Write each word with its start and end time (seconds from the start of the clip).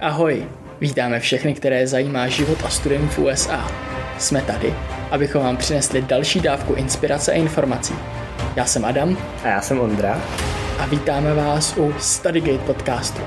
Ahoj, 0.00 0.48
vítáme 0.80 1.20
všechny, 1.20 1.54
které 1.54 1.86
zajímá 1.86 2.28
život 2.28 2.58
a 2.64 2.68
studium 2.68 3.08
v 3.08 3.18
USA. 3.18 3.70
Jsme 4.18 4.42
tady, 4.42 4.74
abychom 5.10 5.42
vám 5.42 5.56
přinesli 5.56 6.02
další 6.02 6.40
dávku 6.40 6.74
inspirace 6.74 7.32
a 7.32 7.34
informací. 7.34 7.94
Já 8.56 8.66
jsem 8.66 8.84
Adam. 8.84 9.16
A 9.44 9.48
já 9.48 9.60
jsem 9.60 9.80
Ondra. 9.80 10.20
A 10.78 10.86
vítáme 10.86 11.34
vás 11.34 11.76
u 11.76 11.94
Studygate 11.98 12.58
podcastu, 12.58 13.20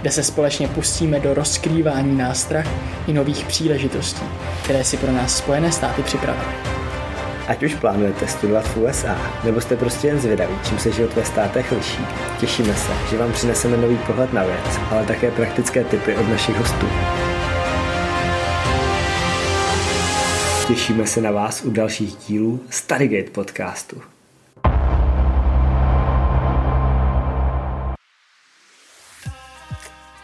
kde 0.00 0.10
se 0.10 0.22
společně 0.22 0.68
pustíme 0.68 1.20
do 1.20 1.34
rozkrývání 1.34 2.16
nástrah 2.16 2.66
i 3.06 3.12
nových 3.12 3.44
příležitostí, 3.44 4.26
které 4.64 4.84
si 4.84 4.96
pro 4.96 5.12
nás 5.12 5.36
Spojené 5.36 5.72
státy 5.72 6.02
připravily. 6.02 6.75
Ať 7.48 7.62
už 7.62 7.74
plánujete 7.74 8.26
studovat 8.26 8.68
v 8.68 8.76
USA, 8.76 9.18
nebo 9.44 9.60
jste 9.60 9.76
prostě 9.76 10.06
jen 10.06 10.20
zvědaví, 10.20 10.54
čím 10.68 10.78
se 10.78 10.92
život 10.92 11.14
ve 11.14 11.24
státech 11.24 11.72
liší, 11.72 12.02
těšíme 12.40 12.74
se, 12.74 12.92
že 13.10 13.18
vám 13.18 13.32
přineseme 13.32 13.76
nový 13.76 13.98
pohled 14.06 14.32
na 14.32 14.44
věc, 14.44 14.80
ale 14.90 15.04
také 15.04 15.30
praktické 15.30 15.84
tipy 15.84 16.16
od 16.16 16.28
našich 16.28 16.56
hostů. 16.56 16.86
Těšíme 20.68 21.06
se 21.06 21.20
na 21.20 21.30
vás 21.30 21.64
u 21.64 21.70
dalších 21.70 22.16
dílů 22.16 22.60
Stargate 22.70 23.30
podcastu. 23.30 24.02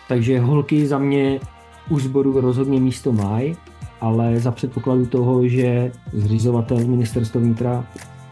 Takže 0.08 0.40
holky 0.40 0.86
za 0.86 0.98
mě 0.98 1.40
u 1.88 1.98
sboru 1.98 2.40
rozhodně 2.40 2.80
místo 2.80 3.12
mají 3.12 3.56
ale 4.02 4.40
za 4.40 4.50
předpokladu 4.50 5.06
toho, 5.06 5.48
že 5.48 5.92
zřizovatel 6.12 6.78
ministerstva 6.78 7.40
vnitra 7.40 7.84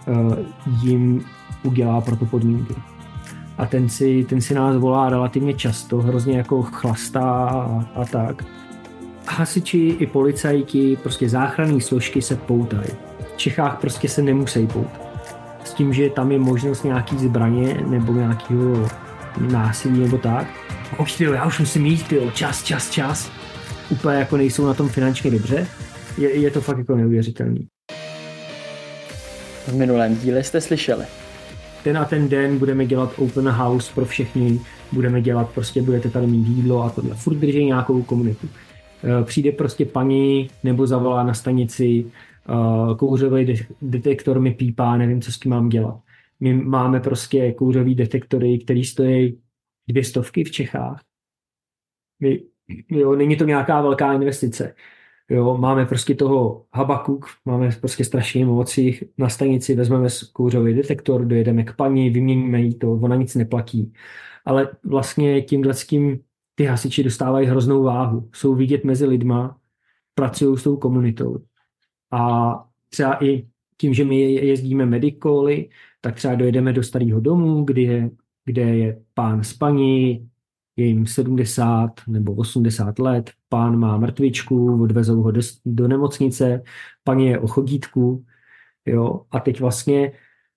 uh, 0.07 0.35
jim 0.83 1.25
udělá 1.63 2.01
pro 2.01 2.17
to 2.17 2.27
podmínky. 2.27 2.75
A 3.59 3.67
ten 3.67 3.89
si, 3.89 4.25
ten 4.29 4.41
si 4.41 4.55
nás 4.55 4.77
volá 4.77 5.09
relativně 5.09 5.55
často, 5.55 5.99
hrozně 5.99 6.37
jako 6.37 6.63
chlastá 6.63 7.31
a, 7.49 7.85
a 7.95 8.05
tak. 8.05 8.45
Hasiči 9.29 9.79
i 9.79 10.07
policajti, 10.07 10.99
prostě 11.03 11.29
záchranné 11.29 11.81
složky 11.81 12.23
se 12.23 12.37
poutají. 12.37 12.91
V 13.35 13.37
Čechách 13.37 13.81
prostě 13.81 14.09
se 14.09 14.23
nemusí 14.23 14.67
poutat. 14.67 15.01
S 15.65 15.75
tím, 15.75 15.93
že 15.93 16.11
tam 16.11 16.33
je 16.33 16.39
možnost 16.39 16.85
nějaký 16.85 17.19
zbraně 17.19 17.85
nebo 17.89 18.13
nějakého 18.13 18.89
násilí 19.51 20.01
nebo 20.01 20.19
tak. 20.19 20.47
Už 21.01 21.13
tyjo, 21.13 21.33
já 21.33 21.47
už 21.47 21.61
musím 21.61 21.87
jít, 21.87 22.13
čas, 22.35 22.63
čas, 22.63 22.91
čas 22.91 23.31
úplně 23.91 24.17
jako 24.17 24.37
nejsou 24.37 24.67
na 24.67 24.75
tom 24.75 24.89
finančně 24.89 25.31
dobře, 25.31 25.67
je, 26.19 26.37
je 26.37 26.51
to 26.51 26.61
fakt 26.61 26.79
jako 26.79 26.97
neuvěřitelný. 26.97 27.69
V 29.67 29.75
minulém 29.75 30.17
díle 30.17 30.45
jste 30.45 30.61
slyšeli. 30.61 31.05
Ten 31.85 31.99
a 31.99 32.05
ten 32.05 32.29
den 32.29 32.59
budeme 32.59 32.87
dělat 32.87 33.13
open 33.19 33.49
house 33.49 33.95
pro 33.95 34.05
všechny, 34.05 34.61
budeme 34.93 35.23
dělat, 35.23 35.51
prostě 35.51 35.83
budete 35.83 36.11
tady 36.11 36.27
mít 36.27 36.49
jídlo 36.49 36.83
a 36.83 36.91
tohle. 36.91 37.15
Furt 37.15 37.35
drží 37.35 37.65
nějakou 37.65 38.03
komunitu. 38.03 38.49
Eh, 39.05 39.25
přijde 39.25 39.53
prostě 39.53 39.85
paní 39.85 40.51
nebo 40.65 40.87
zavolá 40.87 41.25
na 41.25 41.35
stanici, 41.35 42.05
eh, 42.05 42.95
kouřový 42.97 43.67
detektor 43.83 44.41
mi 44.41 44.51
pípá, 44.51 44.97
nevím, 44.97 45.23
co 45.23 45.33
s 45.33 45.39
tím 45.39 45.51
mám 45.51 45.69
dělat. 45.69 46.01
My 46.41 46.55
máme 46.55 47.01
prostě 47.01 47.53
kouřový 47.53 47.95
detektory, 47.95 48.59
který 48.59 48.85
stojí 48.85 49.39
dvě 49.89 50.05
stovky 50.05 50.45
v 50.45 50.51
Čechách. 50.51 51.01
My 52.21 52.43
Jo, 52.89 53.17
není 53.17 53.37
to 53.37 53.45
nějaká 53.45 53.83
velká 53.83 54.13
investice. 54.13 54.75
Jo, 55.29 55.57
máme 55.57 55.87
prostě 55.87 56.15
toho 56.15 56.65
Habakuk, 56.73 57.27
máme 57.45 57.71
prostě 57.81 58.05
strašně 58.05 58.47
moci 58.47 59.09
na 59.19 59.29
stanici, 59.29 59.75
vezmeme 59.75 60.09
kouřový 60.33 60.75
detektor, 60.75 61.25
dojedeme 61.25 61.65
k 61.65 61.77
paní, 61.77 62.11
vyměníme 62.11 62.61
jí 62.61 62.75
to, 62.75 62.93
ona 62.93 63.17
nic 63.17 63.35
neplatí. 63.35 63.93
Ale 64.45 64.71
vlastně 64.85 65.43
tímhle 65.43 65.75
s 65.75 65.87
tím 65.87 66.21
ty 66.55 66.65
hasiči 66.65 67.03
dostávají 67.03 67.47
hroznou 67.47 67.83
váhu. 67.83 68.29
Jsou 68.35 68.55
vidět 68.55 68.85
mezi 68.85 69.07
lidma, 69.07 69.59
pracují 70.15 70.59
s 70.59 70.63
tou 70.63 70.77
komunitou. 70.77 71.39
A 72.11 72.53
třeba 72.89 73.25
i 73.25 73.47
tím, 73.77 73.95
že 73.95 74.05
my 74.05 74.33
jezdíme 74.33 74.87
medikoly, 74.87 75.69
tak 76.01 76.15
třeba 76.15 76.35
dojedeme 76.35 76.73
do 76.73 76.83
starého 76.83 77.21
domu, 77.21 77.65
kde 77.65 77.83
je, 77.83 78.11
kde 78.45 78.63
je 78.63 79.03
pán 79.15 79.45
s 79.45 79.53
paní, 79.53 80.30
je 80.81 80.87
jim 80.87 81.07
70 81.07 81.91
nebo 82.07 82.35
80 82.35 82.99
let, 82.99 83.31
pán 83.49 83.77
má 83.77 83.97
mrtvičku, 83.97 84.83
odvezou 84.83 85.23
ho 85.23 85.31
do, 85.31 85.41
do 85.65 85.89
nemocnice, 85.89 86.63
paní 87.05 87.27
je 87.27 87.39
o 87.39 87.47
chodítku, 87.47 88.25
jo, 88.87 89.21
a 89.31 89.41
teď 89.41 89.61
vlastně 89.61 90.13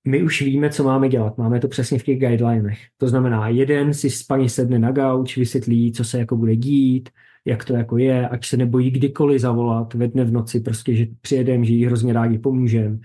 my 0.08 0.24
už 0.24 0.42
víme, 0.42 0.70
co 0.70 0.84
máme 0.84 1.10
dělat. 1.10 1.38
Máme 1.38 1.60
to 1.60 1.68
přesně 1.68 2.00
v 2.00 2.04
těch 2.04 2.20
guidelinech. 2.20 2.80
To 2.98 3.08
znamená, 3.08 3.48
jeden 3.48 3.94
si 3.94 4.10
s 4.10 4.24
paní 4.24 4.50
sedne 4.50 4.80
na 4.80 4.92
gauč, 4.92 5.38
vysvětlí, 5.38 5.92
co 5.92 6.04
se 6.04 6.20
jako 6.20 6.38
bude 6.38 6.56
dít, 6.56 7.10
jak 7.46 7.66
to 7.66 7.74
jako 7.74 7.98
je, 7.98 8.30
ať 8.30 8.46
se 8.46 8.58
nebojí 8.58 8.92
kdykoliv 8.92 9.42
zavolat 9.42 9.94
ve 9.94 10.08
dne 10.08 10.24
v 10.24 10.32
noci, 10.32 10.60
prostě, 10.60 10.96
že 10.96 11.08
přijedem, 11.22 11.66
že 11.66 11.74
jí 11.74 11.86
hrozně 11.86 12.14
rádi 12.14 12.38
pomůžeme. 12.38 13.00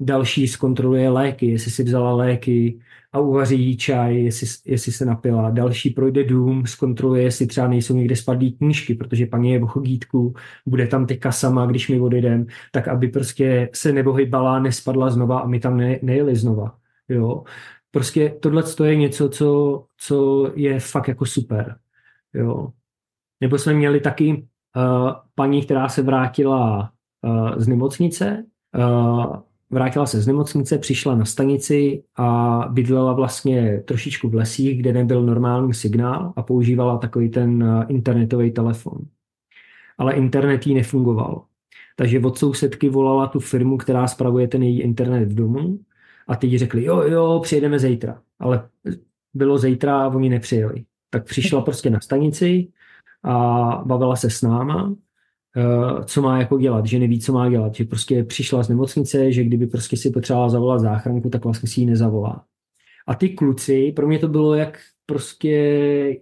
Další 0.00 0.48
zkontroluje 0.48 1.10
léky, 1.10 1.46
jestli 1.46 1.70
si 1.70 1.84
vzala 1.84 2.14
léky, 2.14 2.78
a 3.12 3.18
uvaří 3.20 3.76
čaj, 3.76 4.16
jestli, 4.24 4.46
jestli 4.72 4.92
se 4.92 5.04
napila. 5.04 5.50
Další 5.50 5.90
projde 5.90 6.24
dům, 6.24 6.66
zkontroluje, 6.66 7.22
jestli 7.22 7.46
třeba 7.46 7.68
nejsou 7.68 7.94
někde 7.94 8.16
spadlý 8.16 8.52
knížky, 8.52 8.94
protože 8.94 9.26
paní 9.26 9.52
je 9.52 9.58
v 9.58 9.66
chodítku, 9.66 10.34
bude 10.66 10.86
tam 10.86 11.06
teďka 11.06 11.32
sama, 11.32 11.66
když 11.66 11.88
my 11.88 12.00
odjedeme, 12.00 12.44
tak 12.72 12.88
aby 12.88 13.08
prostě 13.08 13.68
se 13.74 13.92
nebohybala, 13.92 14.58
nespadla 14.58 15.10
znova 15.10 15.38
a 15.38 15.46
my 15.46 15.60
tam 15.60 15.76
ne, 15.76 15.98
nejeli 16.02 16.36
znova. 16.36 16.74
Jo. 17.08 17.44
Prostě 17.90 18.36
tohle 18.40 18.62
je 18.84 18.96
něco, 18.96 19.28
co, 19.28 19.84
co 19.98 20.46
je 20.54 20.80
fakt 20.80 21.08
jako 21.08 21.26
super. 21.26 21.76
Jo. 22.34 22.68
Nebo 23.40 23.58
jsme 23.58 23.74
měli 23.74 24.00
taky 24.00 24.46
uh, 24.76 25.12
paní, 25.34 25.62
která 25.62 25.88
se 25.88 26.02
vrátila 26.02 26.92
uh, 27.22 27.50
z 27.56 27.68
nemocnice, 27.68 28.44
uh, 28.78 29.36
vrátila 29.72 30.06
se 30.06 30.20
z 30.20 30.26
nemocnice, 30.26 30.78
přišla 30.78 31.14
na 31.14 31.24
stanici 31.24 32.02
a 32.16 32.58
bydlela 32.70 33.12
vlastně 33.12 33.82
trošičku 33.86 34.28
v 34.28 34.34
lesích, 34.34 34.78
kde 34.78 34.92
nebyl 34.92 35.22
normální 35.22 35.74
signál 35.74 36.32
a 36.36 36.42
používala 36.42 36.98
takový 36.98 37.28
ten 37.30 37.62
eh, 37.62 37.86
internetový 37.88 38.50
telefon. 38.50 38.98
Ale 39.98 40.12
internet 40.12 40.66
jí 40.66 40.74
nefungoval. 40.74 41.44
Takže 41.96 42.20
od 42.20 42.38
sousedky 42.38 42.88
volala 42.88 43.26
tu 43.26 43.40
firmu, 43.40 43.76
která 43.76 44.08
spravuje 44.08 44.48
ten 44.48 44.62
její 44.62 44.80
internet 44.80 45.32
v 45.32 45.34
domu 45.34 45.80
a 46.28 46.36
ty 46.36 46.46
jí 46.46 46.58
řekli, 46.58 46.84
jo, 46.84 47.02
jo, 47.02 47.40
přijedeme 47.42 47.78
zítra. 47.78 48.22
Ale 48.38 48.68
bylo 49.34 49.58
zítra 49.58 50.02
a 50.02 50.08
oni 50.08 50.28
nepřijeli. 50.28 50.84
Tak 51.10 51.24
přišla 51.24 51.60
prostě 51.60 51.90
na 51.90 52.00
stanici 52.00 52.68
a 53.22 53.34
bavila 53.86 54.16
se 54.16 54.30
s 54.30 54.42
náma 54.42 54.94
co 56.04 56.22
má 56.22 56.38
jako 56.38 56.58
dělat, 56.58 56.86
že 56.86 56.98
neví, 56.98 57.20
co 57.20 57.32
má 57.32 57.50
dělat, 57.50 57.74
že 57.74 57.84
prostě 57.84 58.24
přišla 58.24 58.62
z 58.62 58.68
nemocnice, 58.68 59.32
že 59.32 59.44
kdyby 59.44 59.66
prostě 59.66 59.96
si 59.96 60.10
potřebovala 60.10 60.48
zavolat 60.48 60.80
záchranku, 60.80 61.30
tak 61.30 61.44
vlastně 61.44 61.68
si 61.68 61.80
ji 61.80 61.86
nezavolá. 61.86 62.44
A 63.06 63.14
ty 63.14 63.28
kluci, 63.28 63.92
pro 63.96 64.08
mě 64.08 64.18
to 64.18 64.28
bylo 64.28 64.54
jak 64.54 64.78
prostě 65.06 66.16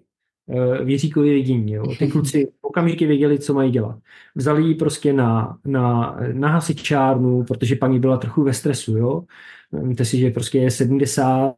uh, 0.47 0.85
věříkově 0.85 1.35
vidění. 1.35 1.73
Jo. 1.73 1.85
Ty 1.99 2.09
kluci 2.09 2.53
okamžitě 2.63 3.07
věděli, 3.07 3.39
co 3.39 3.55
mají 3.55 3.71
dělat. 3.71 3.99
Vzali 4.35 4.63
ji 4.63 4.75
prostě 4.75 5.13
na, 5.13 5.59
na, 5.67 6.17
na 6.33 6.49
hasičárnu, 6.49 7.45
protože 7.45 7.77
paní 7.77 8.01
byla 8.01 8.17
trochu 8.17 8.43
ve 8.43 8.55
stresu. 8.55 8.97
Jo. 8.97 9.25
Víte 9.73 10.05
si, 10.05 10.19
že 10.19 10.31
prostě 10.31 10.59
je 10.59 10.71
70 10.71 11.55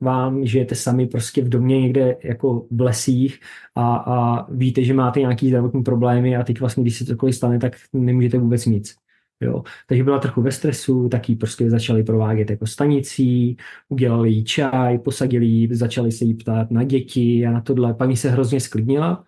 vám, 0.00 0.46
žijete 0.46 0.74
sami 0.74 1.06
prostě 1.06 1.42
v 1.42 1.48
domě 1.48 1.80
někde 1.80 2.16
jako 2.24 2.66
v 2.70 2.80
lesích 2.80 3.40
a, 3.74 3.96
a 3.96 4.46
víte, 4.50 4.84
že 4.84 4.94
máte 4.94 5.20
nějaký 5.20 5.48
zdravotní 5.48 5.82
problémy 5.82 6.36
a 6.36 6.42
teď 6.42 6.60
vlastně, 6.60 6.82
když 6.82 6.98
se 6.98 7.04
cokoliv 7.04 7.34
stane, 7.34 7.58
tak 7.58 7.72
nemůžete 7.92 8.38
vůbec 8.38 8.66
nic. 8.66 8.94
Jo. 9.40 9.62
Takže 9.88 10.04
byla 10.04 10.18
trochu 10.18 10.42
ve 10.42 10.52
stresu, 10.52 11.08
taky 11.08 11.36
prostě 11.36 11.70
začali 11.70 12.02
provádět 12.02 12.50
jako 12.50 12.66
stanicí, 12.66 13.56
udělali 13.88 14.30
jí 14.30 14.44
čaj, 14.44 14.98
posadili 14.98 15.46
jí, 15.46 15.68
začali 15.74 16.12
se 16.12 16.24
jí 16.24 16.34
ptát 16.34 16.70
na 16.70 16.84
děti 16.84 17.46
a 17.46 17.50
na 17.50 17.60
tohle. 17.60 17.94
Paní 17.94 18.16
se 18.16 18.30
hrozně 18.30 18.60
sklidnila, 18.60 19.24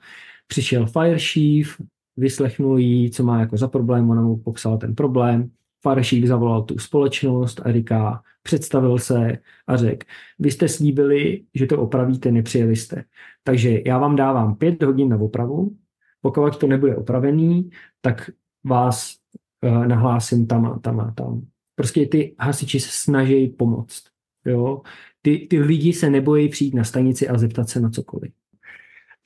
přišel 0.46 0.86
fire 0.86 1.18
chief, 1.18 1.80
vyslechnul 2.16 2.78
jí, 2.78 3.10
co 3.10 3.24
má 3.24 3.40
jako 3.40 3.56
za 3.56 3.68
problém, 3.68 4.10
ona 4.10 4.22
mu 4.22 4.36
popsala 4.36 4.76
ten 4.76 4.94
problém, 4.94 5.50
Faršík 5.82 6.26
zavolal 6.26 6.62
tu 6.62 6.78
společnost 6.78 7.60
a 7.64 7.72
říká, 7.72 8.22
představil 8.42 8.98
se 8.98 9.38
a 9.66 9.76
řekl, 9.76 10.06
vy 10.38 10.50
jste 10.50 10.68
slíbili, 10.68 11.44
že 11.54 11.66
to 11.66 11.82
opravíte, 11.82 12.32
nepřijeli 12.32 12.76
jste. 12.76 13.04
Takže 13.44 13.80
já 13.86 13.98
vám 13.98 14.16
dávám 14.16 14.56
pět 14.56 14.82
hodin 14.82 15.08
na 15.08 15.16
opravu, 15.16 15.76
pokud 16.20 16.56
to 16.56 16.66
nebude 16.66 16.96
opravený, 16.96 17.70
tak 18.00 18.30
vás 18.64 19.16
uh, 19.64 19.86
nahlásím 19.86 20.46
tam 20.46 20.66
a 20.66 20.78
tam 20.78 21.00
a 21.00 21.10
tam. 21.10 21.42
Prostě 21.74 22.06
ty 22.06 22.34
hasiči 22.38 22.80
se 22.80 22.90
snaží 22.92 23.48
pomoct. 23.48 24.04
Jo? 24.44 24.82
Ty, 25.22 25.46
ty 25.50 25.60
lidi 25.60 25.92
se 25.92 26.10
nebojí 26.10 26.48
přijít 26.48 26.74
na 26.74 26.84
stanici 26.84 27.28
a 27.28 27.38
zeptat 27.38 27.68
se 27.68 27.80
na 27.80 27.90
cokoliv. 27.90 28.32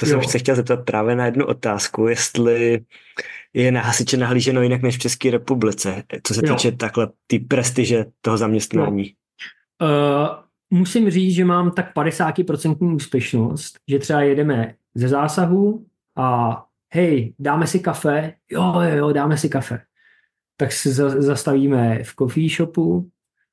To 0.02 0.10
jo. 0.10 0.20
jsem 0.20 0.30
se 0.30 0.38
chtěl 0.38 0.56
zeptat 0.56 0.84
právě 0.84 1.16
na 1.16 1.24
jednu 1.24 1.46
otázku, 1.46 2.06
jestli 2.06 2.84
je 3.54 3.72
na 3.72 3.80
hasiče 3.80 4.16
nahlíženo 4.16 4.62
jinak 4.62 4.82
než 4.82 4.96
v 4.96 5.00
České 5.00 5.30
republice, 5.30 6.02
co 6.22 6.34
se 6.34 6.40
jo. 6.44 6.54
týče 6.54 6.72
takhle 6.72 7.08
ty 7.26 7.38
prestiže 7.38 8.04
toho 8.20 8.36
zaměstnání. 8.36 9.14
Uh, 9.82 9.88
musím 10.70 11.10
říct, 11.10 11.34
že 11.34 11.44
mám 11.44 11.70
tak 11.70 11.94
50% 11.94 12.94
úspěšnost, 12.94 13.78
že 13.88 13.98
třeba 13.98 14.22
jedeme 14.22 14.74
ze 14.94 15.08
zásahu 15.08 15.86
a 16.16 16.58
hej, 16.94 17.34
dáme 17.38 17.66
si 17.66 17.80
kafe? 17.80 18.34
Jo, 18.50 18.74
jo, 18.80 18.96
jo, 18.96 19.12
dáme 19.12 19.36
si 19.36 19.48
kafe. 19.48 19.80
Tak 20.56 20.72
se 20.72 20.92
zastavíme 21.22 22.02
v 22.02 22.14
coffee 22.18 22.48
shopu 22.48 23.10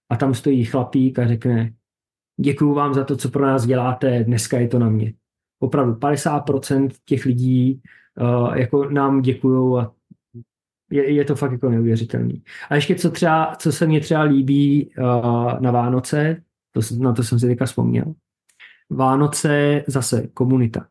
a 0.10 0.16
tam 0.16 0.34
stojí 0.34 0.66
chlapík 0.66 1.20
a 1.20 1.28
řekne, 1.28 1.74
děkuju 2.38 2.74
vám 2.74 2.94
za 2.94 3.04
to, 3.04 3.18
co 3.18 3.30
pro 3.30 3.46
nás 3.46 3.66
děláte, 3.66 4.24
dneska 4.24 4.60
je 4.60 4.68
to 4.68 4.80
na 4.80 4.90
mě. 4.90 5.14
Opravdu 5.60 5.94
50% 5.94 6.90
těch 7.06 7.26
lidí 7.26 7.82
uh, 8.22 8.58
jako 8.58 8.90
nám 8.90 9.22
děkují 9.22 9.82
a 9.82 9.92
je, 10.92 11.12
je 11.14 11.26
to 11.26 11.36
fakt 11.36 11.52
jako 11.52 11.70
neuvěřitelný. 11.70 12.44
A 12.70 12.76
ještě 12.76 12.96
co 12.96 13.12
třeba, 13.12 13.56
co 13.56 13.72
se 13.72 13.88
mně 13.88 14.00
třeba 14.00 14.22
líbí 14.22 14.92
uh, 14.98 15.60
na 15.60 15.72
Vánoce, 15.72 16.44
to, 16.72 16.82
na 17.00 17.14
to 17.14 17.24
jsem 17.24 17.40
si 17.40 17.48
teďka 17.48 17.66
vzpomněl. 17.66 18.14
Vánoce 18.90 19.84
zase 19.88 20.28
komunita. 20.28 20.88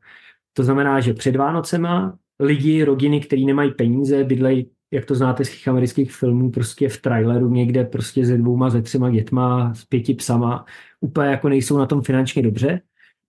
To 0.52 0.64
znamená, 0.64 1.00
že 1.00 1.14
před 1.14 1.36
Vánocema 1.36 2.18
lidi, 2.40 2.84
rodiny, 2.84 3.20
kteří 3.20 3.46
nemají 3.46 3.72
peníze, 3.72 4.24
bydlejí, 4.24 4.70
jak 4.90 5.04
to 5.04 5.14
znáte 5.14 5.44
z 5.44 5.50
těch 5.50 5.68
amerických 5.68 6.12
filmů, 6.12 6.50
prostě 6.50 6.88
v 6.88 7.00
traileru 7.00 7.50
někde 7.50 7.84
prostě 7.84 8.26
se 8.26 8.38
dvouma, 8.38 8.70
ze 8.70 8.82
třema 8.82 9.10
dětma, 9.10 9.74
s 9.74 9.84
pěti 9.84 10.14
psama, 10.14 10.64
úplně 11.00 11.28
jako 11.28 11.48
nejsou 11.48 11.78
na 11.78 11.86
tom 11.86 12.02
finančně 12.02 12.42
dobře, 12.42 12.80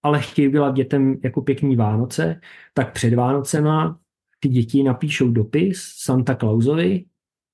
ale 0.04 0.22
chtějí 0.22 0.52
dělat 0.52 0.76
dětem 0.76 1.18
jako 1.24 1.42
pěkný 1.42 1.76
Vánoce, 1.76 2.42
tak 2.74 2.94
před 2.94 3.14
Vánocema 3.14 4.00
ty 4.40 4.50
děti 4.50 4.84
napíšou 4.84 5.32
dopis 5.32 5.94
Santa 5.98 6.36
Clausovi, 6.36 7.06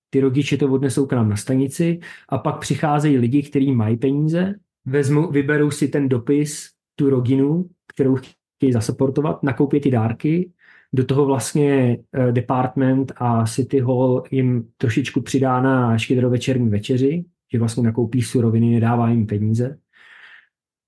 ty 0.09 0.19
rodiče 0.19 0.57
to 0.57 0.71
odnesou 0.71 1.06
k 1.06 1.13
nám 1.13 1.30
na 1.30 1.36
stanici 1.36 2.00
a 2.30 2.38
pak 2.38 2.59
přicházejí 2.59 3.18
lidi, 3.18 3.44
kteří 3.44 3.71
mají 3.71 3.97
peníze, 3.97 4.56
vezmou, 4.86 5.31
vyberou 5.31 5.71
si 5.71 5.88
ten 5.88 6.09
dopis, 6.09 6.69
tu 6.95 7.09
rodinu, 7.09 7.69
kterou 7.88 8.15
chtějí 8.15 8.74
zasaportovat, 8.74 9.44
nakoupí 9.44 9.80
ty 9.80 9.92
dárky, 9.92 10.51
do 10.94 11.06
toho 11.06 11.25
vlastně 11.25 11.97
eh, 12.13 12.31
department 12.31 13.12
a 13.15 13.45
City 13.45 13.80
Hall 13.80 14.24
jim 14.31 14.68
trošičku 14.77 15.21
přidá 15.21 15.62
na 15.62 15.97
štědrovečerní 15.97 16.69
večeři, 16.69 17.25
že 17.51 17.59
vlastně 17.59 17.83
nakoupí 17.83 18.21
suroviny, 18.21 18.71
nedává 18.71 19.09
jim 19.09 19.25
peníze. 19.25 19.77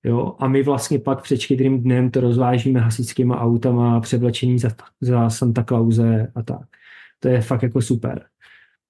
Jo, 0.04 0.34
a 0.38 0.48
my 0.48 0.62
vlastně 0.62 0.98
pak 0.98 1.22
před 1.22 1.40
štědrým 1.40 1.82
dnem 1.82 2.10
to 2.10 2.20
rozvážíme 2.20 2.80
hasičskýma 2.80 3.40
autama, 3.40 4.00
převlečení 4.00 4.58
za, 4.58 4.68
za 5.00 5.30
Santa 5.30 5.64
Clause 5.64 6.32
a 6.34 6.42
tak. 6.42 6.66
To 7.20 7.28
je 7.28 7.40
fakt 7.40 7.62
jako 7.62 7.82
super. 7.82 8.24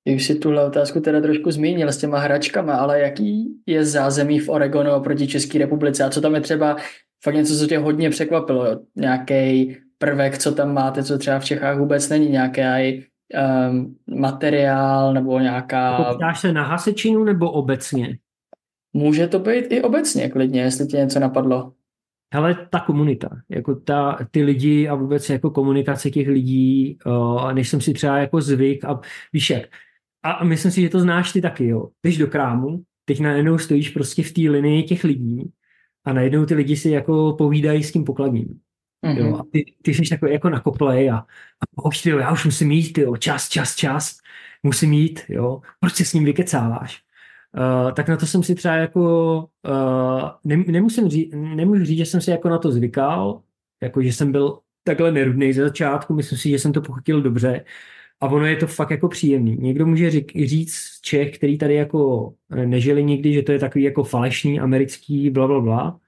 Ty 0.04 0.14
už 0.14 0.24
si 0.24 0.34
tuhle 0.34 0.66
otázku 0.66 1.00
teda 1.00 1.20
trošku 1.20 1.50
zmínil 1.50 1.88
s 1.88 1.96
těma 1.96 2.18
hračkama, 2.18 2.74
ale 2.74 3.00
jaký 3.00 3.48
je 3.66 3.84
zázemí 3.84 4.38
v 4.38 4.48
Oregonu 4.48 4.92
oproti 4.92 5.26
České 5.26 5.58
republice 5.58 6.04
a 6.04 6.10
co 6.10 6.20
tam 6.20 6.34
je 6.34 6.40
třeba 6.40 6.76
fakt 7.24 7.34
něco, 7.34 7.58
co 7.58 7.66
tě 7.66 7.78
hodně 7.78 8.10
překvapilo, 8.10 8.80
nějaký 8.96 9.76
prvek, 9.98 10.38
co 10.38 10.54
tam 10.54 10.74
máte, 10.74 11.02
co 11.04 11.18
třeba 11.18 11.38
v 11.38 11.44
Čechách 11.44 11.78
vůbec 11.78 12.08
není, 12.08 12.28
nějaký 12.28 13.04
um, 13.70 13.96
materiál 14.20 15.14
nebo 15.14 15.38
nějaká... 15.38 15.90
Jako 15.90 16.14
ptáš 16.14 16.40
se 16.40 16.52
na 16.52 16.62
hasečinu 16.62 17.24
nebo 17.24 17.50
obecně? 17.50 18.18
Může 18.98 19.26
to 19.26 19.38
být 19.38 19.64
i 19.68 19.82
obecně 19.82 20.28
klidně, 20.28 20.60
jestli 20.60 20.86
ti 20.86 20.96
něco 20.96 21.20
napadlo. 21.20 21.72
Ale 22.32 22.68
ta 22.70 22.80
komunita, 22.80 23.28
jako 23.48 23.74
ta, 23.74 24.18
ty 24.30 24.42
lidi 24.42 24.88
a 24.88 24.94
vůbec 24.94 25.30
jako 25.30 25.50
komunikace 25.50 26.10
těch 26.10 26.28
lidí, 26.28 26.98
uh, 27.06 27.52
než 27.52 27.68
jsem 27.68 27.80
si 27.80 27.92
třeba 27.92 28.18
jako 28.18 28.40
zvyk 28.40 28.84
a 28.84 29.00
víš 29.32 29.50
jak, 29.50 29.62
a 30.22 30.44
myslím 30.44 30.72
si, 30.72 30.80
že 30.80 30.88
to 30.88 31.00
znáš 31.00 31.32
ty 31.32 31.40
taky, 31.40 31.66
jo. 31.66 31.88
Jdeš 32.04 32.18
do 32.18 32.26
krámu, 32.26 32.82
teď 33.04 33.20
najednou 33.20 33.58
stojíš 33.58 33.88
prostě 33.88 34.22
v 34.22 34.32
té 34.32 34.40
linii 34.40 34.82
těch 34.82 35.04
lidí 35.04 35.50
a 36.04 36.12
najednou 36.12 36.46
ty 36.46 36.54
lidi 36.54 36.76
si 36.76 36.90
jako 36.90 37.34
povídají 37.38 37.84
s 37.84 37.92
tím 37.92 38.04
pokladním. 38.04 38.60
Mm-hmm. 39.06 39.18
Jo, 39.18 39.36
a 39.36 39.42
ty, 39.52 39.64
ty 39.82 39.94
jsi 39.94 40.08
takový 40.10 40.32
jako 40.32 40.50
na 40.50 40.60
koplej 40.60 41.10
a, 41.10 41.16
a 41.78 41.84
už, 41.84 42.02
ty, 42.02 42.10
já 42.10 42.32
už 42.32 42.44
musím 42.44 42.72
jít, 42.72 42.98
jo, 42.98 43.16
čas, 43.16 43.48
čas, 43.48 43.74
čas, 43.74 44.18
musím 44.62 44.92
jít, 44.92 45.20
jo, 45.28 45.60
proč 45.80 45.94
se 45.94 46.04
s 46.04 46.12
ním 46.12 46.24
vykecáváš? 46.24 47.07
Uh, 47.56 47.92
tak 47.92 48.08
na 48.08 48.16
to 48.16 48.26
jsem 48.26 48.42
si 48.42 48.54
třeba 48.54 48.74
jako, 48.74 49.38
uh, 49.68 50.30
ne, 50.44 50.56
nemusím 50.56 51.08
říct, 51.08 51.34
nemůžu 51.34 51.84
říct, 51.84 51.98
že 51.98 52.06
jsem 52.06 52.20
si 52.20 52.30
jako 52.30 52.48
na 52.48 52.58
to 52.58 52.72
zvykal, 52.72 53.42
jako 53.82 54.02
že 54.02 54.12
jsem 54.12 54.32
byl 54.32 54.58
takhle 54.84 55.12
nerudný 55.12 55.52
ze 55.52 55.62
začátku, 55.62 56.14
myslím 56.14 56.38
si, 56.38 56.50
že 56.50 56.58
jsem 56.58 56.72
to 56.72 56.82
pochytil 56.82 57.22
dobře 57.22 57.64
a 58.20 58.26
ono 58.26 58.46
je 58.46 58.56
to 58.56 58.66
fakt 58.66 58.90
jako 58.90 59.08
příjemný. 59.08 59.56
Někdo 59.56 59.86
může 59.86 60.10
řík, 60.10 60.32
říct 60.44 61.00
Čech, 61.02 61.38
který 61.38 61.58
tady 61.58 61.74
jako 61.74 62.34
nežili 62.50 63.04
nikdy, 63.04 63.32
že 63.32 63.42
to 63.42 63.52
je 63.52 63.58
takový 63.58 63.84
jako 63.84 64.04
falešný 64.04 64.60
americký 64.60 65.30
bla, 65.30 65.46
bla, 65.46 65.60
bla, 65.60 66.00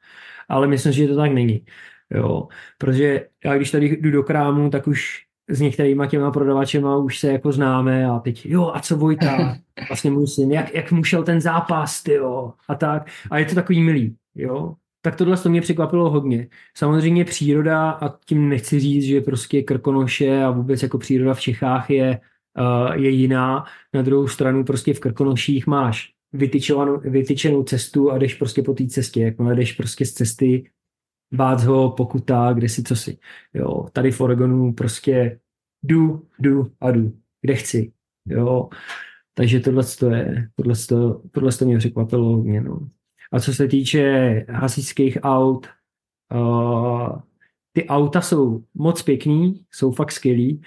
ale 0.48 0.66
myslím 0.66 0.92
si, 0.92 0.98
že 0.98 1.08
to 1.08 1.16
tak 1.16 1.32
není. 1.32 1.64
Jo, 2.10 2.48
protože 2.78 3.28
já 3.44 3.56
když 3.56 3.70
tady 3.70 3.96
jdu 4.00 4.10
do 4.10 4.22
krámu, 4.22 4.70
tak 4.70 4.86
už 4.86 5.26
s 5.50 5.60
některýma 5.60 6.06
těma 6.06 6.30
prodavačema 6.30 6.96
už 6.96 7.18
se 7.18 7.32
jako 7.32 7.52
známe 7.52 8.06
a 8.06 8.18
teď 8.18 8.46
jo 8.46 8.72
a 8.74 8.80
co 8.80 8.96
Vojta, 8.96 9.56
vlastně 9.88 10.10
musím, 10.10 10.52
jak, 10.52 10.74
jak 10.74 10.92
mu 10.92 11.04
šel 11.04 11.22
ten 11.22 11.40
zápas, 11.40 12.06
jo, 12.06 12.52
a 12.68 12.74
tak. 12.74 13.10
A 13.30 13.38
je 13.38 13.44
to 13.44 13.54
takový 13.54 13.80
milý, 13.80 14.16
jo. 14.34 14.74
Tak 15.02 15.16
tohle 15.16 15.36
to 15.36 15.48
mě 15.48 15.60
překvapilo 15.60 16.10
hodně. 16.10 16.48
Samozřejmě 16.76 17.24
příroda, 17.24 17.90
a 17.90 18.18
tím 18.24 18.48
nechci 18.48 18.80
říct, 18.80 19.04
že 19.04 19.20
prostě 19.20 19.62
Krkonoše 19.62 20.42
a 20.42 20.50
vůbec 20.50 20.82
jako 20.82 20.98
příroda 20.98 21.34
v 21.34 21.40
Čechách 21.40 21.90
je, 21.90 22.20
uh, 22.58 22.94
je 22.94 23.10
jiná. 23.10 23.64
Na 23.94 24.02
druhou 24.02 24.28
stranu 24.28 24.64
prostě 24.64 24.94
v 24.94 25.00
Krkonoších 25.00 25.66
máš 25.66 26.12
vytyčenou, 26.32 26.98
vytyčenou 26.98 27.62
cestu 27.62 28.10
a 28.10 28.18
jdeš 28.18 28.34
prostě 28.34 28.62
po 28.62 28.74
té 28.74 28.86
cestě. 28.86 29.22
Jakmile 29.22 29.54
jdeš 29.54 29.72
prostě 29.72 30.06
z 30.06 30.12
cesty 30.12 30.70
bác 31.32 31.64
ho, 31.64 31.90
pokuta, 31.90 32.52
kde 32.52 32.68
si, 32.68 32.82
co 32.82 32.96
si. 32.96 33.18
Jo, 33.54 33.86
tady 33.92 34.10
v 34.10 34.20
Oregonu 34.20 34.72
prostě 34.72 35.40
jdu, 35.82 36.26
jdu 36.38 36.72
a 36.80 36.90
jdu, 36.90 37.12
kde 37.40 37.54
chci. 37.54 37.92
Jo, 38.26 38.68
takže 39.34 39.60
tohle 39.60 39.84
to 39.98 40.10
je, 40.10 40.48
tohle 40.54 40.74
to, 40.88 41.22
tohle 41.30 41.52
to 41.52 41.64
mě 41.64 41.78
překvapilo 41.78 42.24
hodně, 42.24 42.60
no. 42.60 42.88
A 43.32 43.40
co 43.40 43.54
se 43.54 43.68
týče 43.68 44.46
hasičských 44.48 45.18
aut, 45.22 45.66
uh, 46.34 47.20
ty 47.72 47.86
auta 47.86 48.20
jsou 48.20 48.64
moc 48.74 49.02
pěkný, 49.02 49.64
jsou 49.70 49.92
fakt 49.92 50.12
skvělý, 50.12 50.62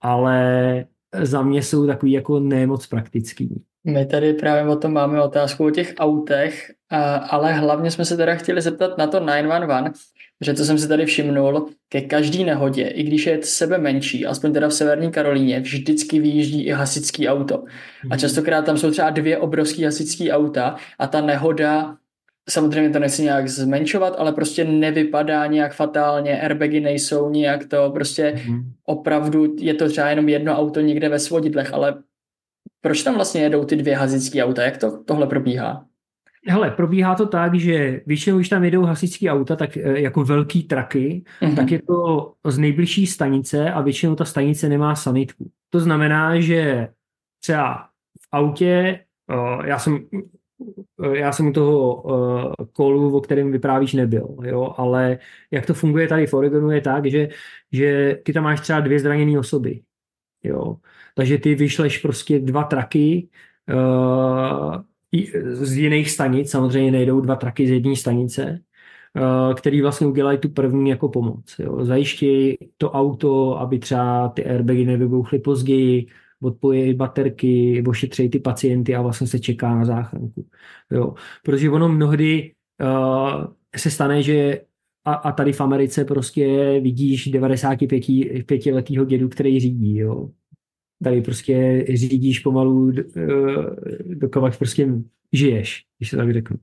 ale 0.00 0.86
za 1.22 1.42
mě 1.42 1.62
jsou 1.62 1.86
takový 1.86 2.12
jako 2.12 2.40
nemoc 2.40 2.86
praktický. 2.86 3.64
My 3.84 4.06
tady 4.06 4.32
právě 4.32 4.72
o 4.72 4.76
tom 4.76 4.92
máme 4.92 5.22
otázku 5.22 5.66
o 5.66 5.70
těch 5.70 5.94
autech, 5.98 6.70
ale 7.30 7.52
hlavně 7.52 7.90
jsme 7.90 8.04
se 8.04 8.16
teda 8.16 8.34
chtěli 8.34 8.62
zeptat 8.62 8.98
na 8.98 9.06
to 9.06 9.20
911, 9.20 10.00
že 10.40 10.54
to 10.54 10.64
jsem 10.64 10.78
si 10.78 10.88
tady 10.88 11.06
všimnul, 11.06 11.68
ke 11.88 12.00
každý 12.00 12.44
nehodě, 12.44 12.82
i 12.82 13.02
když 13.02 13.26
je 13.26 13.38
sebe 13.42 13.78
menší, 13.78 14.26
aspoň 14.26 14.52
teda 14.52 14.68
v 14.68 14.74
Severní 14.74 15.10
Karolíně, 15.10 15.60
vždycky 15.60 16.20
vyjíždí 16.20 16.62
i 16.62 16.70
hasičský 16.70 17.28
auto. 17.28 17.58
A 17.58 18.06
mhm. 18.06 18.18
častokrát 18.18 18.64
tam 18.64 18.78
jsou 18.78 18.90
třeba 18.90 19.10
dvě 19.10 19.38
obrovské 19.38 19.84
hasičské 19.84 20.32
auta 20.32 20.76
a 20.98 21.06
ta 21.06 21.20
nehoda 21.20 21.96
Samozřejmě 22.50 22.90
to 22.90 22.98
nechci 22.98 23.22
nějak 23.22 23.48
zmenšovat, 23.48 24.14
ale 24.18 24.32
prostě 24.32 24.64
nevypadá 24.64 25.46
nějak 25.46 25.74
fatálně, 25.74 26.40
airbagy 26.40 26.80
nejsou 26.80 27.30
nějak 27.30 27.66
to, 27.66 27.90
prostě 27.90 28.42
mm. 28.46 28.72
opravdu 28.84 29.56
je 29.58 29.74
to 29.74 29.88
třeba 29.88 30.10
jenom 30.10 30.28
jedno 30.28 30.58
auto 30.58 30.80
někde 30.80 31.08
ve 31.08 31.18
svodidlech, 31.18 31.74
ale 31.74 31.94
proč 32.80 33.02
tam 33.02 33.14
vlastně 33.14 33.42
jedou 33.42 33.64
ty 33.64 33.76
dvě 33.76 33.96
hasičské 33.96 34.44
auta? 34.44 34.62
Jak 34.62 34.76
to 34.76 35.04
tohle 35.04 35.26
probíhá? 35.26 35.86
Hele, 36.46 36.70
probíhá 36.70 37.14
to 37.14 37.26
tak, 37.26 37.54
že 37.54 38.00
většinou, 38.06 38.36
když 38.36 38.48
tam 38.48 38.64
jedou 38.64 38.82
hasičské 38.82 39.30
auta, 39.30 39.56
tak 39.56 39.76
eh, 39.76 40.00
jako 40.00 40.24
velký 40.24 40.62
traky, 40.62 41.24
mm-hmm. 41.42 41.56
tak 41.56 41.70
je 41.70 41.82
to 41.82 42.32
z 42.46 42.58
nejbližší 42.58 43.06
stanice 43.06 43.72
a 43.72 43.80
většinou 43.80 44.14
ta 44.14 44.24
stanice 44.24 44.68
nemá 44.68 44.94
sanitku. 44.94 45.50
To 45.70 45.80
znamená, 45.80 46.40
že 46.40 46.88
třeba 47.40 47.88
v 48.20 48.28
autě, 48.32 49.00
eh, 49.30 49.68
já 49.68 49.78
jsem 49.78 50.06
eh, 51.04 51.18
já 51.18 51.32
jsem 51.32 51.46
u 51.46 51.52
toho 51.52 52.02
kolu, 52.72 53.16
o 53.16 53.20
kterém 53.20 53.52
vyprávíš, 53.52 53.92
nebyl, 53.92 54.36
jo, 54.42 54.74
ale 54.76 55.18
jak 55.50 55.66
to 55.66 55.74
funguje 55.74 56.08
tady 56.08 56.26
v 56.26 56.34
Oregonu 56.34 56.70
je 56.70 56.80
tak, 56.80 57.06
že, 57.06 57.28
že 57.72 58.18
ty 58.24 58.32
tam 58.32 58.44
máš 58.44 58.60
třeba 58.60 58.80
dvě 58.80 59.00
zraněné 59.00 59.38
osoby, 59.38 59.80
jo, 60.42 60.76
takže 61.14 61.38
ty 61.38 61.54
vyšleš 61.54 61.98
prostě 61.98 62.38
dva 62.38 62.64
traky 62.64 63.28
uh, 63.74 64.82
z 65.52 65.76
jiných 65.76 66.10
stanic, 66.10 66.50
samozřejmě 66.50 66.90
nejdou 66.90 67.20
dva 67.20 67.36
traky 67.36 67.66
z 67.66 67.70
jedné 67.70 67.96
stanice, 67.96 68.60
uh, 69.48 69.54
který 69.54 69.82
vlastně 69.82 70.06
udělají 70.06 70.38
tu 70.38 70.48
první 70.48 70.90
jako 70.90 71.08
pomoc. 71.08 71.56
Jo. 71.58 71.84
Zajištějí 71.84 72.56
to 72.78 72.90
auto, 72.90 73.60
aby 73.60 73.78
třeba 73.78 74.28
ty 74.28 74.44
airbagy 74.44 74.84
nevybouchly 74.84 75.38
později, 75.38 76.06
odpojí 76.42 76.94
baterky, 76.94 77.84
ošetřejí 77.86 78.30
ty 78.30 78.38
pacienty 78.38 78.94
a 78.94 79.02
vlastně 79.02 79.26
se 79.26 79.38
čeká 79.38 79.74
na 79.74 79.84
záchranku. 79.84 80.46
Jo. 80.90 81.14
Protože 81.42 81.70
ono 81.70 81.88
mnohdy 81.88 82.52
uh, 82.82 83.44
se 83.76 83.90
stane, 83.90 84.22
že 84.22 84.60
a, 85.04 85.14
a 85.14 85.32
tady 85.32 85.52
v 85.52 85.60
Americe 85.60 86.04
prostě 86.04 86.46
vidíš 86.82 87.28
95 87.28 88.04
letého 88.72 89.04
dědu, 89.04 89.28
který 89.28 89.60
řídí. 89.60 89.96
Jo 89.98 90.28
tady 91.04 91.22
prostě 91.22 91.84
řídíš 91.94 92.38
pomalu, 92.38 92.92
dokud 94.04 94.56
prostě 94.58 94.88
žiješ, 95.32 95.84
když 95.98 96.10
se 96.10 96.16
tak 96.16 96.32
řeknu. 96.32 96.56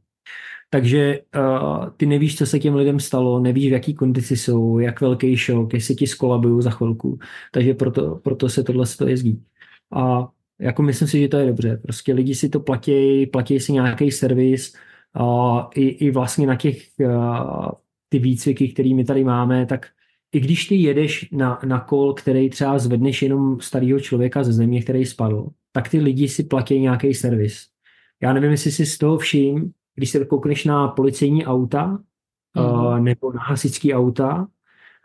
Takže 0.73 1.19
uh, 1.37 1.89
ty 1.97 2.05
nevíš, 2.05 2.37
co 2.37 2.45
se 2.45 2.59
těm 2.59 2.75
lidem 2.75 2.99
stalo, 2.99 3.39
nevíš, 3.39 3.69
v 3.69 3.73
jaký 3.73 3.93
kondici 3.93 4.37
jsou, 4.37 4.79
jak 4.79 5.01
velký 5.01 5.37
šok, 5.37 5.73
jestli 5.73 5.95
ti 5.95 6.07
skolabují 6.07 6.61
za 6.61 6.69
chvilku. 6.69 7.19
Takže 7.51 7.73
proto, 7.73 8.15
proto 8.23 8.49
se 8.49 8.63
tohle 8.63 8.85
to 8.97 9.07
jezdí. 9.07 9.43
A 9.91 10.29
jako 10.59 10.83
myslím 10.83 11.07
si, 11.07 11.19
že 11.19 11.27
to 11.27 11.37
je 11.37 11.47
dobře. 11.47 11.79
Prostě 11.83 12.13
lidi 12.13 12.35
si 12.35 12.49
to 12.49 12.59
platí, 12.59 13.25
platí 13.25 13.59
si 13.59 13.73
nějaký 13.73 14.11
servis, 14.11 14.73
uh, 15.19 15.61
i, 15.75 15.87
i 15.87 16.11
vlastně 16.11 16.47
na 16.47 16.55
těch 16.55 16.77
uh, 16.99 17.69
ty 18.09 18.19
výcviky, 18.19 18.67
které 18.67 18.93
my 18.93 19.03
tady 19.03 19.23
máme, 19.23 19.65
tak 19.65 19.87
i 20.31 20.39
když 20.39 20.65
ty 20.65 20.75
jedeš 20.75 21.29
na, 21.31 21.59
na 21.65 21.79
kol, 21.79 22.13
který 22.13 22.49
třeba 22.49 22.79
zvedneš 22.79 23.21
jenom 23.21 23.59
starého 23.59 23.99
člověka 23.99 24.43
ze 24.43 24.53
země, 24.53 24.81
který 24.81 25.05
spadl, 25.05 25.47
tak 25.71 25.89
ty 25.89 25.99
lidi 25.99 26.27
si 26.27 26.43
platí 26.43 26.79
nějaký 26.79 27.13
servis. 27.13 27.67
Já 28.21 28.33
nevím, 28.33 28.51
jestli 28.51 28.71
si 28.71 28.85
z 28.85 28.97
toho 28.97 29.17
vším, 29.17 29.71
když 29.95 30.09
se 30.09 30.25
koukneš 30.25 30.65
na 30.65 30.87
policejní 30.87 31.45
auta 31.45 31.99
mm-hmm. 32.57 32.93
uh, 32.93 32.99
nebo 32.99 33.33
na 33.33 33.41
hasičský 33.41 33.93
auta, 33.93 34.47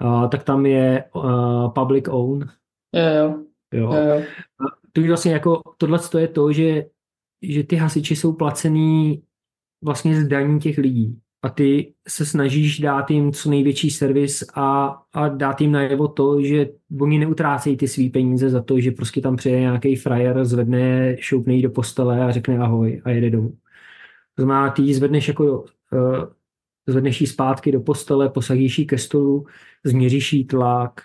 uh, 0.02 0.28
tak 0.28 0.42
tam 0.42 0.66
je 0.66 1.04
uh, 1.14 1.70
public 1.70 2.04
own. 2.08 2.48
Jo, 2.92 3.02
jo. 3.02 3.44
jo. 3.72 3.92
jo, 3.92 4.04
jo. 4.04 4.22
To 4.92 5.00
je 5.00 5.08
vlastně 5.08 5.32
jako, 5.32 5.62
tohle 5.76 5.98
je 6.18 6.28
to, 6.28 6.52
že, 6.52 6.86
že 7.42 7.62
ty 7.64 7.76
hasiči 7.76 8.16
jsou 8.16 8.32
placený 8.32 9.22
vlastně 9.84 10.20
z 10.22 10.28
daní 10.28 10.60
těch 10.60 10.78
lidí 10.78 11.20
a 11.46 11.48
ty 11.48 11.92
se 12.08 12.26
snažíš 12.26 12.80
dát 12.80 13.10
jim 13.10 13.32
co 13.32 13.50
největší 13.50 13.90
servis 13.90 14.44
a, 14.54 14.86
a 15.12 15.28
dát 15.28 15.60
jim 15.60 15.72
najevo 15.72 16.08
to, 16.08 16.42
že 16.42 16.68
oni 17.00 17.18
neutrácejí 17.18 17.76
ty 17.76 17.88
svý 17.88 18.10
peníze 18.10 18.50
za 18.50 18.62
to, 18.62 18.80
že 18.80 18.90
prostě 18.90 19.20
tam 19.20 19.36
přijde 19.36 19.60
nějaký 19.60 19.96
frajer, 19.96 20.44
zvedne, 20.44 21.16
šoupne 21.20 21.62
do 21.62 21.70
postele 21.70 22.24
a 22.24 22.30
řekne 22.30 22.58
ahoj 22.58 23.02
a 23.04 23.10
jede 23.10 23.30
domů. 23.30 23.50
To 24.34 24.42
znamená, 24.42 24.70
ty 24.70 24.82
ji 24.82 24.94
zvedneš 24.94 25.28
jako 25.28 25.60
uh, 25.92 26.24
zvedneš 26.86 27.20
jí 27.20 27.26
zpátky 27.26 27.72
do 27.72 27.80
postele, 27.80 28.28
posadíš 28.28 28.78
jí 28.78 28.86
ke 28.86 28.98
stolu, 28.98 29.46
změříš 29.84 30.32
jí 30.32 30.44
tlak, 30.44 31.00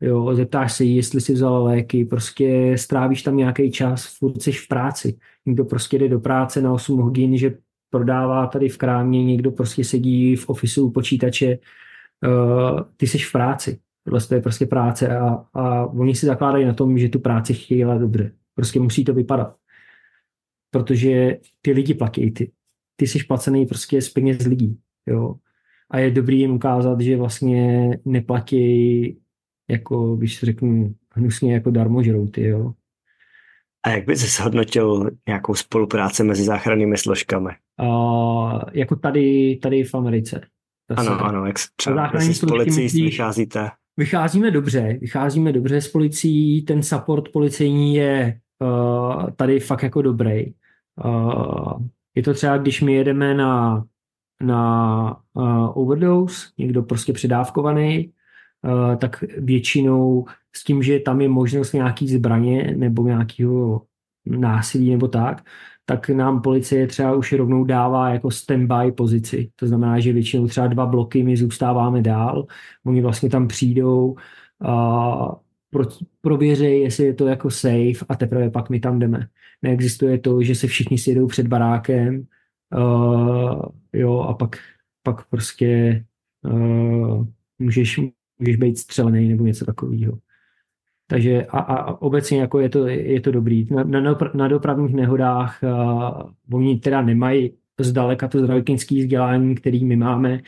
jo, 0.00 0.34
zeptáš 0.34 0.72
se 0.72 0.84
jí, 0.84 0.96
jestli 0.96 1.20
si 1.20 1.32
vzala 1.32 1.58
léky, 1.58 2.04
prostě 2.04 2.74
strávíš 2.78 3.22
tam 3.22 3.36
nějaký 3.36 3.70
čas, 3.70 4.18
furt 4.18 4.42
jsi 4.42 4.52
v 4.52 4.68
práci. 4.68 5.18
Někdo 5.46 5.64
prostě 5.64 5.98
jde 5.98 6.08
do 6.08 6.20
práce 6.20 6.62
na 6.62 6.72
8 6.72 7.00
hodin, 7.00 7.36
že 7.38 7.58
prodává 7.90 8.46
tady 8.46 8.68
v 8.68 8.78
krámě, 8.78 9.24
někdo 9.24 9.50
prostě 9.50 9.84
sedí 9.84 10.36
v 10.36 10.48
ofisu 10.48 10.86
u 10.86 10.90
počítače, 10.90 11.58
uh, 12.26 12.80
ty 12.96 13.06
jsi 13.06 13.18
v 13.18 13.32
práci. 13.32 13.78
Tohle 14.04 14.20
je 14.32 14.42
prostě 14.42 14.66
práce 14.66 15.18
a, 15.18 15.44
a 15.54 15.86
oni 15.86 16.14
si 16.14 16.26
zakládají 16.26 16.64
na 16.64 16.74
tom, 16.74 16.98
že 16.98 17.08
tu 17.08 17.18
práci 17.18 17.54
chtějí 17.54 17.78
dělat 17.78 17.98
dobře. 17.98 18.32
Prostě 18.54 18.80
musí 18.80 19.04
to 19.04 19.14
vypadat. 19.14 19.56
Protože 20.70 21.38
ty 21.62 21.72
lidi 21.72 21.94
platí, 21.94 22.30
ty, 22.30 22.52
ty 22.96 23.06
jsi 23.06 23.24
placený 23.24 23.66
prostě 23.66 24.02
z 24.02 24.08
peněz 24.08 24.46
lidí. 24.46 24.78
Jo? 25.06 25.34
A 25.90 25.98
je 25.98 26.10
dobrý 26.10 26.40
jim 26.40 26.50
ukázat, 26.50 27.00
že 27.00 27.16
vlastně 27.16 27.90
neplatí 28.04 29.18
jako, 29.68 30.16
když 30.16 30.40
řeknu 30.42 30.94
hnusně, 31.12 31.54
jako 31.54 31.70
darmožrouty, 31.70 32.44
jo. 32.44 32.72
A 33.82 33.90
jak 33.90 34.04
bys 34.04 34.36
zhodnotil 34.36 35.10
nějakou 35.28 35.54
spolupráci 35.54 36.24
mezi 36.24 36.44
záchrannými 36.44 36.98
složkami? 36.98 37.50
Uh, 37.82 38.60
jako 38.72 38.96
tady, 38.96 39.58
tady 39.62 39.84
v 39.84 39.94
Americe. 39.94 40.40
Zase. 40.90 41.10
Ano, 41.10 41.24
ano, 41.24 41.46
jak 41.46 41.56
třeba 41.76 42.10
s 42.20 42.40
policií 42.40 42.84
myslí, 42.84 43.02
vycházíte? 43.02 43.70
Vycházíme 43.96 44.50
dobře, 44.50 44.98
vycházíme 45.00 45.52
dobře 45.52 45.80
s 45.80 45.88
policií, 45.88 46.62
ten 46.62 46.82
support 46.82 47.28
policejní 47.32 47.94
je 47.94 48.40
uh, 48.58 49.30
tady 49.30 49.60
fakt 49.60 49.82
jako 49.82 50.02
dobrý. 50.02 50.44
Uh, 51.04 51.72
je 52.14 52.22
to 52.22 52.34
třeba, 52.34 52.58
když 52.58 52.80
my 52.80 52.92
jedeme 52.92 53.34
na, 53.34 53.84
na 54.42 55.16
uh, 55.32 55.78
overdose, 55.78 56.46
někdo 56.58 56.82
prostě 56.82 57.12
předávkovaný, 57.12 58.12
uh, 58.64 58.96
tak 58.96 59.24
většinou 59.38 60.24
s 60.56 60.64
tím, 60.64 60.82
že 60.82 60.98
tam 60.98 61.20
je 61.20 61.28
možnost 61.28 61.72
nějaký 61.72 62.08
zbraně 62.08 62.74
nebo 62.76 63.06
nějakého 63.06 63.82
násilí 64.26 64.90
nebo 64.90 65.08
tak, 65.08 65.44
tak 65.84 66.08
nám 66.08 66.42
policie 66.42 66.86
třeba 66.86 67.14
už 67.14 67.32
rovnou 67.32 67.64
dává 67.64 68.08
jako 68.08 68.30
standby 68.30 68.92
pozici. 68.96 69.50
To 69.56 69.66
znamená, 69.66 70.00
že 70.00 70.12
většinou 70.12 70.46
třeba 70.46 70.66
dva 70.66 70.86
bloky 70.86 71.22
my 71.22 71.36
zůstáváme 71.36 72.02
dál, 72.02 72.46
oni 72.86 73.00
vlastně 73.00 73.30
tam 73.30 73.48
přijdou 73.48 74.16
a 74.62 75.36
pro, 75.70 75.84
prověří, 76.20 76.80
jestli 76.80 77.04
je 77.04 77.14
to 77.14 77.26
jako 77.26 77.50
safe 77.50 78.04
a 78.08 78.16
teprve 78.16 78.50
pak 78.50 78.70
my 78.70 78.80
tam 78.80 78.98
jdeme. 78.98 79.28
Neexistuje 79.62 80.18
to, 80.18 80.42
že 80.42 80.54
se 80.54 80.66
všichni 80.66 80.98
sjedou 80.98 81.26
před 81.26 81.46
barákem 81.46 82.26
uh, 82.76 83.62
jo, 83.92 84.20
a 84.20 84.34
pak, 84.34 84.56
pak 85.02 85.28
prostě 85.28 86.04
uh, 86.42 87.26
můžeš, 87.58 88.00
můžeš 88.38 88.56
být 88.56 88.78
střelený 88.78 89.28
nebo 89.28 89.44
něco 89.44 89.64
takového. 89.64 90.18
Takže 91.10 91.46
a, 91.46 91.58
a 91.58 92.02
obecně 92.02 92.40
jako 92.40 92.60
je 92.60 92.68
to, 92.68 92.86
je 92.86 93.20
to 93.20 93.30
dobrý. 93.30 93.66
Na, 93.70 93.84
na, 93.84 94.18
na 94.34 94.48
dopravních 94.48 94.94
nehodách 94.94 95.58
uh, 95.62 96.58
oni 96.58 96.78
teda 96.78 97.02
nemají 97.02 97.54
zdaleka 97.80 98.28
to 98.28 98.38
zdravotnické 98.38 98.94
vzdělání, 98.94 99.54
který 99.54 99.84
my 99.84 99.96
máme, 99.96 100.40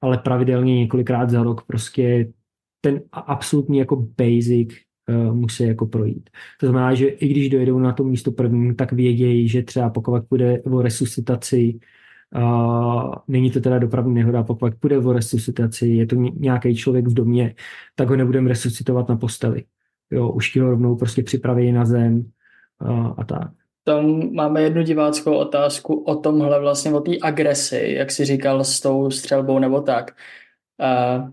ale 0.00 0.18
pravidelně 0.18 0.78
několikrát 0.78 1.30
za 1.30 1.42
rok 1.42 1.62
prostě 1.66 2.32
ten 2.80 3.00
absolutní 3.12 3.78
jako 3.78 3.96
basic 3.96 4.68
uh, 5.08 5.34
musí 5.34 5.62
jako 5.62 5.86
projít. 5.86 6.30
To 6.60 6.66
znamená, 6.66 6.94
že 6.94 7.06
i 7.06 7.28
když 7.28 7.48
dojedou 7.48 7.78
na 7.78 7.92
to 7.92 8.04
místo 8.04 8.32
první, 8.32 8.74
tak 8.74 8.92
vědějí, 8.92 9.48
že 9.48 9.62
třeba 9.62 9.90
pokud 9.90 10.22
půjde 10.28 10.62
o 10.62 10.82
resuscitaci, 10.82 11.78
Uh, 12.36 13.14
není 13.28 13.50
to 13.50 13.60
teda 13.60 13.78
dopravní 13.78 14.14
nehoda, 14.14 14.42
pokud 14.42 14.74
půjde 14.74 14.98
o 14.98 15.12
resuscitaci, 15.12 15.88
je 15.88 16.06
to 16.06 16.16
nějaký 16.16 16.76
člověk 16.76 17.06
v 17.06 17.14
domě, 17.14 17.54
tak 17.94 18.08
ho 18.08 18.16
nebudeme 18.16 18.48
resuscitovat 18.48 19.08
na 19.08 19.16
posteli 19.16 19.64
jo, 20.10 20.28
už 20.30 20.50
ti 20.50 20.60
ho 20.60 20.70
rovnou 20.70 20.96
prostě 20.96 21.22
připraví 21.22 21.72
na 21.72 21.84
zem 21.84 22.30
a, 22.80 23.14
a 23.18 23.24
tak. 23.24 23.50
Tam 23.84 24.32
máme 24.32 24.62
jednu 24.62 24.82
diváckou 24.82 25.34
otázku 25.34 25.94
o 25.94 26.16
tomhle 26.16 26.60
vlastně, 26.60 26.92
o 26.92 27.00
té 27.00 27.12
agresi, 27.22 27.94
jak 27.98 28.10
jsi 28.10 28.24
říkal 28.24 28.64
s 28.64 28.80
tou 28.80 29.10
střelbou 29.10 29.58
nebo 29.58 29.80
tak. 29.80 30.14
Uh, 30.80 31.30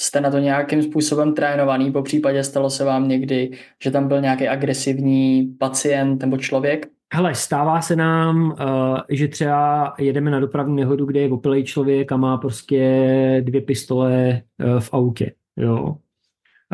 jste 0.00 0.20
na 0.20 0.30
to 0.30 0.38
nějakým 0.38 0.82
způsobem 0.82 1.34
trénovaný, 1.34 1.92
po 1.92 2.02
případě 2.02 2.44
stalo 2.44 2.70
se 2.70 2.84
vám 2.84 3.08
někdy, 3.08 3.50
že 3.82 3.90
tam 3.90 4.08
byl 4.08 4.20
nějaký 4.20 4.48
agresivní 4.48 5.54
pacient 5.58 6.22
nebo 6.22 6.36
člověk? 6.36 6.88
Hele, 7.14 7.34
stává 7.34 7.80
se 7.80 7.96
nám, 7.96 8.44
uh, 8.46 8.98
že 9.08 9.28
třeba 9.28 9.94
jedeme 9.98 10.30
na 10.30 10.40
dopravní 10.40 10.76
nehodu, 10.76 11.06
kde 11.06 11.20
je 11.20 11.32
opilej 11.32 11.64
člověk 11.64 12.12
a 12.12 12.16
má 12.16 12.36
prostě 12.36 13.42
dvě 13.44 13.60
pistole 13.60 14.42
uh, 14.64 14.80
v 14.80 14.94
autě. 14.94 15.32
Jo. 15.56 15.96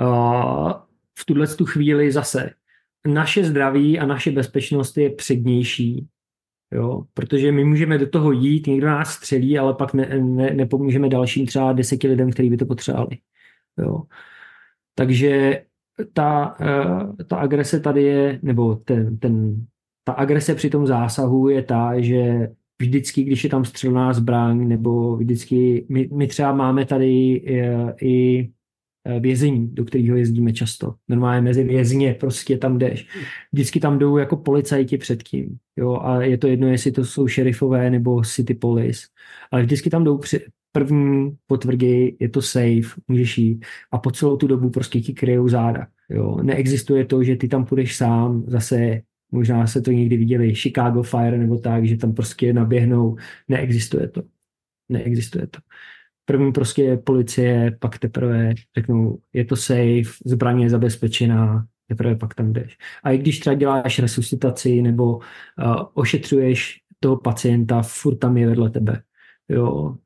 Uh, 0.01 0.73
v 1.19 1.25
tuhle 1.25 1.47
tu 1.47 1.67
chvíli 1.67 2.13
zase 2.13 2.51
naše 3.07 3.45
zdraví 3.45 3.99
a 3.99 4.07
naše 4.07 4.31
bezpečnost 4.31 4.99
je 4.99 5.11
přednější, 5.11 6.07
jo? 6.73 7.05
protože 7.15 7.53
my 7.53 7.65
můžeme 7.65 7.99
do 7.99 8.09
toho 8.09 8.33
jít, 8.33 8.67
někdo 8.67 8.87
nás 8.87 9.11
střelí, 9.11 9.59
ale 9.59 9.75
pak 9.75 9.95
ne, 9.95 10.19
ne, 10.19 10.51
nepomůžeme 10.51 11.09
dalším 11.09 11.47
třeba 11.47 11.73
deseti 11.73 12.09
lidem, 12.09 12.31
kteří 12.31 12.51
by 12.51 12.57
to 12.57 12.67
potřebovali. 12.67 13.19
Jo? 13.79 14.03
Takže 14.95 15.63
ta, 16.13 16.57
eh, 16.61 17.25
ta 17.25 17.37
agrese 17.37 17.81
tady 17.81 18.03
je, 18.03 18.39
nebo 18.43 18.77
ten, 18.77 19.19
ten, 19.19 19.67
ta 20.05 20.13
agrese 20.13 20.55
při 20.55 20.71
tom 20.71 20.87
zásahu 20.87 21.49
je 21.49 21.63
ta, 21.63 22.01
že 22.01 22.49
vždycky, 22.81 23.23
když 23.23 23.45
je 23.45 23.51
tam 23.51 23.65
střelná 23.65 24.13
zbraň, 24.13 24.69
nebo 24.69 25.17
vždycky, 25.17 25.87
my, 25.89 26.09
my 26.13 26.27
třeba 26.27 26.53
máme 26.53 26.85
tady 26.85 27.07
i, 27.07 27.61
eh, 27.61 27.95
i 28.01 28.49
vězení, 29.21 29.75
do 29.75 29.85
kterého 29.85 30.17
jezdíme 30.17 30.53
často. 30.53 30.95
Normálně 31.09 31.41
mezi 31.41 31.65
vězně 31.65 32.15
prostě 32.15 32.59
tam 32.59 32.79
jdeš. 32.79 33.09
Vždycky 33.53 33.81
tam 33.81 33.99
jdou 33.99 34.17
jako 34.17 34.37
policajti 34.37 34.99
předtím. 34.99 35.57
Jo, 35.77 35.99
a 36.03 36.23
je 36.23 36.39
to 36.39 36.47
jedno, 36.47 36.69
jestli 36.69 36.93
to 36.93 37.05
jsou 37.05 37.29
šerifové 37.29 37.91
nebo 37.91 38.23
city 38.23 38.55
police. 38.55 39.01
Ale 39.51 39.63
vždycky 39.63 39.91
tam 39.91 40.05
jdou 40.05 40.19
při, 40.19 40.41
první 40.73 41.37
potvrdí, 41.47 42.17
je 42.21 42.29
to 42.29 42.43
safe, 42.43 43.01
můžeš 43.09 43.39
jít. 43.39 43.65
A 43.93 43.99
po 43.99 44.11
celou 44.11 44.37
tu 44.37 44.47
dobu 44.47 44.71
prostě 44.71 45.01
ti 45.01 45.15
kryjou 45.15 45.49
záda. 45.49 45.87
Jo. 46.09 46.39
Neexistuje 46.43 47.05
to, 47.05 47.25
že 47.25 47.37
ty 47.37 47.49
tam 47.49 47.65
půjdeš 47.65 47.97
sám, 47.97 48.45
zase 48.47 49.01
možná 49.33 49.67
se 49.67 49.81
to 49.83 49.91
někdy 49.91 50.17
viděli, 50.17 50.55
Chicago 50.55 51.03
Fire 51.03 51.39
nebo 51.39 51.59
tak, 51.59 51.87
že 51.87 51.97
tam 51.97 52.15
prostě 52.15 52.53
naběhnou. 52.53 53.17
Neexistuje 53.49 54.09
to. 54.09 54.23
Neexistuje 54.89 55.47
to. 55.47 55.59
První 56.29 56.53
prostě 56.53 56.83
je 56.83 56.97
policie, 56.97 57.77
pak 57.81 57.99
teprve 57.99 58.55
řeknou, 58.79 59.19
je 59.33 59.45
to 59.45 59.57
safe, 59.57 60.03
zbraně 60.25 60.65
je 60.65 60.71
zabezpečená, 60.71 61.67
teprve 61.87 62.17
pak 62.17 62.35
tam 62.35 62.53
jdeš. 62.53 62.77
A 63.03 63.11
i 63.11 63.19
když 63.19 63.41
třeba 63.41 63.55
děláš 63.55 63.99
resuscitaci 63.99 64.83
nebo 64.83 65.17
uh, 65.17 65.23
ošetřuješ 65.95 66.81
toho 67.01 67.17
pacienta, 67.17 67.83
furt 67.83 68.17
tam 68.17 68.37
je 68.37 68.49
vedle 68.49 68.71
tebe. 68.71 69.03
Jo. 69.49 69.97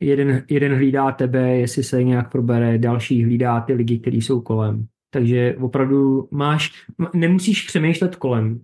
Jeden, 0.00 0.44
jeden 0.50 0.74
hlídá 0.74 1.12
tebe, 1.12 1.56
jestli 1.56 1.82
se 1.82 2.04
nějak 2.04 2.32
probere, 2.32 2.78
další 2.78 3.24
hlídá 3.24 3.60
ty 3.60 3.72
lidi, 3.72 3.98
kteří 3.98 4.22
jsou 4.22 4.40
kolem. 4.40 4.86
Takže 5.10 5.56
opravdu 5.60 6.28
máš, 6.30 6.86
nemusíš 7.14 7.62
přemýšlet 7.66 8.16
kolem. 8.16 8.60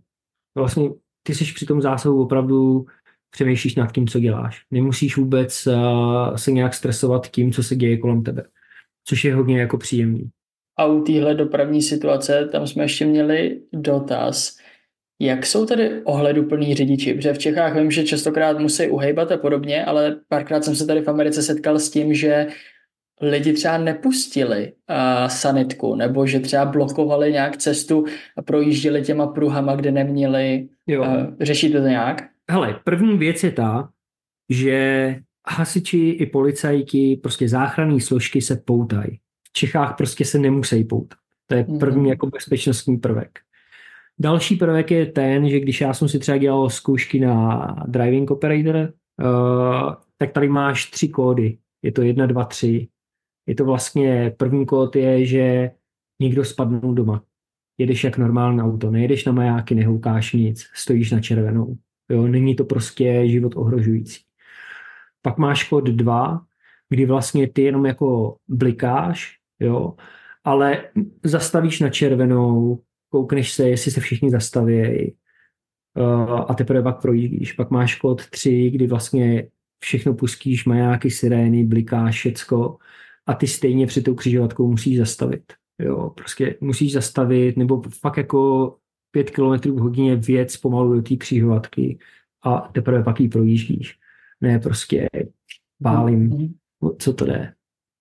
Vlastně 0.54 0.90
ty 1.22 1.34
jsi 1.34 1.44
při 1.44 1.66
tom 1.66 1.82
zásahu 1.82 2.22
opravdu 2.22 2.86
přemýšlíš 3.32 3.74
nad 3.74 3.92
tím, 3.92 4.06
co 4.06 4.20
děláš. 4.20 4.62
Nemusíš 4.70 5.16
vůbec 5.16 5.66
uh, 5.66 6.36
se 6.36 6.52
nějak 6.52 6.74
stresovat 6.74 7.30
tím, 7.30 7.52
co 7.52 7.62
se 7.62 7.76
děje 7.76 7.98
kolem 7.98 8.22
tebe, 8.22 8.42
což 9.04 9.24
je 9.24 9.34
hodně 9.34 9.60
jako 9.60 9.78
příjemný. 9.78 10.30
A 10.78 10.86
u 10.86 11.02
téhle 11.02 11.34
dopravní 11.34 11.82
situace, 11.82 12.48
tam 12.52 12.66
jsme 12.66 12.84
ještě 12.84 13.06
měli 13.06 13.60
dotaz, 13.72 14.56
jak 15.20 15.46
jsou 15.46 15.66
tady 15.66 16.02
ohleduplní 16.04 16.74
řidiči? 16.74 17.14
Protože 17.14 17.32
v 17.32 17.38
Čechách 17.38 17.76
vím, 17.76 17.90
že 17.90 18.04
častokrát 18.04 18.58
musí 18.58 18.88
uhejbat 18.88 19.32
a 19.32 19.36
podobně, 19.36 19.84
ale 19.84 20.16
párkrát 20.28 20.64
jsem 20.64 20.76
se 20.76 20.86
tady 20.86 21.00
v 21.00 21.08
Americe 21.08 21.42
setkal 21.42 21.78
s 21.78 21.90
tím, 21.90 22.14
že 22.14 22.46
lidi 23.20 23.52
třeba 23.52 23.78
nepustili 23.78 24.72
uh, 24.72 25.28
sanitku, 25.28 25.94
nebo 25.94 26.26
že 26.26 26.40
třeba 26.40 26.64
blokovali 26.64 27.32
nějak 27.32 27.56
cestu 27.56 28.04
a 28.36 28.42
projížděli 28.42 29.02
těma 29.02 29.26
pruhama, 29.26 29.76
kde 29.76 29.90
neměli. 29.90 30.68
Jo. 30.86 31.02
Uh, 31.02 31.26
řešíte 31.40 31.80
to 31.80 31.88
nějak? 31.88 32.31
Hele, 32.52 32.80
první 32.84 33.18
věc 33.18 33.44
je 33.44 33.52
ta, 33.52 33.90
že 34.48 35.20
hasiči 35.48 36.08
i 36.08 36.26
policajti, 36.26 37.20
prostě 37.22 37.48
záchranné 37.48 38.00
složky 38.00 38.40
se 38.40 38.56
poutají. 38.56 39.20
V 39.48 39.52
Čechách 39.52 39.96
prostě 39.96 40.24
se 40.24 40.38
nemusí 40.38 40.84
poutat. 40.84 41.18
To 41.46 41.54
je 41.54 41.64
první 41.64 42.02
mm-hmm. 42.02 42.08
jako 42.08 42.26
bezpečnostní 42.26 42.96
prvek. 42.96 43.38
Další 44.18 44.56
prvek 44.56 44.90
je 44.90 45.06
ten, 45.06 45.48
že 45.48 45.60
když 45.60 45.80
já 45.80 45.94
jsem 45.94 46.08
si 46.08 46.18
třeba 46.18 46.38
dělal 46.38 46.70
zkoušky 46.70 47.20
na 47.20 47.66
driving 47.88 48.30
operator, 48.30 48.76
uh, 48.76 49.94
tak 50.18 50.32
tady 50.32 50.48
máš 50.48 50.90
tři 50.90 51.08
kódy. 51.08 51.58
Je 51.82 51.92
to 51.92 52.02
jedna, 52.02 52.26
dva, 52.26 52.44
tři. 52.44 52.88
Je 53.46 53.54
to 53.54 53.64
vlastně, 53.64 54.34
první 54.36 54.66
kód 54.66 54.96
je, 54.96 55.26
že 55.26 55.70
někdo 56.20 56.44
spadnul 56.44 56.94
doma. 56.94 57.24
Jedeš 57.78 58.04
jak 58.04 58.18
normální 58.18 58.60
auto, 58.60 58.90
nejedeš 58.90 59.24
na 59.24 59.32
majáky, 59.32 59.74
nehoukáš 59.74 60.32
nic, 60.32 60.66
stojíš 60.74 61.10
na 61.10 61.20
červenou. 61.20 61.76
Jo, 62.12 62.26
není 62.26 62.56
to 62.56 62.64
prostě 62.64 63.22
život 63.26 63.52
ohrožující. 63.56 64.20
Pak 65.22 65.38
máš 65.38 65.68
kód 65.68 65.84
2, 65.84 66.44
kdy 66.88 67.06
vlastně 67.06 67.48
ty 67.48 67.62
jenom 67.62 67.86
jako 67.86 68.36
blikáš, 68.48 69.38
jo, 69.60 69.94
ale 70.44 70.84
zastavíš 71.24 71.80
na 71.80 71.90
červenou, 71.90 72.82
koukneš 73.08 73.52
se, 73.52 73.68
jestli 73.68 73.90
se 73.90 74.00
všichni 74.00 74.30
zastaví 74.30 75.14
uh, 75.96 76.40
a 76.48 76.54
teprve 76.54 76.82
pak 76.82 77.02
projíždíš. 77.02 77.52
Pak 77.52 77.70
máš 77.70 77.94
kód 77.94 78.30
3, 78.30 78.70
kdy 78.70 78.86
vlastně 78.86 79.48
všechno 79.84 80.14
pustíš, 80.14 80.64
majáky, 80.64 81.10
sirény, 81.10 81.64
blikáš, 81.64 82.14
všecko 82.14 82.76
a 83.26 83.34
ty 83.34 83.46
stejně 83.46 83.86
před 83.86 84.04
tou 84.04 84.14
křižovatkou 84.14 84.70
musíš 84.70 84.98
zastavit. 84.98 85.52
Jo, 85.78 86.10
prostě 86.10 86.56
musíš 86.60 86.92
zastavit, 86.92 87.56
nebo 87.56 87.82
fakt 88.00 88.16
jako 88.16 88.76
pět 89.12 89.30
km 89.30 89.70
v 89.70 89.78
hodině 89.78 90.16
věc 90.16 90.56
pomalu 90.56 90.94
do 90.94 91.02
té 91.02 91.16
křižovatky 91.16 91.98
a 92.42 92.70
teprve 92.72 93.02
pak 93.02 93.20
ji 93.20 93.28
projíždíš. 93.28 93.98
Ne 94.40 94.58
prostě 94.58 95.08
bálím, 95.80 96.30
mm-hmm. 96.30 96.96
co 96.98 97.12
to 97.12 97.24
jde. 97.24 97.52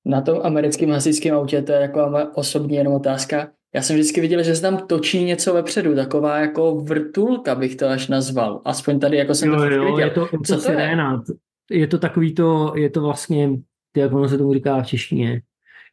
Na 0.06 0.22
tom 0.22 0.40
americkém 0.44 0.90
hasičském 0.90 1.36
autě 1.36 1.62
to 1.62 1.72
je 1.72 1.80
jako 1.80 2.12
osobní 2.36 2.76
jenom 2.76 2.94
otázka. 2.94 3.48
Já 3.76 3.82
jsem 3.82 3.96
vždycky 3.96 4.22
viděl, 4.22 4.44
že 4.44 4.56
se 4.56 4.62
tam 4.62 4.88
točí 4.88 5.24
něco 5.24 5.54
vepředu, 5.54 5.96
taková 5.96 6.40
jako 6.40 6.76
vrtulka 6.76 7.56
bych 7.56 7.76
to 7.76 7.88
až 7.88 8.08
nazval. 8.08 8.62
Aspoň 8.66 9.00
tady 9.00 9.18
jako 9.18 9.36
jsem 9.36 9.50
jo, 9.50 9.56
to 9.56 9.66
jo, 9.66 9.86
viděl. 9.86 10.00
Je 10.00 10.10
to, 10.10 10.28
Co 10.46 10.56
to 10.56 10.62
siréna. 10.62 11.24
je? 11.72 11.80
Je 11.80 11.88
to 11.88 11.98
takový 11.98 12.34
to, 12.34 12.74
je 12.76 12.90
to 12.90 13.02
vlastně, 13.02 13.50
jak 13.98 14.14
ono 14.14 14.30
se 14.30 14.38
tomu 14.38 14.54
říká 14.54 14.82
v 14.82 14.88
češtině. 14.88 15.42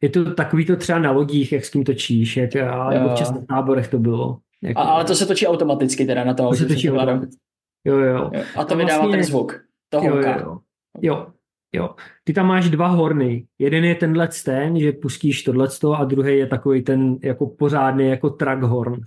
Je 0.01 0.09
to 0.09 0.33
takový 0.33 0.65
to 0.65 0.75
třeba 0.75 0.99
na 0.99 1.11
lodích, 1.11 1.51
jak 1.51 1.65
s 1.65 1.71
tím 1.71 1.83
točíš, 1.83 2.37
jak, 2.37 2.55
a 2.55 2.93
jo. 2.93 3.05
občas 3.05 3.31
na 3.31 3.41
táborech 3.49 3.87
to 3.87 3.99
bylo. 3.99 4.39
Jako, 4.63 4.81
a, 4.81 4.83
ale 4.83 5.05
to 5.05 5.15
se 5.15 5.25
točí 5.25 5.47
automaticky 5.47 6.05
teda 6.05 6.23
na 6.23 6.33
to, 6.33 6.49
to 6.49 6.55
se 6.55 6.65
točí 6.65 6.91
automaticky. 6.91 7.37
Jo, 7.85 7.97
jo. 7.97 8.31
jo. 8.33 8.43
A 8.55 8.65
to 8.65 8.75
vydává 8.75 8.97
vlastně, 8.97 9.17
ten 9.17 9.23
zvuk. 9.23 9.61
To 9.89 9.97
jo, 9.97 10.15
jo, 10.15 10.33
jo. 10.39 10.59
jo, 11.01 11.27
jo. 11.75 11.95
Ty 12.23 12.33
tam 12.33 12.47
máš 12.47 12.69
dva 12.69 12.87
horny. 12.87 13.47
Jeden 13.59 13.85
je 13.85 13.95
tenhle 13.95 14.29
ten, 14.45 14.79
že 14.79 14.91
pustíš 14.91 15.43
tohleto 15.43 15.93
a 15.93 16.03
druhý 16.03 16.37
je 16.37 16.47
takový 16.47 16.81
ten 16.81 17.17
jako 17.23 17.47
pořádný 17.47 18.09
jako 18.09 18.29
track 18.29 18.61
horn. 18.61 19.01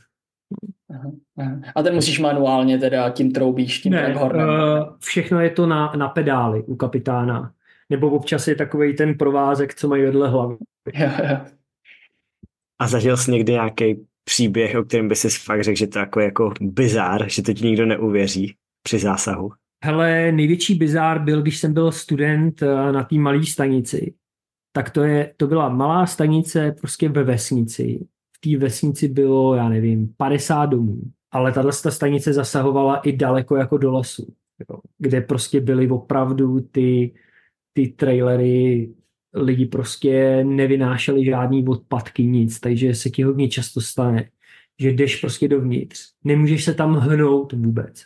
Aha, 0.91 1.11
aha. 1.39 1.61
A 1.75 1.83
ten 1.83 1.95
musíš 1.95 2.21
manuálně 2.21 2.79
teda 2.79 3.11
tím 3.11 3.33
troubíš, 3.33 3.81
tím 3.81 3.93
ne, 3.93 4.15
hornem. 4.15 4.49
Uh, 4.49 4.97
všechno 4.99 5.41
je 5.41 5.51
to 5.51 5.67
na, 5.67 5.93
na 5.97 6.09
pedály 6.09 6.63
u 6.63 6.77
kapitána. 6.77 7.53
Nebo 7.91 8.11
občas 8.11 8.49
je 8.49 8.55
takový 8.55 8.97
ten 8.97 9.15
provázek, 9.15 9.75
co 9.75 9.89
mají 9.89 10.03
vedle 10.03 10.29
hlavy. 10.29 10.57
Jo, 10.95 11.11
jo. 11.31 11.37
A 12.79 12.89
zažil 12.89 13.17
jsi 13.17 13.31
někdy 13.31 13.53
nějaký 13.53 14.07
příběh, 14.25 14.77
o 14.77 14.85
kterém 14.85 15.09
by 15.09 15.17
si 15.17 15.29
fakt 15.29 15.65
řekl, 15.65 15.79
že 15.79 15.87
to 15.87 15.99
je 15.99 16.01
jako, 16.01 16.21
jako 16.21 16.55
bizár, 16.61 17.31
že 17.31 17.43
to 17.43 17.53
ti 17.53 17.65
nikdo 17.65 17.87
neuvěří 17.87 18.55
při 18.83 18.99
zásahu? 18.99 19.51
Hele, 19.85 20.33
největší 20.33 20.75
bizár 20.75 21.25
byl, 21.25 21.43
když 21.43 21.59
jsem 21.59 21.75
byl 21.75 21.93
student 21.93 22.63
eh, 22.63 22.93
na 22.93 23.05
té 23.05 23.17
malé 23.17 23.47
stanici. 23.47 24.15
Tak 24.73 24.91
to, 24.91 25.03
je, 25.03 25.35
to 25.37 25.47
byla 25.47 25.69
malá 25.69 26.07
stanice 26.07 26.75
prostě 26.81 27.09
ve 27.09 27.25
vesnici. 27.25 28.07
V 28.37 28.41
té 28.41 28.59
vesnici 28.59 29.09
bylo, 29.09 29.55
já 29.55 29.69
nevím, 29.69 30.15
50 30.17 30.67
domů. 30.67 31.01
Ale 31.31 31.53
tahle 31.53 31.73
stanice 31.73 32.33
zasahovala 32.33 32.97
i 32.97 33.17
daleko 33.17 33.57
jako 33.57 33.79
do 33.79 33.93
lesu. 33.93 34.35
Jo, 34.71 34.81
kde 34.99 35.21
prostě 35.21 35.61
byly 35.61 35.89
opravdu 35.89 36.61
ty, 36.61 37.15
ty 37.73 37.89
trailery 37.89 38.91
lidi 39.35 39.67
prostě 39.67 40.45
nevynášeli 40.45 41.25
žádný 41.25 41.69
odpadky, 41.69 42.25
nic, 42.25 42.61
takže 42.61 42.95
se 42.95 43.11
ti 43.11 43.23
hodně 43.23 43.49
často 43.49 43.81
stane, 43.81 44.31
že 44.81 44.91
jdeš 44.91 45.17
prostě 45.17 45.49
dovnitř, 45.49 46.13
nemůžeš 46.25 46.65
se 46.65 46.75
tam 46.75 46.95
hnout 46.95 47.53
vůbec. 47.53 48.05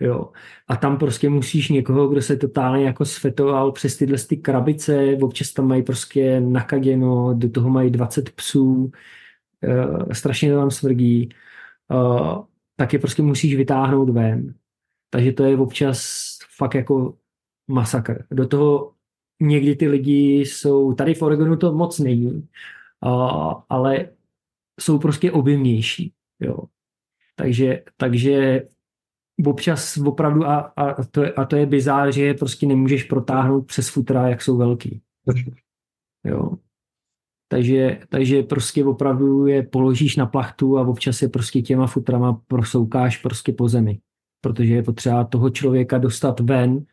Jo. 0.00 0.32
A 0.68 0.76
tam 0.76 0.98
prostě 0.98 1.28
musíš 1.28 1.68
někoho, 1.68 2.08
kdo 2.08 2.22
se 2.22 2.36
totálně 2.36 2.84
jako 2.84 3.04
sfetoval 3.04 3.72
přes 3.72 3.96
tyhle 3.96 4.18
ty 4.18 4.36
krabice, 4.36 5.16
občas 5.22 5.52
tam 5.52 5.68
mají 5.68 5.82
prostě 5.82 6.40
nakaděno, 6.40 7.34
do 7.34 7.50
toho 7.50 7.70
mají 7.70 7.90
20 7.90 8.30
psů, 8.30 8.92
uh, 9.66 10.12
strašně 10.12 10.52
to 10.52 10.58
tam 10.58 10.70
smrdí, 10.70 11.28
uh, 11.90 12.44
tak 12.76 12.92
je 12.92 12.98
prostě 12.98 13.22
musíš 13.22 13.56
vytáhnout 13.56 14.10
ven. 14.10 14.54
Takže 15.10 15.32
to 15.32 15.44
je 15.44 15.56
občas 15.56 16.28
fakt 16.56 16.74
jako 16.74 17.16
masakr. 17.68 18.24
Do 18.30 18.46
toho 18.48 18.92
někdy 19.40 19.76
ty 19.76 19.88
lidi 19.88 20.40
jsou, 20.40 20.92
tady 20.92 21.14
v 21.14 21.22
Oregonu 21.22 21.56
to 21.56 21.72
moc 21.72 21.98
není, 21.98 22.48
uh, 23.06 23.52
ale 23.68 24.08
jsou 24.80 24.98
prostě 24.98 25.32
objemnější. 25.32 26.12
Jo. 26.40 26.58
Takže, 27.36 27.82
takže 27.96 28.62
občas 29.46 29.96
opravdu, 29.96 30.46
a, 30.46 30.58
a, 30.58 31.04
to, 31.04 31.22
je, 31.22 31.32
a 31.32 31.44
to 31.44 31.56
je 31.56 31.66
bizár, 31.66 32.12
že 32.12 32.22
je 32.22 32.34
prostě 32.34 32.66
nemůžeš 32.66 33.04
protáhnout 33.04 33.66
přes 33.66 33.88
futra, 33.88 34.28
jak 34.28 34.42
jsou 34.42 34.56
velký. 34.56 35.00
Jo. 36.24 36.50
Takže, 37.48 38.00
takže 38.08 38.42
prostě 38.42 38.84
opravdu 38.84 39.46
je 39.46 39.62
položíš 39.62 40.16
na 40.16 40.26
plachtu 40.26 40.78
a 40.78 40.88
občas 40.88 41.22
je 41.22 41.28
prostě 41.28 41.62
těma 41.62 41.86
futrama 41.86 42.42
prosoukáš 42.46 43.16
prostě 43.16 43.52
po 43.52 43.68
zemi. 43.68 44.00
Protože 44.40 44.74
je 44.74 44.82
potřeba 44.82 45.24
toho 45.24 45.50
člověka 45.50 45.98
dostat 45.98 46.40
ven 46.40 46.84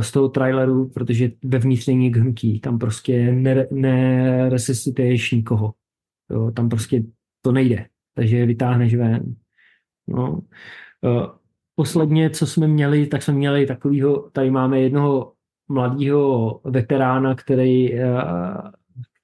z 0.00 0.12
toho 0.12 0.28
traileru, 0.28 0.88
protože 0.88 1.30
vevnitř 1.44 1.86
není 1.86 2.14
hnutí, 2.14 2.60
tam 2.60 2.78
prostě 2.78 3.32
neresuscituješ 3.70 5.32
nikoho. 5.32 5.74
Jo, 6.30 6.50
tam 6.50 6.68
prostě 6.68 7.02
to 7.42 7.52
nejde, 7.52 7.86
takže 8.14 8.46
vytáhneš 8.46 8.94
ven. 8.94 9.34
No. 10.08 10.40
Eh, 11.04 11.26
posledně, 11.74 12.30
co 12.30 12.46
jsme 12.46 12.68
měli, 12.68 13.06
tak 13.06 13.22
jsme 13.22 13.34
měli 13.34 13.66
takovýho, 13.66 14.30
tady 14.30 14.50
máme 14.50 14.80
jednoho 14.80 15.32
mladého 15.68 16.60
veterána, 16.64 17.34
který, 17.34 17.94
eh, 18.00 18.22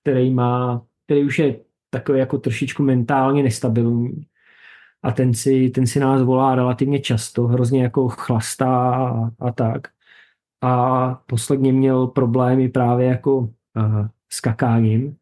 který 0.02 0.30
má, 0.30 0.82
který 1.04 1.24
už 1.24 1.38
je 1.38 1.60
takový 1.90 2.18
jako 2.18 2.38
trošičku 2.38 2.82
mentálně 2.82 3.42
nestabilní. 3.42 4.26
A 5.02 5.12
ten 5.12 5.34
si, 5.34 5.70
ten 5.70 5.86
si 5.86 6.00
nás 6.00 6.22
volá 6.22 6.54
relativně 6.54 7.00
často, 7.00 7.46
hrozně 7.46 7.82
jako 7.82 8.08
chlastá 8.08 8.94
a, 8.94 9.30
a 9.38 9.52
tak 9.52 9.88
a 10.60 11.14
posledně 11.26 11.72
měl 11.72 12.06
problémy 12.06 12.68
právě 12.68 13.06
jako 13.06 13.36
uh, 13.36 13.48
s 14.32 14.40
kakáním. 14.40 15.16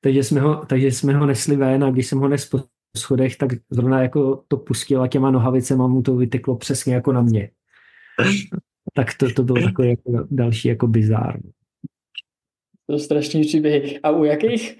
takže, 0.00 0.22
jsme 0.24 0.40
ho, 0.40 0.66
takže 0.66 0.86
jsme 0.86 1.14
ho 1.14 1.26
nesli 1.26 1.56
ven 1.56 1.84
a 1.84 1.90
když 1.90 2.06
jsem 2.06 2.18
ho 2.18 2.28
nes 2.28 2.46
po 2.46 2.60
schodech, 2.96 3.36
tak 3.36 3.50
zrovna 3.70 4.02
jako 4.02 4.44
to 4.48 4.56
pustil 4.56 5.02
a 5.02 5.08
těma 5.08 5.30
nohavicema 5.30 5.86
mu 5.86 6.02
to 6.02 6.16
vyteklo 6.16 6.56
přesně 6.56 6.94
jako 6.94 7.12
na 7.12 7.22
mě. 7.22 7.50
tak 8.94 9.14
to, 9.14 9.32
to 9.32 9.42
bylo 9.42 9.62
takový 9.62 9.88
jako 9.88 10.26
další 10.30 10.68
jako 10.68 10.86
bizár. 10.86 11.40
To 12.86 12.98
strašný 12.98 13.40
příběhy. 13.40 14.00
A 14.00 14.10
u 14.10 14.24
jakých, 14.24 14.78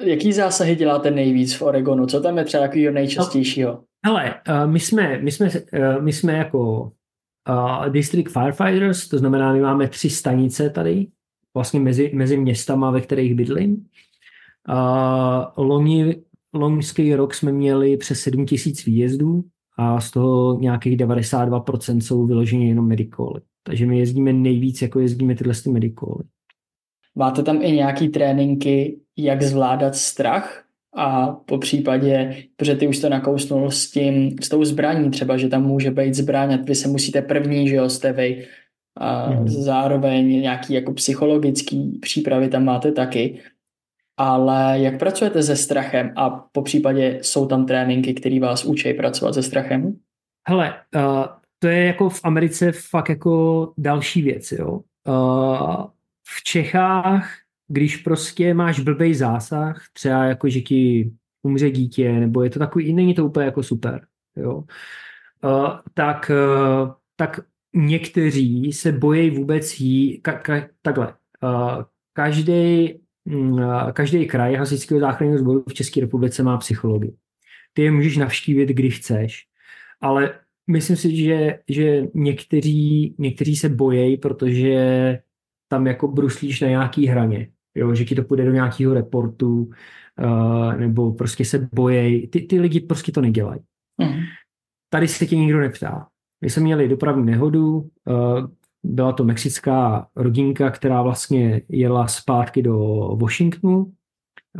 jaký 0.00 0.32
zásahy 0.32 0.76
děláte 0.76 1.10
nejvíc 1.10 1.54
v 1.54 1.62
Oregonu? 1.62 2.06
Co 2.06 2.20
tam 2.20 2.38
je 2.38 2.44
třeba 2.44 2.62
takového 2.62 2.92
nejčastějšího? 2.92 3.84
Hele, 4.06 4.34
my 4.66 4.80
jsme, 4.80 5.18
my 5.18 5.32
jsme, 5.32 5.50
my 6.00 6.12
jsme 6.12 6.32
jako 6.32 6.92
uh, 7.48 7.88
District 7.88 8.32
Firefighters, 8.32 9.08
to 9.08 9.18
znamená, 9.18 9.52
my 9.52 9.60
máme 9.60 9.88
tři 9.88 10.10
stanice 10.10 10.70
tady, 10.70 11.06
vlastně 11.54 11.80
mezi, 11.80 12.10
mezi 12.14 12.36
městama, 12.36 12.90
ve 12.90 13.00
kterých 13.00 13.34
bydlím. 13.34 13.86
Uh, 14.68 15.64
loni, 15.66 16.16
loňský 16.52 17.14
rok 17.14 17.34
jsme 17.34 17.52
měli 17.52 17.96
přes 17.96 18.20
7 18.20 18.46
tisíc 18.46 18.84
výjezdů 18.84 19.44
a 19.78 20.00
z 20.00 20.10
toho 20.10 20.58
nějakých 20.60 20.96
92% 20.96 22.00
jsou 22.00 22.26
vyloženě 22.26 22.68
jenom 22.68 22.88
medikoly. 22.88 23.40
Takže 23.62 23.86
my 23.86 23.98
jezdíme 23.98 24.32
nejvíc, 24.32 24.82
jako 24.82 25.00
jezdíme 25.00 25.34
tyhle 25.34 25.54
ty 25.54 25.70
medikoly. 25.70 26.24
Máte 27.14 27.42
tam 27.42 27.62
i 27.62 27.72
nějaký 27.72 28.08
tréninky, 28.08 29.00
jak 29.16 29.42
zvládat 29.42 29.94
strach? 29.96 30.64
A 30.98 31.26
po 31.46 31.58
případě, 31.58 32.36
protože 32.56 32.74
ty 32.74 32.86
už 32.86 32.98
to 32.98 33.08
nakousnul 33.08 33.70
s 33.70 33.90
tím, 33.90 34.36
s 34.42 34.48
tou 34.48 34.64
zbraní 34.64 35.10
třeba, 35.10 35.36
že 35.36 35.48
tam 35.48 35.62
může 35.62 35.90
být 35.90 36.14
zbraň 36.14 36.54
a 36.54 36.56
vy 36.56 36.74
se 36.74 36.88
musíte 36.88 37.22
první, 37.22 37.68
že 37.68 37.74
jo, 37.74 37.88
jste 37.88 38.12
vy. 38.12 38.46
A 38.96 39.30
mm. 39.30 39.48
zároveň 39.48 40.40
nějaký 40.40 40.74
jako 40.74 40.92
psychologický 40.92 41.98
přípravy 42.02 42.48
tam 42.48 42.64
máte 42.64 42.92
taky. 42.92 43.40
Ale 44.16 44.80
jak 44.80 44.98
pracujete 44.98 45.42
se 45.42 45.56
strachem 45.56 46.12
a 46.16 46.30
po 46.30 46.62
případě 46.62 47.18
jsou 47.22 47.46
tam 47.46 47.66
tréninky, 47.66 48.14
které 48.14 48.40
vás 48.40 48.64
učí 48.64 48.94
pracovat 48.94 49.34
se 49.34 49.42
strachem? 49.42 49.96
Hele, 50.48 50.74
uh, 50.96 51.24
to 51.58 51.68
je 51.68 51.84
jako 51.84 52.10
v 52.10 52.20
Americe 52.24 52.72
fakt 52.72 53.08
jako 53.08 53.72
další 53.78 54.22
věc, 54.22 54.52
jo. 54.52 54.80
Uh, 55.08 55.84
v 56.28 56.42
Čechách, 56.44 57.28
když 57.68 57.96
prostě 57.96 58.54
máš 58.54 58.80
blbej 58.80 59.14
zásah, 59.14 59.84
třeba 59.92 60.24
jako, 60.24 60.48
že 60.48 60.60
ti 60.60 61.10
umře 61.42 61.70
dítě, 61.70 62.12
nebo 62.12 62.42
je 62.42 62.50
to 62.50 62.58
takový, 62.58 62.92
není 62.92 63.14
to 63.14 63.26
úplně 63.26 63.46
jako 63.46 63.62
super, 63.62 64.06
jo. 64.36 64.64
Uh, 65.44 65.70
tak, 65.94 66.30
uh, 66.30 66.92
tak 67.16 67.40
někteří 67.74 68.72
se 68.72 68.92
bojí 68.92 69.30
vůbec 69.30 69.80
jí, 69.80 70.20
ka, 70.20 70.32
ka, 70.32 70.68
takhle, 70.82 71.14
uh, 71.42 71.82
každý 72.12 72.94
Mm, 73.28 73.60
každý 73.92 74.26
kraj 74.26 74.54
hasičského 74.54 75.00
záchranného 75.00 75.38
sboru 75.38 75.64
v 75.68 75.74
České 75.74 76.00
republice 76.00 76.42
má 76.42 76.56
psychologii. 76.56 77.16
Ty 77.72 77.82
je 77.82 77.90
můžeš 77.90 78.16
navštívit, 78.16 78.68
když 78.68 78.98
chceš, 78.98 79.46
ale 80.00 80.40
myslím 80.66 80.96
si, 80.96 81.16
že, 81.16 81.58
že 81.68 82.06
někteří, 82.14 83.14
někteří 83.18 83.56
se 83.56 83.68
bojejí, 83.68 84.16
protože 84.16 84.74
tam 85.68 85.86
jako 85.86 86.08
bruslíš 86.08 86.60
na 86.60 86.68
nějaký 86.68 87.06
hraně, 87.06 87.50
jo, 87.78 87.94
že 87.94 88.04
ti 88.04 88.14
to 88.14 88.22
půjde 88.22 88.44
do 88.44 88.52
nějakého 88.52 88.94
reportu, 88.94 89.70
uh, 90.20 90.76
nebo 90.76 91.12
prostě 91.12 91.44
se 91.44 91.68
bojejí. 91.74 92.28
Ty, 92.28 92.40
ty 92.40 92.60
lidi 92.60 92.80
prostě 92.80 93.12
to 93.12 93.20
nedělají. 93.20 93.60
Mm. 93.98 94.20
Tady 94.90 95.08
se 95.08 95.26
tě 95.26 95.36
nikdo 95.36 95.60
neptá. 95.60 96.06
My 96.40 96.50
jsme 96.50 96.62
měli 96.62 96.88
dopravní 96.88 97.26
nehodu, 97.26 97.76
uh, 97.76 97.88
byla 98.82 99.12
to 99.12 99.24
mexická 99.24 100.06
rodinka, 100.16 100.70
která 100.70 101.02
vlastně 101.02 101.62
jela 101.68 102.06
zpátky 102.06 102.62
do 102.62 102.76
Washingtonu. 103.20 103.92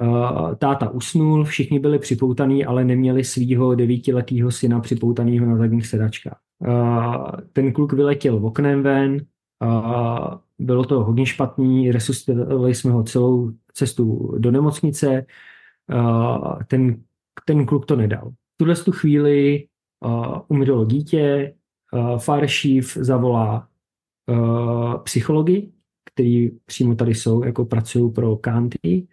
Eh, 0.02 0.56
táta 0.56 0.90
usnul, 0.90 1.44
všichni 1.44 1.78
byli 1.78 1.98
připoutaní, 1.98 2.64
ale 2.64 2.84
neměli 2.84 3.24
svýho 3.24 3.74
devítiletého 3.74 4.50
syna 4.50 4.80
připoutaného 4.80 5.46
na 5.46 5.56
zadních 5.56 5.86
sedačkách. 5.86 6.38
Ten 7.52 7.72
kluk 7.72 7.92
vyletěl 7.92 8.46
oknem 8.46 8.82
ven, 8.82 9.20
eh, 9.62 10.38
bylo 10.58 10.84
to 10.84 11.04
hodně 11.04 11.26
špatný, 11.26 11.92
resuscitovali 11.92 12.74
jsme 12.74 12.90
ho 12.90 13.02
celou 13.02 13.52
cestu 13.72 14.34
do 14.38 14.50
nemocnice, 14.50 15.26
ten, 16.66 17.02
ten 17.44 17.66
kluk 17.66 17.86
to 17.86 17.96
nedal. 17.96 18.30
V 18.30 18.56
tuhle 18.56 18.74
tu 18.74 18.92
chvíli 18.92 19.66
umřelo 20.48 20.84
dítě, 20.84 21.54
chief 22.46 22.94
zavolá 22.94 23.68
uh, 24.28 25.02
psychologi, 25.02 25.72
který 26.12 26.50
přímo 26.50 26.94
tady 26.94 27.14
jsou, 27.14 27.44
jako 27.44 27.64
pracují 27.64 28.12
pro 28.12 28.38
County, 28.44 29.06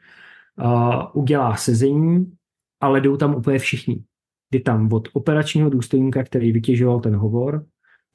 uh, 0.63 1.01
udělá 1.13 1.55
sezení, 1.55 2.33
ale 2.81 3.01
jdou 3.01 3.17
tam 3.17 3.35
úplně 3.35 3.59
všichni. 3.59 4.03
Jde 4.51 4.59
tam 4.59 4.93
od 4.93 5.07
operačního 5.13 5.69
důstojníka, 5.69 6.23
který 6.23 6.51
vytěžoval 6.51 6.99
ten 6.99 7.15
hovor, 7.15 7.65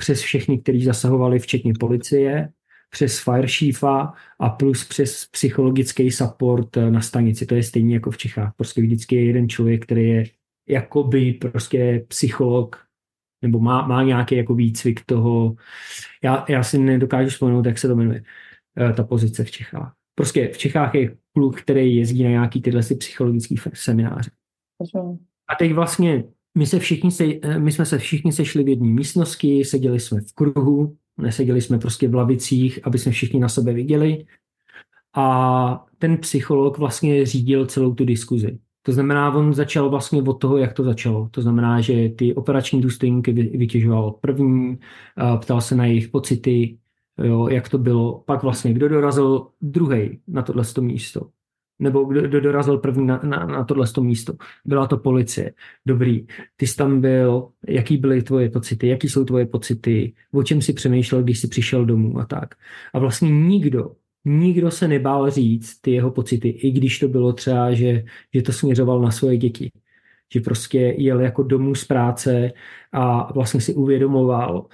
přes 0.00 0.20
všechny, 0.20 0.58
kteří 0.58 0.84
zasahovali, 0.84 1.38
včetně 1.38 1.72
policie, 1.80 2.48
přes 2.90 3.20
fire 3.20 3.48
chiefa 3.48 4.12
a 4.38 4.48
plus 4.48 4.88
přes 4.88 5.26
psychologický 5.26 6.10
support 6.10 6.76
na 6.76 7.00
stanici. 7.00 7.46
To 7.46 7.54
je 7.54 7.62
stejně 7.62 7.94
jako 7.94 8.10
v 8.10 8.16
Čechách. 8.16 8.52
Prostě 8.56 8.80
vždycky 8.80 9.16
je 9.16 9.24
jeden 9.24 9.48
člověk, 9.48 9.84
který 9.84 10.08
je 10.08 10.24
jakoby 10.68 11.32
prostě 11.32 12.04
psycholog 12.08 12.86
nebo 13.42 13.60
má, 13.60 13.86
má 13.86 14.02
nějaký 14.02 14.36
jako 14.36 14.54
výcvik 14.54 15.04
toho, 15.06 15.54
já, 16.22 16.44
já 16.48 16.62
si 16.62 16.78
nedokážu 16.78 17.30
vzpomenout, 17.30 17.66
jak 17.66 17.78
se 17.78 17.88
to 17.88 17.96
jmenuje, 17.96 18.22
eh, 18.76 18.92
ta 18.92 19.04
pozice 19.04 19.44
v 19.44 19.50
Čechách. 19.50 19.94
Prostě 20.14 20.48
v 20.48 20.58
Čechách 20.58 20.94
je 20.94 21.16
kluk, 21.32 21.60
který 21.60 21.96
jezdí 21.96 22.24
na 22.24 22.30
nějaký 22.30 22.62
tyhle 22.62 22.82
psychologické 22.82 23.54
semináře. 23.74 24.30
A 25.48 25.54
teď 25.58 25.72
vlastně 25.72 26.24
my, 26.54 26.66
se 26.66 26.78
všichni 26.78 27.10
se, 27.10 27.24
eh, 27.42 27.58
my 27.58 27.72
jsme 27.72 27.86
se 27.86 27.98
všichni 27.98 28.32
sešli 28.32 28.64
v 28.64 28.68
jedné 28.68 28.88
místnosti, 28.88 29.64
seděli 29.64 30.00
jsme 30.00 30.20
v 30.20 30.32
kruhu, 30.32 30.96
neseděli 31.18 31.60
jsme 31.60 31.78
prostě 31.78 32.08
v 32.08 32.14
lavicích, 32.14 32.78
aby 32.82 32.98
jsme 32.98 33.12
všichni 33.12 33.40
na 33.40 33.48
sebe 33.48 33.72
viděli. 33.72 34.26
A 35.14 35.86
ten 35.98 36.16
psycholog 36.18 36.78
vlastně 36.78 37.26
řídil 37.26 37.66
celou 37.66 37.94
tu 37.94 38.04
diskuzi. 38.04 38.58
To 38.82 38.92
znamená, 38.92 39.34
on 39.34 39.54
začal 39.54 39.90
vlastně 39.90 40.22
od 40.22 40.34
toho, 40.34 40.56
jak 40.56 40.72
to 40.72 40.84
začalo. 40.84 41.28
To 41.30 41.42
znamená, 41.42 41.80
že 41.80 42.08
ty 42.08 42.34
operační 42.34 42.80
důstojníky 42.80 43.32
vytěžoval 43.32 44.10
první, 44.10 44.78
ptal 45.40 45.60
se 45.60 45.74
na 45.74 45.86
jejich 45.86 46.08
pocity, 46.08 46.78
jo, 47.22 47.48
jak 47.48 47.68
to 47.68 47.78
bylo. 47.78 48.22
Pak 48.26 48.42
vlastně, 48.42 48.72
kdo 48.72 48.88
dorazil 48.88 49.46
druhý 49.60 50.20
na 50.28 50.42
tohle 50.42 50.64
místo. 50.80 51.30
Nebo 51.80 52.04
kdo, 52.04 52.22
kdo 52.22 52.40
dorazil 52.40 52.78
první 52.78 53.06
na, 53.06 53.20
na, 53.24 53.46
na 53.46 53.64
tohle 53.64 53.86
místo. 54.00 54.32
Byla 54.64 54.86
to 54.86 54.96
policie. 54.96 55.52
Dobrý. 55.86 56.26
Ty 56.56 56.66
jsi 56.66 56.76
tam 56.76 57.00
byl, 57.00 57.48
jaký 57.68 57.96
byly 57.96 58.22
tvoje 58.22 58.50
pocity, 58.50 58.88
jaký 58.88 59.08
jsou 59.08 59.24
tvoje 59.24 59.46
pocity, 59.46 60.12
o 60.32 60.42
čem 60.42 60.62
si 60.62 60.72
přemýšlel, 60.72 61.22
když 61.22 61.40
jsi 61.40 61.48
přišel 61.48 61.84
domů 61.84 62.18
a 62.18 62.26
tak. 62.26 62.54
A 62.92 62.98
vlastně 62.98 63.30
nikdo 63.30 63.90
nikdo 64.24 64.70
se 64.70 64.88
nebál 64.88 65.30
říct 65.30 65.80
ty 65.80 65.90
jeho 65.90 66.10
pocity, 66.10 66.48
i 66.48 66.70
když 66.70 66.98
to 66.98 67.08
bylo 67.08 67.32
třeba, 67.32 67.72
že, 67.74 68.04
že 68.34 68.42
to 68.42 68.52
směřoval 68.52 69.00
na 69.00 69.10
svoje 69.10 69.36
děti. 69.36 69.72
Že 70.32 70.40
prostě 70.40 70.78
jel 70.78 71.20
jako 71.20 71.42
domů 71.42 71.74
z 71.74 71.84
práce 71.84 72.52
a 72.92 73.32
vlastně 73.32 73.60
si 73.60 73.74
uvědomoval, 73.74 74.66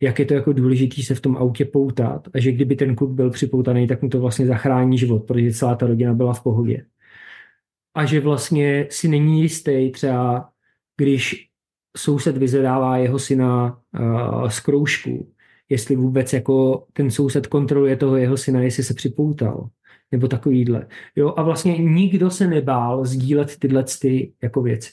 jak 0.00 0.18
je 0.18 0.24
to 0.24 0.34
jako 0.34 0.52
důležitý 0.52 1.02
se 1.02 1.14
v 1.14 1.20
tom 1.20 1.36
autě 1.36 1.64
poutat 1.64 2.28
a 2.34 2.40
že 2.40 2.52
kdyby 2.52 2.76
ten 2.76 2.96
kluk 2.96 3.10
byl 3.10 3.30
připoutaný, 3.30 3.86
tak 3.86 4.02
mu 4.02 4.08
to 4.08 4.20
vlastně 4.20 4.46
zachrání 4.46 4.98
život, 4.98 5.26
protože 5.26 5.52
celá 5.52 5.74
ta 5.74 5.86
rodina 5.86 6.14
byla 6.14 6.32
v 6.32 6.42
pohodě. 6.42 6.86
A 7.94 8.04
že 8.04 8.20
vlastně 8.20 8.86
si 8.90 9.08
není 9.08 9.42
jistý 9.42 9.90
třeba, 9.90 10.48
když 10.96 11.48
soused 11.96 12.36
vyzvedává 12.36 12.96
jeho 12.96 13.18
syna 13.18 13.80
uh, 14.00 14.48
z 14.48 14.60
kroužku, 14.60 15.32
jestli 15.68 15.96
vůbec 15.96 16.32
jako 16.32 16.86
ten 16.92 17.10
soused 17.10 17.46
kontroluje 17.46 17.96
toho 17.96 18.16
jeho 18.16 18.36
syna, 18.36 18.60
jestli 18.60 18.84
se 18.84 18.94
připoutal, 18.94 19.68
nebo 20.12 20.28
takovýhle. 20.28 20.86
Jo, 21.16 21.34
a 21.36 21.42
vlastně 21.42 21.78
nikdo 21.78 22.30
se 22.30 22.46
nebál 22.46 23.04
sdílet 23.04 23.58
tyhle 23.58 23.84
ty 24.00 24.32
jako 24.42 24.62
věci. 24.62 24.90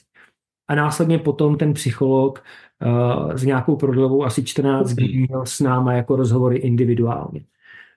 A 0.68 0.74
následně 0.74 1.18
potom 1.18 1.56
ten 1.56 1.74
psycholog 1.74 2.42
uh, 2.86 3.34
s 3.34 3.44
nějakou 3.44 3.76
prodlevou 3.76 4.24
asi 4.24 4.44
14 4.44 4.92
dní 4.92 5.26
měl 5.28 5.46
s 5.46 5.60
náma 5.60 5.92
jako 5.92 6.16
rozhovory 6.16 6.56
individuálně. 6.56 7.44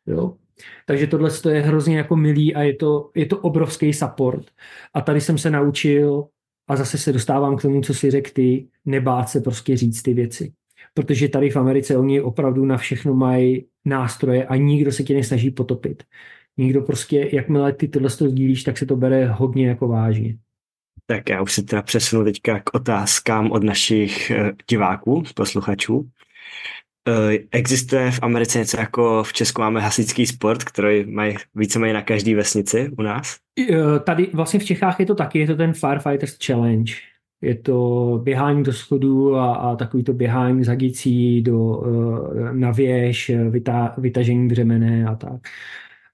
Jo. 0.08 0.34
Takže 0.86 1.08
tohle 1.08 1.30
je 1.50 1.62
hrozně 1.62 1.98
jako 1.98 2.16
milý 2.16 2.56
a 2.56 2.62
je 2.62 2.76
to, 2.76 3.10
je 3.16 3.26
to 3.26 3.38
obrovský 3.38 3.94
support. 3.94 4.46
A 4.94 5.02
tady 5.02 5.22
jsem 5.22 5.38
se 5.38 5.50
naučil, 5.50 6.28
a 6.68 6.76
zase 6.76 6.98
se 6.98 7.14
dostávám 7.14 7.58
k 7.58 7.62
tomu, 7.62 7.82
co 7.82 7.94
si 7.94 8.12
řekl 8.12 8.30
ty, 8.34 8.68
nebát 8.86 9.30
se 9.30 9.42
prostě 9.42 9.78
říct 9.78 10.02
ty 10.02 10.14
věci 10.14 10.54
protože 10.94 11.30
tady 11.30 11.50
v 11.50 11.56
Americe 11.56 11.98
oni 11.98 12.22
opravdu 12.22 12.66
na 12.66 12.78
všechno 12.78 13.14
mají 13.14 13.66
nástroje 13.86 14.46
a 14.46 14.56
nikdo 14.56 14.92
se 14.92 15.04
tě 15.04 15.14
nesnaží 15.14 15.52
potopit. 15.52 16.04
Nikdo 16.58 16.82
prostě, 16.82 17.30
jakmile 17.34 17.74
ty 17.74 17.88
tohle 17.88 18.10
to 18.10 18.30
sdílíš, 18.30 18.64
tak 18.64 18.78
se 18.78 18.86
to 18.86 18.96
bere 18.96 19.28
hodně 19.28 19.68
jako 19.68 19.88
vážně. 19.88 20.38
Tak 21.12 21.30
já 21.30 21.42
už 21.42 21.54
se 21.54 21.64
teda 21.64 21.82
přesunu 21.82 22.24
teďka 22.24 22.60
k 22.60 22.74
otázkám 22.74 23.52
od 23.52 23.64
našich 23.64 24.32
eh, 24.32 24.52
diváků, 24.70 25.24
posluchačů. 25.36 26.10
Eh, 27.08 27.38
existuje 27.52 28.12
v 28.12 28.20
Americe 28.22 28.60
něco 28.60 28.80
jako 28.80 29.24
v 29.24 29.34
Česku 29.34 29.62
máme 29.62 29.82
hasičský 29.82 30.28
sport, 30.28 30.64
který 30.64 31.06
mají 31.06 31.36
víceméně 31.56 31.94
na 31.94 32.02
každé 32.02 32.36
vesnici 32.36 32.90
u 32.98 33.02
nás? 33.02 33.38
Eh, 33.60 34.00
tady 34.00 34.30
vlastně 34.34 34.60
v 34.60 34.66
Čechách 34.66 35.00
je 35.00 35.06
to 35.06 35.16
taky, 35.16 35.40
je 35.40 35.48
to 35.48 35.56
ten 35.56 35.74
Firefighters 35.74 36.38
Challenge 36.46 36.94
je 37.44 37.56
to 37.56 38.20
běhání 38.24 38.64
do 38.64 38.74
schodu 38.74 39.36
a, 39.36 39.56
a 39.56 39.76
takový 39.76 40.04
to 40.04 40.14
běhání 40.14 40.64
z 40.64 40.68
hadicí 40.68 41.42
do, 41.42 41.84
na 42.52 42.72
věž, 42.72 43.32
vyta, 43.50 43.96
vytažení 43.98 44.48
břemene 44.48 45.06
a 45.06 45.16
tak. 45.16 45.42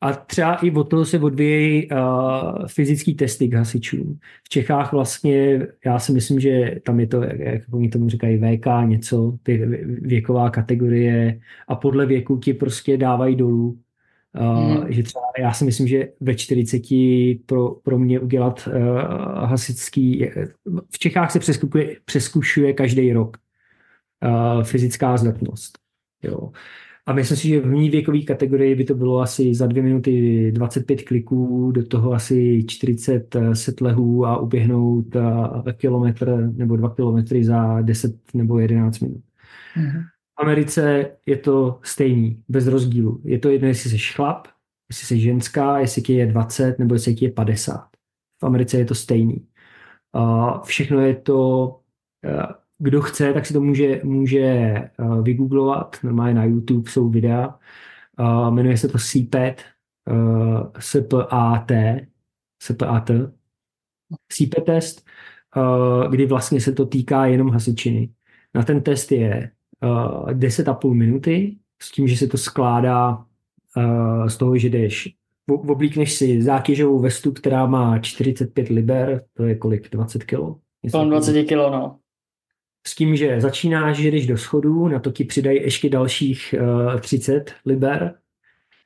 A 0.01 0.13
třeba 0.13 0.55
i 0.55 0.71
od 0.71 0.83
toho 0.83 1.05
se 1.05 1.19
odvíjejí 1.19 1.91
uh, 1.91 2.65
fyzický 2.67 3.15
testy 3.15 3.47
k 3.47 3.53
hasičům. 3.53 4.19
V 4.43 4.49
Čechách 4.49 4.91
vlastně, 4.91 5.67
já 5.85 5.99
si 5.99 6.11
myslím, 6.11 6.39
že 6.39 6.75
tam 6.85 6.99
je 6.99 7.07
to, 7.07 7.23
jak, 7.23 7.39
jak 7.39 7.61
oni 7.71 7.89
tomu 7.89 8.09
říkají, 8.09 8.37
VK 8.37 8.65
něco, 8.85 9.37
ty 9.43 9.57
věková 10.01 10.49
kategorie 10.49 11.39
a 11.67 11.75
podle 11.75 12.05
věku 12.05 12.37
ti 12.37 12.53
prostě 12.53 12.97
dávají 12.97 13.35
dolů 13.35 13.77
Uh, 14.39 14.85
že 14.89 15.03
třeba 15.03 15.23
já 15.39 15.53
si 15.53 15.65
myslím, 15.65 15.87
že 15.87 16.09
ve 16.19 16.35
40 16.35 16.81
pro, 17.45 17.69
pro 17.69 17.99
mě 17.99 18.19
udělat 18.19 18.67
uh, 18.67 18.73
hasičský, 19.45 20.29
v 20.89 20.99
Čechách 20.99 21.31
se 21.31 21.39
přeskušuje, 21.39 21.97
přeskušuje 22.05 22.73
každý 22.73 23.13
rok. 23.13 23.37
uh, 24.23 24.63
fyzická 24.63 25.17
zdatnost. 25.17 25.77
Jo. 26.23 26.51
A 27.07 27.13
myslím 27.13 27.37
si, 27.37 27.47
že 27.47 27.59
v 27.59 27.65
mý 27.65 27.89
věkové 27.89 28.21
kategorii 28.21 28.75
by 28.75 28.83
to 28.83 28.95
bylo 28.95 29.19
asi 29.19 29.55
za 29.55 29.67
dvě 29.67 29.83
minuty 29.83 30.51
25 30.51 31.01
kliků, 31.03 31.71
do 31.71 31.85
toho 31.85 32.13
asi 32.13 32.63
40 32.67 33.35
setlehů 33.53 34.25
a 34.25 34.37
uběhnout 34.37 35.05
kilometr 35.77 36.51
nebo 36.55 36.77
dva 36.77 36.95
kilometry 36.95 37.43
za 37.43 37.81
10 37.81 38.15
nebo 38.33 38.59
11 38.59 38.99
minut. 38.99 39.21
Mm-hmm. 39.77 40.01
V 40.39 40.41
Americe 40.41 41.11
je 41.25 41.37
to 41.37 41.79
stejný, 41.83 42.43
bez 42.49 42.67
rozdílu. 42.67 43.21
Je 43.23 43.39
to 43.39 43.49
jedno, 43.49 43.67
jestli 43.67 43.89
jsi 43.89 43.97
chlap, 43.97 44.47
jestli 44.89 45.07
jsi 45.07 45.19
ženská, 45.19 45.79
jestli 45.79 46.01
ti 46.01 46.13
je 46.13 46.25
20 46.25 46.79
nebo 46.79 46.95
jestli 46.95 47.15
ti 47.15 47.25
je 47.25 47.31
50. 47.31 47.87
V 48.41 48.45
Americe 48.45 48.77
je 48.77 48.85
to 48.85 48.95
stejný. 48.95 49.47
Všechno 50.63 51.01
je 51.01 51.15
to 51.15 51.79
kdo 52.79 53.01
chce, 53.01 53.33
tak 53.33 53.45
si 53.45 53.53
to 53.53 53.61
může, 53.61 54.01
může 54.03 54.73
uh, 54.99 55.23
vygooglovat. 55.23 55.97
Normálně 56.03 56.33
na 56.33 56.43
YouTube 56.43 56.91
jsou 56.91 57.09
videa. 57.09 57.59
Uh, 58.19 58.53
jmenuje 58.53 58.77
se 58.77 58.87
to 58.87 58.97
CPAT, 58.97 59.61
uh, 60.09 60.61
S-P-A-T, 60.79 62.07
S-P-A-T, 62.61 63.31
CPAT 64.33 64.65
test, 64.65 65.05
uh, 65.57 66.11
kdy 66.11 66.25
vlastně 66.25 66.61
se 66.61 66.71
to 66.71 66.85
týká 66.85 67.25
jenom 67.25 67.49
hasičiny. 67.49 68.09
Na 68.53 68.63
ten 68.63 68.81
test 68.81 69.11
je 69.11 69.51
uh, 69.83 70.29
10,5 70.29 70.93
minuty, 70.93 71.57
s 71.81 71.91
tím, 71.91 72.07
že 72.07 72.17
se 72.17 72.27
to 72.27 72.37
skládá 72.37 73.25
uh, 73.77 74.27
z 74.27 74.37
toho, 74.37 74.57
že 74.57 74.69
jdeš 74.69 75.13
oblíkneš 75.49 76.13
si 76.13 76.41
zátěžovou 76.41 76.99
vestu, 76.99 77.31
která 77.31 77.65
má 77.65 77.99
45 77.99 78.69
liber, 78.69 79.23
to 79.33 79.43
je 79.43 79.55
kolik, 79.55 79.89
20 79.89 80.23
kilo? 80.23 80.59
Kolem 80.91 81.09
20 81.09 81.43
kilo, 81.43 81.71
no 81.71 81.99
s 82.87 82.95
tím, 82.95 83.15
že 83.15 83.41
začínáš, 83.41 83.97
že 83.97 84.11
jdeš 84.11 84.27
do 84.27 84.37
schodu, 84.37 84.87
na 84.87 84.99
to 84.99 85.11
ti 85.11 85.23
přidají 85.23 85.61
ještě 85.61 85.89
dalších 85.89 86.55
uh, 86.93 86.99
30 86.99 87.53
liber, 87.65 88.15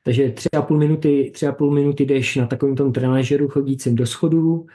takže 0.04 0.30
tři 0.30 0.50
a 0.58 0.62
půl 0.62 0.78
minuty, 0.78 1.32
tři 1.34 1.48
a 1.48 1.52
půl 1.52 1.72
minuty 1.72 2.06
jdeš 2.06 2.36
na 2.36 2.48
takovém 2.48 2.76
tom 2.76 2.94
trenažeru 2.94 3.48
chodícím 3.48 3.96
do 3.96 4.06
schodu, 4.06 4.54
uh, 4.54 4.68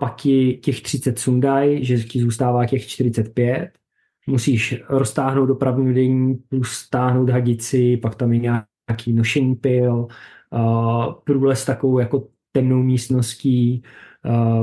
pak 0.00 0.16
ti 0.16 0.60
těch 0.62 0.82
30 0.82 1.18
sundaj, 1.18 1.84
že 1.84 1.96
ti 1.96 2.20
zůstává 2.20 2.66
těch 2.66 2.86
45, 2.86 3.70
musíš 4.26 4.82
roztáhnout 4.88 5.48
dopravní 5.48 5.86
vedení 5.86 6.34
plus 6.34 6.70
stáhnout 6.70 7.30
hadici, 7.30 7.96
pak 7.96 8.14
tam 8.14 8.32
je 8.32 8.38
nějaký 8.38 9.12
nošení 9.12 9.54
pil, 9.54 10.06
uh, 10.50 11.12
průles 11.24 11.64
takovou 11.64 11.98
jako 11.98 12.28
temnou 12.52 12.82
místností, 12.82 13.82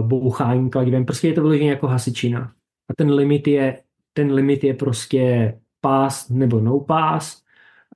bouchání 0.02 0.70
kladivem, 0.70 1.06
prostě 1.06 1.28
je 1.28 1.34
to 1.34 1.42
vyloženě 1.42 1.70
jako 1.70 1.88
hasičina 1.88 2.54
a 2.90 2.94
ten 2.98 3.12
limit 3.12 3.48
je, 3.48 3.80
ten 4.14 4.32
limit 4.32 4.64
je 4.64 4.74
prostě 4.74 5.54
pás 5.82 6.30
nebo 6.30 6.60
no 6.60 6.80
pás 6.80 7.42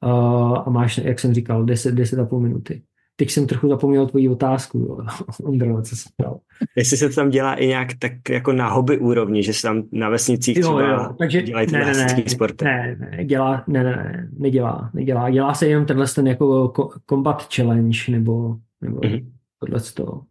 uh, 0.04 0.58
a 0.66 0.70
máš, 0.70 0.98
jak 0.98 1.20
jsem 1.20 1.34
říkal, 1.34 1.66
10, 1.66 1.96
10 1.96 2.20
a 2.20 2.26
půl 2.26 2.40
minuty. 2.40 2.82
Teď 3.16 3.32
jsem 3.32 3.48
trochu 3.48 3.70
zapomněl 3.70 4.08
tvoji 4.08 4.30
otázku, 4.30 5.04
Ondro, 5.44 5.82
co 5.82 5.96
jsi 5.96 6.10
ptal. 6.18 6.40
Jestli 6.76 6.98
se 6.98 7.10
to 7.10 7.16
tam 7.16 7.30
dělá 7.30 7.56
i 7.56 7.68
nějak 7.68 7.88
tak 8.00 8.14
jako 8.30 8.54
na 8.54 8.70
hobby 8.70 8.98
úrovni, 8.98 9.44
že 9.44 9.54
se 9.54 9.62
tam 9.62 9.84
na 9.92 10.10
vesnicích 10.10 10.58
jo, 10.58 10.62
třeba 10.62 10.90
jo, 10.90 11.16
takže 11.18 11.42
dělají 11.42 11.68
ty 11.68 11.74
ne, 11.74 11.86
ne, 11.86 11.94
ne, 11.94 12.24
sporty. 12.28 12.66
Ne, 12.66 12.98
ne, 13.00 13.26
dělá, 13.26 13.64
ne, 13.68 13.84
ne, 13.84 13.96
ne, 13.96 14.30
nedělá, 14.38 14.90
nedělá. 14.94 15.30
Dělá 15.30 15.54
se 15.54 15.68
jenom 15.68 15.86
tenhle 15.86 16.08
ten 16.08 16.28
jako 16.28 16.74
combat 17.10 17.54
challenge 17.56 18.00
nebo, 18.10 18.58
nebo 18.82 19.00
mm-hmm. 19.00 19.26
tohle 19.60 19.80
to. 19.94 20.22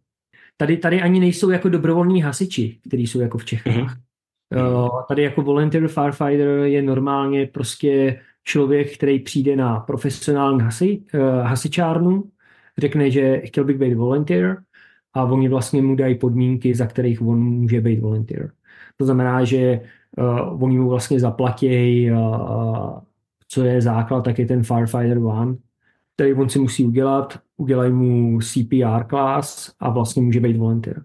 Tady, 0.57 0.77
tady 0.77 1.01
ani 1.01 1.19
nejsou 1.19 1.49
jako 1.49 1.69
dobrovolní 1.69 2.21
hasiči, 2.21 2.79
kteří 2.87 3.07
jsou 3.07 3.19
jako 3.19 3.37
v 3.37 3.45
Čechách. 3.45 3.73
Mm-hmm. 3.73 3.97
Uh, 4.55 5.01
tady 5.07 5.23
jako 5.23 5.41
volunteer 5.41 5.87
firefighter 5.87 6.47
je 6.47 6.81
normálně 6.81 7.47
prostě 7.47 8.19
člověk, 8.43 8.97
který 8.97 9.19
přijde 9.19 9.55
na 9.55 9.79
profesionální 9.79 10.61
hasi, 10.61 11.03
uh, 11.13 11.21
hasičárnu, 11.41 12.23
řekne, 12.77 13.11
že 13.11 13.41
chtěl 13.45 13.63
bych 13.63 13.77
být 13.77 13.93
volunteer 13.93 14.57
a 15.13 15.23
oni 15.23 15.49
vlastně 15.49 15.81
mu 15.81 15.95
dají 15.95 16.15
podmínky, 16.15 16.75
za 16.75 16.85
kterých 16.85 17.21
on 17.21 17.39
může 17.39 17.81
být 17.81 17.99
volunteer. 17.99 18.51
To 18.97 19.05
znamená, 19.05 19.43
že 19.43 19.79
uh, 20.17 20.63
oni 20.63 20.79
mu 20.79 20.89
vlastně 20.89 21.19
zaplatí, 21.19 22.11
uh, 22.11 22.99
co 23.47 23.63
je 23.63 23.81
základ, 23.81 24.21
tak 24.21 24.39
je 24.39 24.45
ten 24.45 24.63
Firefighter 24.63 25.17
One, 25.17 25.55
který 26.15 26.33
on 26.33 26.49
si 26.49 26.59
musí 26.59 26.85
udělat, 26.85 27.39
udělají 27.57 27.91
mu 27.91 28.39
CPR 28.41 29.03
class 29.09 29.75
a 29.79 29.89
vlastně 29.89 30.21
může 30.21 30.39
být 30.39 30.57
volunteer. 30.57 31.03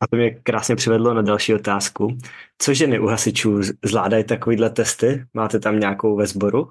A 0.00 0.06
to 0.06 0.16
mě 0.16 0.30
krásně 0.30 0.76
přivedlo 0.76 1.14
na 1.14 1.22
další 1.22 1.54
otázku. 1.54 2.18
Co 2.58 2.74
ženy 2.74 2.98
u 2.98 3.06
hasičů 3.06 3.60
zvládají 3.84 4.24
takovýhle 4.24 4.70
testy? 4.70 5.24
Máte 5.34 5.60
tam 5.60 5.80
nějakou 5.80 6.16
ve 6.16 6.26
sboru? 6.26 6.70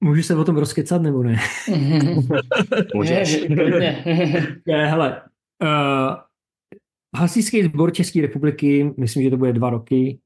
Můžu 0.00 0.22
se 0.22 0.34
o 0.34 0.44
tom 0.44 0.56
rozkecat 0.56 1.02
nebo 1.02 1.22
ne? 1.22 1.36
Můžeš. 2.94 3.32
je, 4.66 4.76
hele, 4.86 5.22
uh, 5.62 6.14
hasičský 7.16 7.62
sbor 7.62 7.92
České 7.92 8.20
republiky, 8.20 8.94
myslím, 8.96 9.22
že 9.22 9.30
to 9.30 9.36
bude 9.36 9.52
dva 9.52 9.70
roky, 9.70 10.18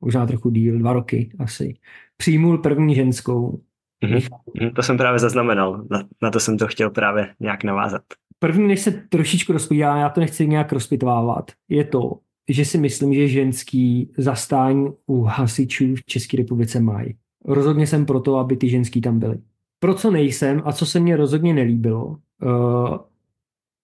možná 0.00 0.26
trochu 0.26 0.50
díl, 0.50 0.78
dva 0.78 0.92
roky 0.92 1.30
asi, 1.38 1.74
přijmul 2.16 2.58
první 2.58 2.94
ženskou. 2.94 3.60
Mm-hmm. 4.04 4.72
To 4.74 4.82
jsem 4.82 4.96
právě 4.96 5.18
zaznamenal, 5.18 5.84
na, 5.90 6.08
na 6.22 6.30
to 6.30 6.40
jsem 6.40 6.58
to 6.58 6.66
chtěl 6.66 6.90
právě 6.90 7.34
nějak 7.40 7.64
navázat. 7.64 8.02
První, 8.44 8.68
než 8.68 8.80
se 8.80 8.90
trošičku 8.90 9.52
rozpídá, 9.52 9.96
já 9.96 10.08
to 10.08 10.20
nechci 10.20 10.46
nějak 10.46 10.72
rozpitvávat, 10.72 11.50
je 11.68 11.84
to, 11.84 12.18
že 12.48 12.64
si 12.64 12.78
myslím, 12.78 13.14
že 13.14 13.28
ženský 13.28 14.12
zastání 14.18 14.88
u 15.06 15.22
hasičů 15.22 15.94
v 15.94 16.04
České 16.04 16.36
republice 16.36 16.80
mají. 16.80 17.14
Rozhodně 17.44 17.86
jsem 17.86 18.06
proto, 18.06 18.36
aby 18.36 18.56
ty 18.56 18.68
ženský 18.68 19.00
tam 19.00 19.18
byly. 19.18 19.38
Pro 19.78 19.94
co 19.94 20.10
nejsem 20.10 20.62
a 20.64 20.72
co 20.72 20.86
se 20.86 21.00
mně 21.00 21.16
rozhodně 21.16 21.54
nelíbilo, 21.54 22.06
uh, 22.06 22.96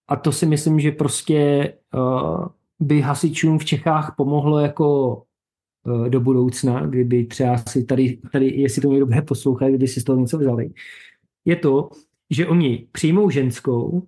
a 0.09 0.16
to 0.16 0.33
si 0.33 0.46
myslím, 0.46 0.81
že 0.81 0.92
prostě 0.92 1.73
uh, 1.94 2.46
by 2.81 3.01
hasičům 3.01 3.59
v 3.59 3.64
Čechách 3.64 4.14
pomohlo 4.16 4.59
jako 4.59 5.16
uh, 5.87 6.09
do 6.09 6.20
budoucna, 6.20 6.87
kdyby 6.87 7.25
třeba 7.25 7.59
si 7.59 7.85
tady, 7.85 8.18
tady 8.33 8.46
jestli 8.46 8.83
to 8.83 8.88
někdo 8.88 9.07
bude 9.07 9.23
poslouchat, 9.23 9.68
kdyby 9.68 9.88
si 9.88 10.01
z 10.01 10.05
toho 10.05 10.20
něco 10.20 10.38
vzali, 10.38 10.70
je 11.44 11.57
to, 11.57 11.88
že 12.31 12.46
oni 12.46 12.88
přijmou 12.92 13.31
ženskou, 13.31 14.07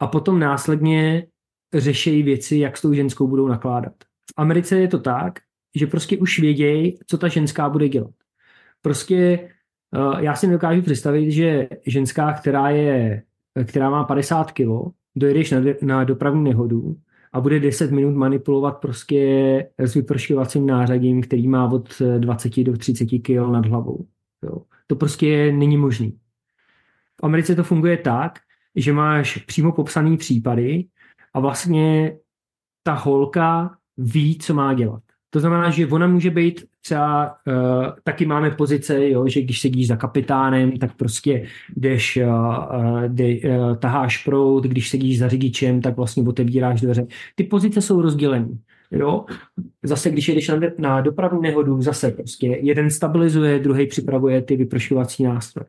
a 0.00 0.06
potom 0.06 0.38
následně 0.38 1.26
řešejí 1.74 2.22
věci, 2.22 2.56
jak 2.56 2.76
s 2.76 2.80
tou 2.80 2.92
ženskou 2.92 3.26
budou 3.26 3.48
nakládat. 3.48 3.92
V 4.02 4.32
Americe 4.36 4.78
je 4.78 4.88
to 4.88 4.98
tak, 4.98 5.38
že 5.74 5.86
prostě 5.86 6.18
už 6.18 6.38
vědějí, 6.38 6.98
co 7.06 7.18
ta 7.18 7.28
ženská 7.28 7.68
bude 7.68 7.88
dělat. 7.88 8.14
Prostě 8.82 9.16
eh, 9.94 10.24
já 10.24 10.34
si 10.34 10.46
nedokážu 10.46 10.82
představit, 10.82 11.30
že 11.30 11.68
ženská, 11.86 12.32
která, 12.32 12.70
je, 12.70 13.22
která 13.64 13.90
má 13.90 14.04
50 14.04 14.52
kg, 14.52 14.68
dojedeš 15.16 15.50
na, 15.50 15.60
na 15.82 16.04
dopravní 16.04 16.44
nehodu 16.44 16.96
a 17.32 17.40
bude 17.40 17.60
10 17.60 17.90
minut 17.90 18.14
manipulovat 18.14 18.78
prostě 18.78 19.20
s 19.78 19.94
vypršovacím 19.94 20.66
nářadím, 20.66 21.22
který 21.22 21.48
má 21.48 21.72
od 21.72 22.02
20 22.18 22.64
do 22.64 22.76
30 22.76 23.06
kg 23.06 23.30
nad 23.30 23.66
hlavou. 23.66 24.06
Jo. 24.42 24.62
To 24.86 24.96
prostě 24.96 25.52
není 25.52 25.76
možný. 25.76 26.18
V 27.20 27.24
Americe 27.24 27.54
to 27.54 27.64
funguje 27.64 27.96
tak, 27.96 28.38
že 28.76 28.92
máš 28.92 29.36
přímo 29.36 29.72
popsaný 29.72 30.16
případy 30.16 30.84
a 31.34 31.40
vlastně 31.40 32.16
ta 32.82 32.94
holka 32.94 33.76
ví, 33.96 34.38
co 34.38 34.54
má 34.54 34.74
dělat. 34.74 35.02
To 35.30 35.40
znamená, 35.40 35.70
že 35.70 35.86
ona 35.86 36.06
může 36.06 36.30
být 36.30 36.64
třeba, 36.80 37.36
uh, 37.46 37.86
taky 38.04 38.26
máme 38.26 38.50
pozice, 38.50 39.08
jo, 39.08 39.28
že 39.28 39.42
když 39.42 39.60
sedíš 39.60 39.88
za 39.88 39.96
kapitánem, 39.96 40.78
tak 40.78 40.96
prostě 40.96 41.46
jdeš, 41.76 42.18
uh, 42.26 43.02
de, 43.08 43.36
uh, 43.40 43.76
taháš 43.76 44.24
prout, 44.24 44.64
když 44.64 44.90
sedíš 44.90 45.18
za 45.18 45.28
řidičem, 45.28 45.80
tak 45.80 45.96
vlastně 45.96 46.22
otevíráš 46.22 46.80
dveře. 46.80 47.06
Ty 47.34 47.44
pozice 47.44 47.82
jsou 47.82 48.02
rozdělené. 48.02 48.48
Jo? 48.90 49.24
Zase, 49.82 50.10
když 50.10 50.28
jedeš 50.28 50.48
na, 50.48 50.56
na 50.78 51.00
dopravní 51.00 51.40
nehodu, 51.42 51.82
zase 51.82 52.10
prostě 52.10 52.46
jeden 52.46 52.90
stabilizuje, 52.90 53.58
druhý 53.58 53.86
připravuje 53.86 54.42
ty 54.42 54.56
vypršovací 54.56 55.22
nástroje 55.22 55.66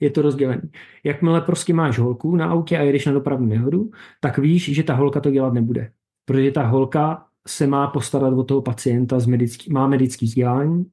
je 0.00 0.10
to 0.10 0.22
rozdělené. 0.22 0.62
Jakmile 1.04 1.40
prostě 1.40 1.74
máš 1.74 1.98
holku 1.98 2.36
na 2.36 2.50
autě 2.50 2.78
a 2.78 2.82
jedeš 2.82 3.06
na 3.06 3.12
dopravní 3.12 3.48
nehodu, 3.48 3.90
tak 4.20 4.38
víš, 4.38 4.74
že 4.74 4.82
ta 4.82 4.94
holka 4.94 5.20
to 5.20 5.30
dělat 5.30 5.52
nebude. 5.52 5.92
Protože 6.24 6.50
ta 6.50 6.66
holka 6.66 7.26
se 7.48 7.66
má 7.66 7.86
postarat 7.86 8.32
o 8.32 8.44
toho 8.44 8.62
pacienta, 8.62 9.20
z 9.20 9.26
medický, 9.26 9.72
má 9.72 9.86
medický 9.86 10.26
vzdělání, 10.26 10.84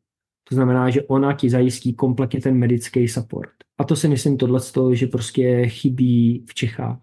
to 0.50 0.56
znamená, 0.56 0.90
že 0.90 1.04
ona 1.04 1.34
ti 1.34 1.50
zajistí 1.50 1.94
kompletně 1.94 2.42
ten 2.42 2.58
medický 2.58 3.08
support. 3.08 3.50
A 3.78 3.84
to 3.84 3.96
si 3.96 4.08
myslím 4.08 4.38
tohle 4.38 4.60
z 4.60 4.72
toho, 4.72 4.96
že 4.96 5.08
prostě 5.08 5.68
chybí 5.68 6.46
v 6.50 6.54
Čechách. 6.54 7.00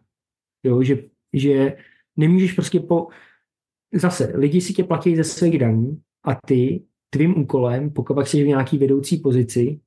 Jo, 0.64 0.82
že, 0.82 1.04
že 1.32 1.76
nemůžeš 2.16 2.52
prostě 2.52 2.80
po... 2.80 3.06
Zase, 3.94 4.32
lidi 4.34 4.60
si 4.60 4.72
tě 4.72 4.84
platí 4.84 5.16
ze 5.16 5.24
svých 5.24 5.58
daní 5.58 6.00
a 6.24 6.34
ty 6.46 6.84
tvým 7.10 7.38
úkolem, 7.38 7.90
pokud 7.90 8.28
jsi 8.28 8.44
v 8.44 8.46
nějaký 8.46 8.78
vedoucí 8.78 9.16
pozici, 9.16 9.80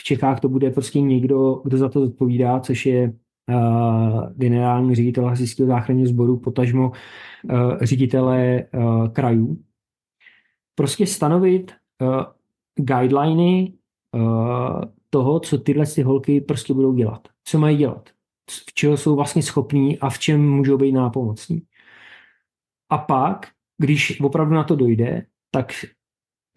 v 0.00 0.04
Čechách 0.04 0.40
to 0.40 0.48
bude 0.48 0.70
prostě 0.70 1.00
někdo, 1.00 1.60
kdo 1.64 1.78
za 1.78 1.88
to 1.88 2.00
zodpovídá, 2.00 2.60
což 2.60 2.86
je 2.86 3.12
uh, 3.48 4.32
generální 4.32 4.94
ředitel 4.94 5.24
hasičského 5.24 5.66
záchranného 5.66 6.08
sboru, 6.08 6.36
potažmo 6.36 6.90
uh, 6.90 7.76
ředitele 7.80 8.64
uh, 8.74 9.08
krajů. 9.08 9.58
Prostě 10.74 11.06
stanovit, 11.06 11.72
guideliny 12.78 13.72
toho, 15.10 15.40
co 15.40 15.58
tyhle 15.58 15.86
ty 15.86 16.02
holky 16.02 16.40
prostě 16.40 16.74
budou 16.74 16.94
dělat. 16.94 17.28
Co 17.44 17.58
mají 17.58 17.76
dělat. 17.76 18.08
V 18.50 18.74
čeho 18.74 18.96
jsou 18.96 19.16
vlastně 19.16 19.42
schopní 19.42 19.98
a 19.98 20.10
v 20.10 20.18
čem 20.18 20.50
můžou 20.50 20.76
být 20.78 20.92
nápomocní. 20.92 21.62
A 22.90 22.98
pak, 22.98 23.46
když 23.78 24.20
opravdu 24.20 24.54
na 24.54 24.64
to 24.64 24.76
dojde, 24.76 25.26
tak 25.50 25.72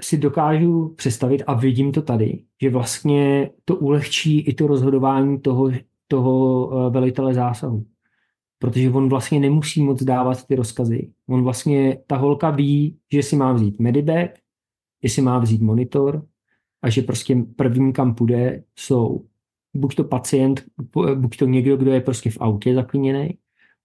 si 0.02 0.18
dokážu 0.18 0.94
představit 0.98 1.44
a 1.48 1.54
vidím 1.54 1.92
to 1.92 2.02
tady, 2.02 2.44
že 2.62 2.70
vlastně 2.70 3.50
to 3.66 3.76
ulehčí 3.76 4.40
i 4.40 4.54
to 4.54 4.68
rozhodování 4.68 5.40
toho, 5.40 5.72
toho 6.08 6.70
eh, 6.72 6.90
velitele 6.90 7.34
zásahu. 7.34 7.86
Protože 8.60 8.90
on 8.90 9.10
vlastně 9.10 9.40
nemusí 9.40 9.84
moc 9.84 10.04
dávat 10.04 10.46
ty 10.48 10.56
rozkazy. 10.56 11.12
On 11.30 11.44
vlastně, 11.44 11.98
ta 12.08 12.18
holka 12.18 12.50
ví, 12.50 12.98
že 13.12 13.24
si 13.24 13.36
má 13.36 13.54
vzít 13.54 13.80
medibag, 13.80 14.32
že 15.04 15.10
si 15.10 15.22
má 15.22 15.40
vzít 15.40 15.62
monitor 15.62 16.26
a 16.82 16.90
že 16.90 17.02
prostě 17.02 17.36
první, 17.56 17.94
kam 17.94 18.16
půjde, 18.16 18.64
jsou 18.76 19.26
buď 19.74 19.96
to 19.96 20.04
pacient, 20.04 20.66
buď 21.16 21.38
to 21.38 21.46
někdo, 21.46 21.78
kdo 21.78 21.92
je 21.92 22.02
prostě 22.02 22.32
v 22.32 22.38
autě 22.40 22.76
zaklíněný, 22.76 23.38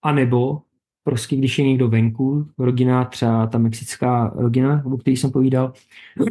anebo 0.02 0.62
prostě 1.04 1.36
když 1.36 1.58
je 1.58 1.64
někdo 1.64 1.88
venku, 1.88 2.48
rodina, 2.58 3.04
třeba 3.04 3.46
ta 3.46 3.58
mexická 3.58 4.32
rodina, 4.36 4.82
o 4.86 4.96
který 4.96 5.16
jsem 5.16 5.30
povídal, 5.30 5.72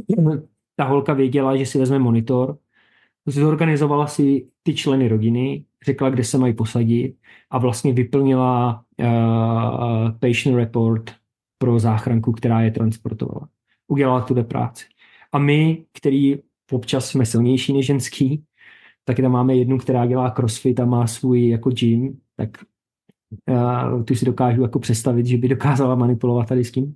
ta 0.75 0.83
holka 0.83 1.13
věděla, 1.13 1.57
že 1.57 1.65
si 1.65 1.79
vezme 1.79 1.99
monitor, 1.99 2.57
zorganizovala 3.25 4.07
si 4.07 4.47
ty 4.63 4.75
členy 4.75 5.07
rodiny, 5.07 5.65
řekla, 5.85 6.09
kde 6.09 6.23
se 6.23 6.37
mají 6.37 6.53
posadit 6.53 7.15
a 7.49 7.57
vlastně 7.57 7.93
vyplnila 7.93 8.83
uh, 8.99 10.11
patient 10.11 10.57
report 10.57 11.11
pro 11.57 11.79
záchranku, 11.79 12.31
která 12.31 12.61
je 12.61 12.71
transportovala. 12.71 13.49
Udělala 13.87 14.21
tuhle 14.21 14.43
práci. 14.43 14.85
A 15.31 15.37
my, 15.39 15.85
který 15.93 16.39
občas 16.71 17.09
jsme 17.09 17.25
silnější 17.25 17.73
než 17.73 17.85
ženský, 17.85 18.43
tak 19.05 19.17
tam 19.17 19.31
máme 19.31 19.55
jednu, 19.55 19.77
která 19.77 20.05
dělá 20.05 20.29
crossfit 20.29 20.79
a 20.79 20.85
má 20.85 21.07
svůj 21.07 21.49
jako 21.49 21.69
gym, 21.69 22.19
tak 22.35 22.57
uh, 23.49 24.03
tu 24.03 24.15
si 24.15 24.25
dokážu 24.25 24.61
jako 24.61 24.79
představit, 24.79 25.25
že 25.25 25.37
by 25.37 25.47
dokázala 25.47 25.95
manipulovat 25.95 26.47
tady 26.47 26.63
s 26.63 26.71
tím. 26.71 26.95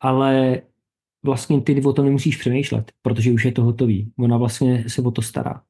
Ale 0.00 0.62
vlastně 1.24 1.60
ty 1.60 1.82
o 1.82 1.92
to 1.92 2.02
nemusíš 2.02 2.36
přemýšlet, 2.36 2.92
protože 3.02 3.32
už 3.32 3.44
je 3.44 3.52
to 3.52 3.64
hotový. 3.64 4.12
Ona 4.18 4.36
vlastně 4.36 4.84
se 4.88 5.02
o 5.02 5.10
to 5.10 5.22
stará. 5.22 5.62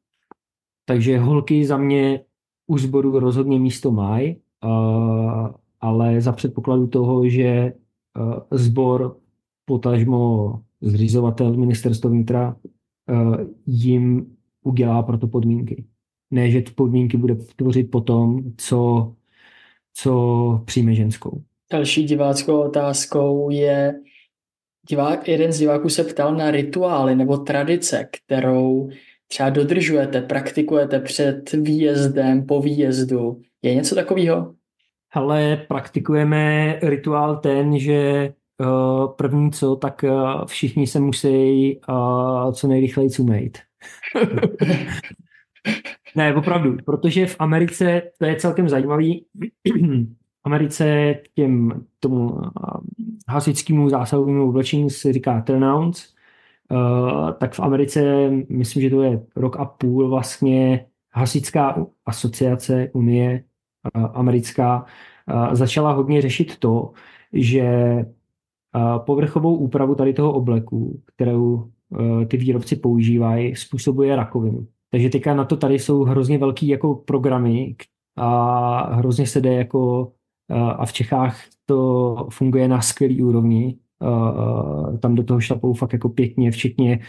Takže 0.84 1.18
holky 1.18 1.64
za 1.64 1.76
mě 1.76 2.20
u 2.66 2.78
sboru 2.78 3.18
rozhodně 3.18 3.58
místo 3.58 3.90
mají, 3.90 4.36
uh, 4.64 5.48
ale 5.80 6.20
za 6.20 6.32
předpokladu 6.32 6.86
toho, 6.86 7.28
že 7.28 7.72
uh, 8.18 9.12
potažmo 9.64 10.52
zřizovatel 10.80 11.56
ministerstva 11.56 12.10
vnitra 12.10 12.56
uh, 13.10 13.36
jim 13.66 14.36
udělá 14.64 15.02
pro 15.02 15.18
to 15.18 15.26
podmínky. 15.26 15.84
Ne, 16.30 16.50
že 16.50 16.62
ty 16.62 16.70
podmínky 16.70 17.16
bude 17.16 17.34
tvořit 17.34 17.90
potom, 17.90 18.42
co, 18.56 19.12
co 19.94 20.62
přijme 20.64 20.94
ženskou. 20.94 21.42
Další 21.72 22.04
diváckou 22.04 22.60
otázkou 22.60 23.50
je, 23.50 23.94
divák, 24.88 25.28
jeden 25.28 25.52
z 25.52 25.58
diváků 25.58 25.88
se 25.88 26.04
ptal 26.04 26.34
na 26.34 26.50
rituály 26.50 27.14
nebo 27.14 27.36
tradice, 27.36 28.08
kterou 28.12 28.90
třeba 29.28 29.50
dodržujete, 29.50 30.22
praktikujete 30.22 31.00
před 31.00 31.52
výjezdem, 31.52 32.46
po 32.46 32.60
výjezdu. 32.60 33.40
Je 33.62 33.74
něco 33.74 33.94
takového? 33.94 34.54
Ale 35.12 35.56
praktikujeme 35.68 36.74
rituál 36.82 37.36
ten, 37.36 37.78
že 37.78 38.32
uh, 38.60 39.12
první 39.12 39.52
co, 39.52 39.76
tak 39.76 40.04
uh, 40.08 40.44
všichni 40.46 40.86
se 40.86 41.00
musí 41.00 41.76
uh, 41.88 42.52
co 42.52 42.68
nejrychleji 42.68 43.10
umýt. 43.18 43.58
ne, 46.16 46.34
opravdu, 46.34 46.76
protože 46.84 47.26
v 47.26 47.36
Americe, 47.38 48.02
to 48.18 48.24
je 48.24 48.36
celkem 48.36 48.68
zajímavý, 48.68 49.24
v 50.42 50.44
Americe 50.44 51.14
těm 51.34 51.84
tomu 52.00 52.40
hasičskému 53.28 53.88
zásahovému 53.88 54.48
oblečení 54.48 54.90
se 54.90 55.12
říká 55.12 55.40
turnouts, 55.40 56.14
uh, 56.70 57.30
tak 57.32 57.54
v 57.54 57.60
Americe, 57.60 58.30
myslím, 58.48 58.82
že 58.82 58.90
to 58.90 59.02
je 59.02 59.22
rok 59.36 59.56
a 59.60 59.64
půl 59.64 60.08
vlastně 60.08 60.86
hasičská 61.12 61.86
asociace 62.06 62.90
Unie 62.92 63.44
uh, 63.96 64.06
americká 64.14 64.84
uh, 65.32 65.54
začala 65.54 65.92
hodně 65.92 66.22
řešit 66.22 66.56
to, 66.58 66.92
že 67.32 67.96
povrchovou 68.98 69.56
úpravu 69.56 69.94
tady 69.94 70.12
toho 70.12 70.32
obleku, 70.32 71.02
kterou 71.06 71.70
ty 72.28 72.36
výrobci 72.36 72.76
používají, 72.76 73.56
způsobuje 73.56 74.16
rakovinu. 74.16 74.66
Takže 74.90 75.08
teďka 75.08 75.34
na 75.34 75.44
to 75.44 75.56
tady 75.56 75.78
jsou 75.78 76.04
hrozně 76.04 76.38
velký 76.38 76.68
jako 76.68 76.94
programy 76.94 77.76
a 78.16 78.94
hrozně 78.94 79.26
se 79.26 79.40
jde 79.40 79.54
jako 79.54 80.12
a 80.50 80.86
v 80.86 80.92
Čechách 80.92 81.40
to 81.66 82.16
funguje 82.30 82.68
na 82.68 82.80
skvělý 82.80 83.22
úrovni. 83.22 83.76
Tam 85.00 85.14
do 85.14 85.24
toho 85.24 85.40
šlapou 85.40 85.74
fakt 85.74 85.92
jako 85.92 86.08
pěkně, 86.08 86.50
včetně 86.50 87.00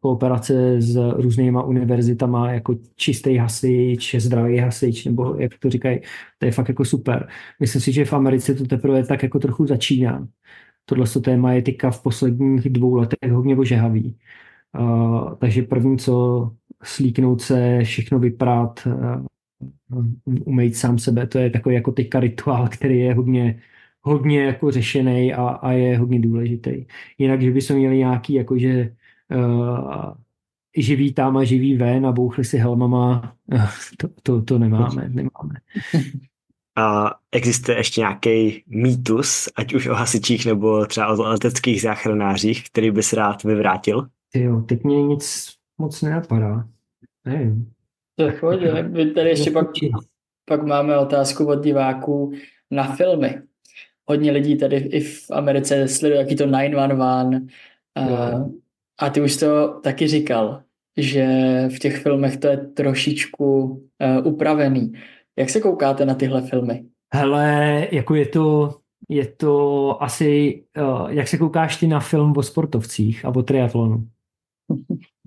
kooperace 0.00 0.80
s 0.80 0.96
různýma 0.96 1.62
univerzitama 1.62 2.52
jako 2.52 2.74
čistý 2.96 3.36
hasič, 3.36 4.14
zdravý 4.18 4.58
hasič, 4.58 5.04
nebo 5.04 5.34
jak 5.38 5.58
to 5.58 5.70
říkají, 5.70 6.00
to 6.38 6.46
je 6.46 6.52
fakt 6.52 6.68
jako 6.68 6.84
super. 6.84 7.28
Myslím 7.60 7.82
si, 7.82 7.92
že 7.92 8.04
v 8.04 8.12
Americe 8.12 8.54
to 8.54 8.66
teprve 8.66 9.06
tak 9.06 9.22
jako 9.22 9.38
trochu 9.38 9.66
začíná. 9.66 10.28
Tohle 10.84 11.06
téma 11.06 11.52
je 11.52 11.62
teďka 11.62 11.90
v 11.90 12.02
posledních 12.02 12.70
dvou 12.70 12.94
letech 12.94 13.32
hodně 13.32 13.56
ožehavý. 13.56 14.04
Uh, 14.04 14.12
takže 15.38 15.62
první, 15.62 15.98
co 15.98 16.50
slíknout 16.82 17.40
se, 17.40 17.80
všechno 17.84 18.18
vyprát, 18.18 18.86
uh, 18.86 20.06
umýt 20.44 20.76
sám 20.76 20.98
sebe, 20.98 21.26
to 21.26 21.38
je 21.38 21.50
takový 21.50 21.74
jako 21.74 21.92
teďka 21.92 22.20
rituál, 22.20 22.68
který 22.68 23.00
je 23.00 23.14
hodně, 23.14 23.60
hodně 24.02 24.42
jako 24.42 24.70
řešený 24.70 25.34
a, 25.34 25.48
a 25.48 25.72
je 25.72 25.98
hodně 25.98 26.20
důležitý. 26.20 26.84
Jinak, 27.18 27.42
že 27.42 27.50
bychom 27.50 27.76
měli 27.76 27.98
nějaký 27.98 28.34
jakože 28.34 28.92
uh, 29.34 30.12
živý 30.76 31.12
tam 31.12 31.36
a 31.36 31.44
živý 31.44 31.76
ven 31.76 32.06
a 32.06 32.12
bouchli 32.12 32.44
si 32.44 32.58
helmama, 32.58 33.34
to, 33.96 34.08
to, 34.22 34.42
to 34.42 34.58
nemáme, 34.58 35.08
nemáme. 35.08 35.54
A 36.76 37.14
existuje 37.32 37.78
ještě 37.78 38.00
nějaký 38.00 38.64
mýtus, 38.66 39.48
ať 39.56 39.74
už 39.74 39.86
o 39.86 39.94
hasičích 39.94 40.46
nebo 40.46 40.86
třeba 40.86 41.08
o 41.08 41.22
leteckých 41.22 41.82
záchranářích, 41.82 42.70
který 42.70 42.90
bys 42.90 43.12
rád 43.12 43.42
vyvrátil? 43.42 44.06
Jo, 44.34 44.60
teď 44.60 44.84
mě 44.84 45.02
nic 45.02 45.54
moc 45.78 46.02
nenapadá. 46.02 46.68
Nevím. 47.24 47.72
To 48.16 48.24
je 48.24 48.32
chodě. 48.32 48.82
My 48.82 49.10
tady 49.10 49.28
ještě 49.28 49.50
pak, 49.50 49.66
pak 50.48 50.62
máme 50.62 50.98
otázku 50.98 51.46
od 51.46 51.64
diváků 51.64 52.32
na 52.70 52.94
filmy. 52.94 53.42
Hodně 54.08 54.32
lidí 54.32 54.56
tady 54.56 54.76
i 54.76 55.00
v 55.00 55.30
Americe 55.30 55.88
sleduje 55.88 56.20
jaký 56.20 56.36
to 56.36 56.46
911 56.46 57.42
a, 57.96 58.00
a 58.98 59.10
ty 59.10 59.20
už 59.20 59.36
to 59.36 59.80
taky 59.82 60.08
říkal, 60.08 60.62
že 60.96 61.26
v 61.74 61.78
těch 61.78 62.02
filmech 62.02 62.36
to 62.36 62.46
je 62.46 62.56
trošičku 62.56 63.62
uh, 63.62 64.26
upravený. 64.26 64.92
Jak 65.38 65.50
se 65.50 65.60
koukáte 65.60 66.06
na 66.06 66.14
tyhle 66.14 66.42
filmy? 66.42 66.84
Hele, 67.14 67.88
jako 67.92 68.14
je 68.14 68.26
to, 68.26 68.74
je 69.08 69.26
to 69.26 70.02
asi, 70.02 70.62
uh, 70.78 71.10
jak 71.10 71.28
se 71.28 71.38
koukáš 71.38 71.76
ty 71.76 71.86
na 71.86 72.00
film 72.00 72.34
o 72.36 72.42
sportovcích 72.42 73.24
a 73.24 73.28
o 73.28 73.42
triatlonu? 73.42 74.08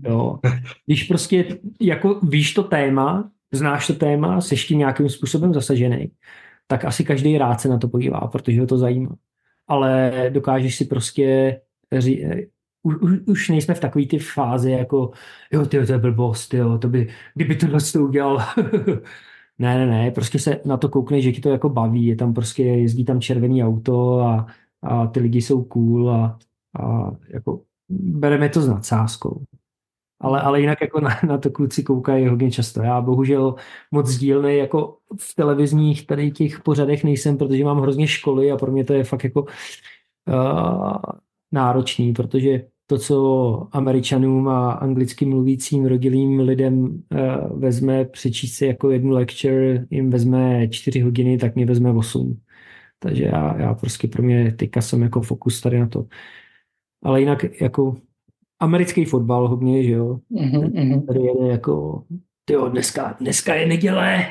Jo. 0.06 0.40
Když 0.86 1.04
prostě 1.04 1.60
jako 1.82 2.20
víš 2.24 2.54
to 2.54 2.64
téma, 2.64 3.32
znáš 3.52 3.88
to 3.88 3.94
téma, 3.94 4.42
jsi 4.42 4.56
tím 4.56 4.80
nějakým 4.80 5.10
způsobem 5.10 5.54
zasažený, 5.54 6.12
tak 6.68 6.86
asi 6.86 7.04
každý 7.04 7.38
rád 7.38 7.62
se 7.62 7.70
na 7.70 7.78
to 7.78 7.88
podívá, 7.88 8.20
protože 8.20 8.62
ho 8.62 8.68
to 8.68 8.78
zajímá. 8.78 9.16
Ale 9.68 10.12
dokážeš 10.34 10.76
si 10.76 10.86
prostě 10.86 11.60
ří, 11.92 12.26
už, 12.84 12.96
už, 12.96 13.20
už 13.26 13.50
nejsme 13.50 13.74
v 13.74 13.80
takové 13.80 14.06
ty 14.06 14.20
fázi 14.20 14.72
jako 14.72 15.12
jo, 15.52 15.66
ty 15.66 15.86
to 15.86 15.92
je 15.92 15.98
blbost, 15.98 16.54
jo, 16.54 16.78
to 16.78 16.90
by, 16.90 17.08
kdyby 17.34 17.56
tohle 17.56 17.80
to 17.94 18.04
udělal. 18.04 18.38
ne, 19.60 19.78
ne, 19.78 19.86
ne, 19.86 20.12
prostě 20.12 20.40
se 20.40 20.62
na 20.66 20.78
to 20.78 20.90
koukneš, 20.90 21.24
že 21.24 21.32
ti 21.32 21.42
to 21.42 21.50
jako 21.50 21.70
baví, 21.70 22.06
je 22.06 22.16
tam 22.16 22.34
prostě, 22.34 22.64
jezdí 22.64 23.06
tam 23.06 23.22
červený 23.22 23.64
auto 23.64 24.20
a, 24.20 24.48
a 24.82 25.08
ty 25.08 25.20
lidi 25.20 25.42
jsou 25.42 25.64
cool 25.64 26.12
a, 26.12 26.40
a 26.80 27.12
jako 27.30 27.62
bereme 27.90 28.50
to 28.50 28.62
s 28.62 28.68
nadsázkou. 28.68 29.44
Ale, 30.26 30.42
ale 30.42 30.62
jinak 30.62 30.82
jako 30.82 31.00
na, 31.00 31.10
na 31.28 31.38
to 31.38 31.52
kluci 31.52 31.84
koukají 31.84 32.28
hodně 32.28 32.52
často. 32.52 32.82
Já 32.82 33.02
bohužel 33.02 33.56
moc 33.92 34.08
sdílný 34.08 34.58
jako 34.58 34.98
v 35.20 35.36
televizních 35.36 36.08
tady 36.08 36.32
těch 36.32 36.62
pořadech 36.62 37.04
nejsem, 37.04 37.38
protože 37.38 37.64
mám 37.64 37.80
hrozně 37.80 38.08
školy 38.08 38.52
a 38.52 38.58
pro 38.58 38.72
mě 38.72 38.84
to 38.84 38.94
je 38.94 39.04
fakt 39.04 39.24
jako 39.24 39.42
uh, 39.42 40.96
náročný, 41.52 42.14
protože 42.14 42.66
to, 42.88 42.98
co 42.98 43.68
američanům 43.72 44.48
a 44.48 44.72
anglicky 44.72 45.26
mluvícím 45.26 45.86
rodilým 45.86 46.40
lidem 46.40 46.84
uh, 46.84 47.60
vezme 47.60 48.06
přečíst 48.06 48.54
si 48.54 48.66
jako 48.66 48.92
jednu 48.92 49.12
lecture, 49.12 49.86
jim 49.90 50.10
vezme 50.10 50.68
čtyři 50.68 51.02
hodiny, 51.02 51.38
tak 51.38 51.56
mě 51.56 51.66
vezme 51.66 51.92
osm. 51.92 52.42
Takže 53.00 53.24
já, 53.24 53.58
já 53.58 53.74
prostě 53.74 54.08
pro 54.08 54.24
mě 54.24 54.52
teďka 54.52 54.82
jsem 54.82 55.02
jako 55.02 55.22
fokus 55.22 55.62
tady 55.62 55.80
na 55.80 55.88
to. 55.88 56.06
Ale 57.04 57.20
jinak 57.20 57.62
jako 57.62 57.96
americký 58.60 59.06
fotbal 59.06 59.48
hodně, 59.48 59.84
že 59.84 59.92
jo. 59.92 60.20
Mm-hmm. 60.32 61.06
Tady 61.06 61.20
jede 61.20 61.48
jako, 61.52 62.04
tyjo, 62.46 62.70
dneska, 62.70 63.16
dneska 63.20 63.56
je 63.56 63.68
neděle, 63.68 64.26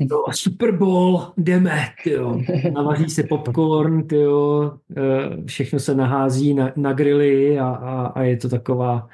jo, 0.00 0.24
Super 0.30 0.76
Bowl, 0.76 1.32
jdeme, 1.36 1.78
tyjo. 2.04 2.40
Navaří 2.74 3.10
se 3.10 3.22
popcorn, 3.22 4.06
tyjo, 4.06 4.72
eh, 4.96 5.44
všechno 5.46 5.78
se 5.78 5.94
nahází 5.94 6.54
na, 6.54 6.72
na 6.76 6.92
grily 6.92 7.58
a, 7.58 7.68
a, 7.68 8.06
a 8.06 8.22
je 8.22 8.36
to 8.36 8.48
taková 8.48 9.08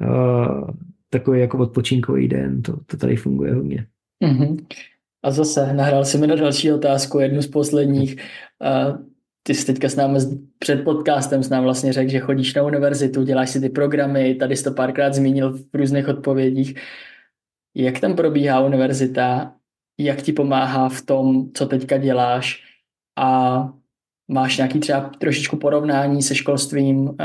uh, 0.00 0.70
takový 1.10 1.40
jako 1.40 1.58
odpočinkový 1.58 2.28
den, 2.28 2.62
to, 2.62 2.76
to 2.86 2.96
tady 2.96 3.16
funguje 3.16 3.54
hodně. 3.54 3.86
Mm-hmm. 4.24 4.66
A 5.24 5.30
zase 5.30 5.72
nahrál 5.72 6.04
si 6.04 6.18
mi 6.18 6.26
na 6.26 6.34
další 6.34 6.72
otázku, 6.72 7.18
jednu 7.18 7.42
z 7.42 7.46
posledních. 7.46 8.16
Uh, 8.16 9.11
ty 9.42 9.54
jsi 9.54 9.66
teďka 9.66 9.88
s 9.88 9.96
námi 9.96 10.18
před 10.58 10.84
podcastem 10.84 11.42
s 11.42 11.48
nám 11.48 11.62
vlastně 11.62 11.92
řekl, 11.92 12.10
že 12.10 12.18
chodíš 12.18 12.54
na 12.54 12.62
univerzitu, 12.62 13.22
děláš 13.22 13.50
si 13.50 13.60
ty 13.60 13.68
programy, 13.68 14.34
tady 14.34 14.56
jsi 14.56 14.64
to 14.64 14.72
párkrát 14.72 15.14
zmínil 15.14 15.52
v 15.52 15.74
různých 15.74 16.08
odpovědích. 16.08 16.74
Jak 17.76 18.00
tam 18.00 18.16
probíhá 18.16 18.60
univerzita? 18.60 19.54
Jak 20.00 20.22
ti 20.22 20.32
pomáhá 20.32 20.88
v 20.88 21.02
tom, 21.02 21.52
co 21.52 21.66
teďka 21.66 21.96
děláš? 21.96 22.64
A 23.18 23.68
máš 24.28 24.56
nějaký 24.56 24.80
třeba 24.80 25.00
trošičku 25.00 25.56
porovnání 25.56 26.22
se 26.22 26.34
školstvím 26.34 27.16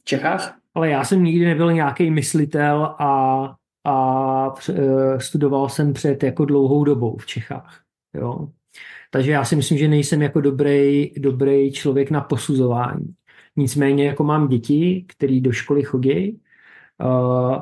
v 0.00 0.04
Čechách? 0.04 0.58
Ale 0.74 0.90
já 0.90 1.04
jsem 1.04 1.24
nikdy 1.24 1.44
nebyl 1.44 1.72
nějaký 1.72 2.10
myslitel 2.10 2.84
a, 2.84 3.54
a 3.86 4.54
e, 4.68 5.20
studoval 5.20 5.68
jsem 5.68 5.92
před 5.92 6.22
jako 6.22 6.44
dlouhou 6.44 6.84
dobou 6.84 7.16
v 7.16 7.26
Čechách. 7.26 7.80
Jo? 8.14 8.48
Takže 9.14 9.30
já 9.30 9.44
si 9.44 9.56
myslím, 9.56 9.78
že 9.78 9.88
nejsem 9.88 10.22
jako 10.22 10.40
dobrý, 10.40 11.10
dobrý 11.18 11.72
člověk 11.72 12.10
na 12.10 12.20
posuzování. 12.20 13.14
Nicméně 13.56 14.06
jako 14.06 14.24
mám 14.24 14.48
děti, 14.48 15.04
které 15.08 15.40
do 15.40 15.52
školy 15.52 15.82
chodí 15.82 16.40
uh, 17.04 17.54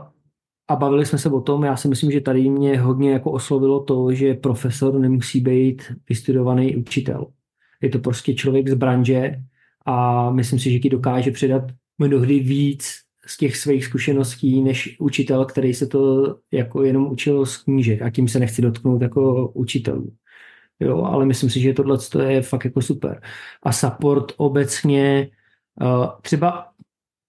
a 0.68 0.76
bavili 0.76 1.06
jsme 1.06 1.18
se 1.18 1.30
o 1.30 1.40
tom, 1.40 1.64
já 1.64 1.76
si 1.76 1.88
myslím, 1.88 2.10
že 2.10 2.20
tady 2.20 2.50
mě 2.50 2.80
hodně 2.80 3.10
jako 3.10 3.30
oslovilo 3.30 3.84
to, 3.84 4.12
že 4.12 4.34
profesor 4.34 4.98
nemusí 4.98 5.40
být 5.40 5.82
vystudovaný 6.08 6.76
učitel. 6.76 7.26
Je 7.82 7.88
to 7.88 7.98
prostě 7.98 8.34
člověk 8.34 8.68
z 8.68 8.74
branže 8.74 9.42
a 9.86 10.30
myslím 10.30 10.58
si, 10.58 10.70
že 10.70 10.78
ti 10.78 10.90
dokáže 10.90 11.30
předat 11.30 11.62
mnohdy 11.98 12.40
víc 12.40 12.90
z 13.26 13.36
těch 13.36 13.56
svých 13.56 13.84
zkušeností 13.84 14.62
než 14.62 14.96
učitel, 15.00 15.44
který 15.44 15.74
se 15.74 15.86
to 15.86 16.36
jako 16.52 16.82
jenom 16.82 17.12
učil 17.12 17.46
z 17.46 17.56
knížek 17.56 18.02
a 18.02 18.10
tím 18.10 18.28
se 18.28 18.38
nechci 18.38 18.62
dotknout 18.62 19.02
jako 19.02 19.48
učitelů. 19.48 20.12
Jo, 20.80 21.02
ale 21.04 21.26
myslím 21.26 21.50
si, 21.50 21.60
že 21.60 21.72
tohle 21.72 21.98
je 22.28 22.42
fakt 22.42 22.64
jako 22.64 22.82
super. 22.82 23.22
A 23.62 23.72
support 23.72 24.32
obecně, 24.36 25.30
uh, 25.82 26.06
třeba 26.22 26.66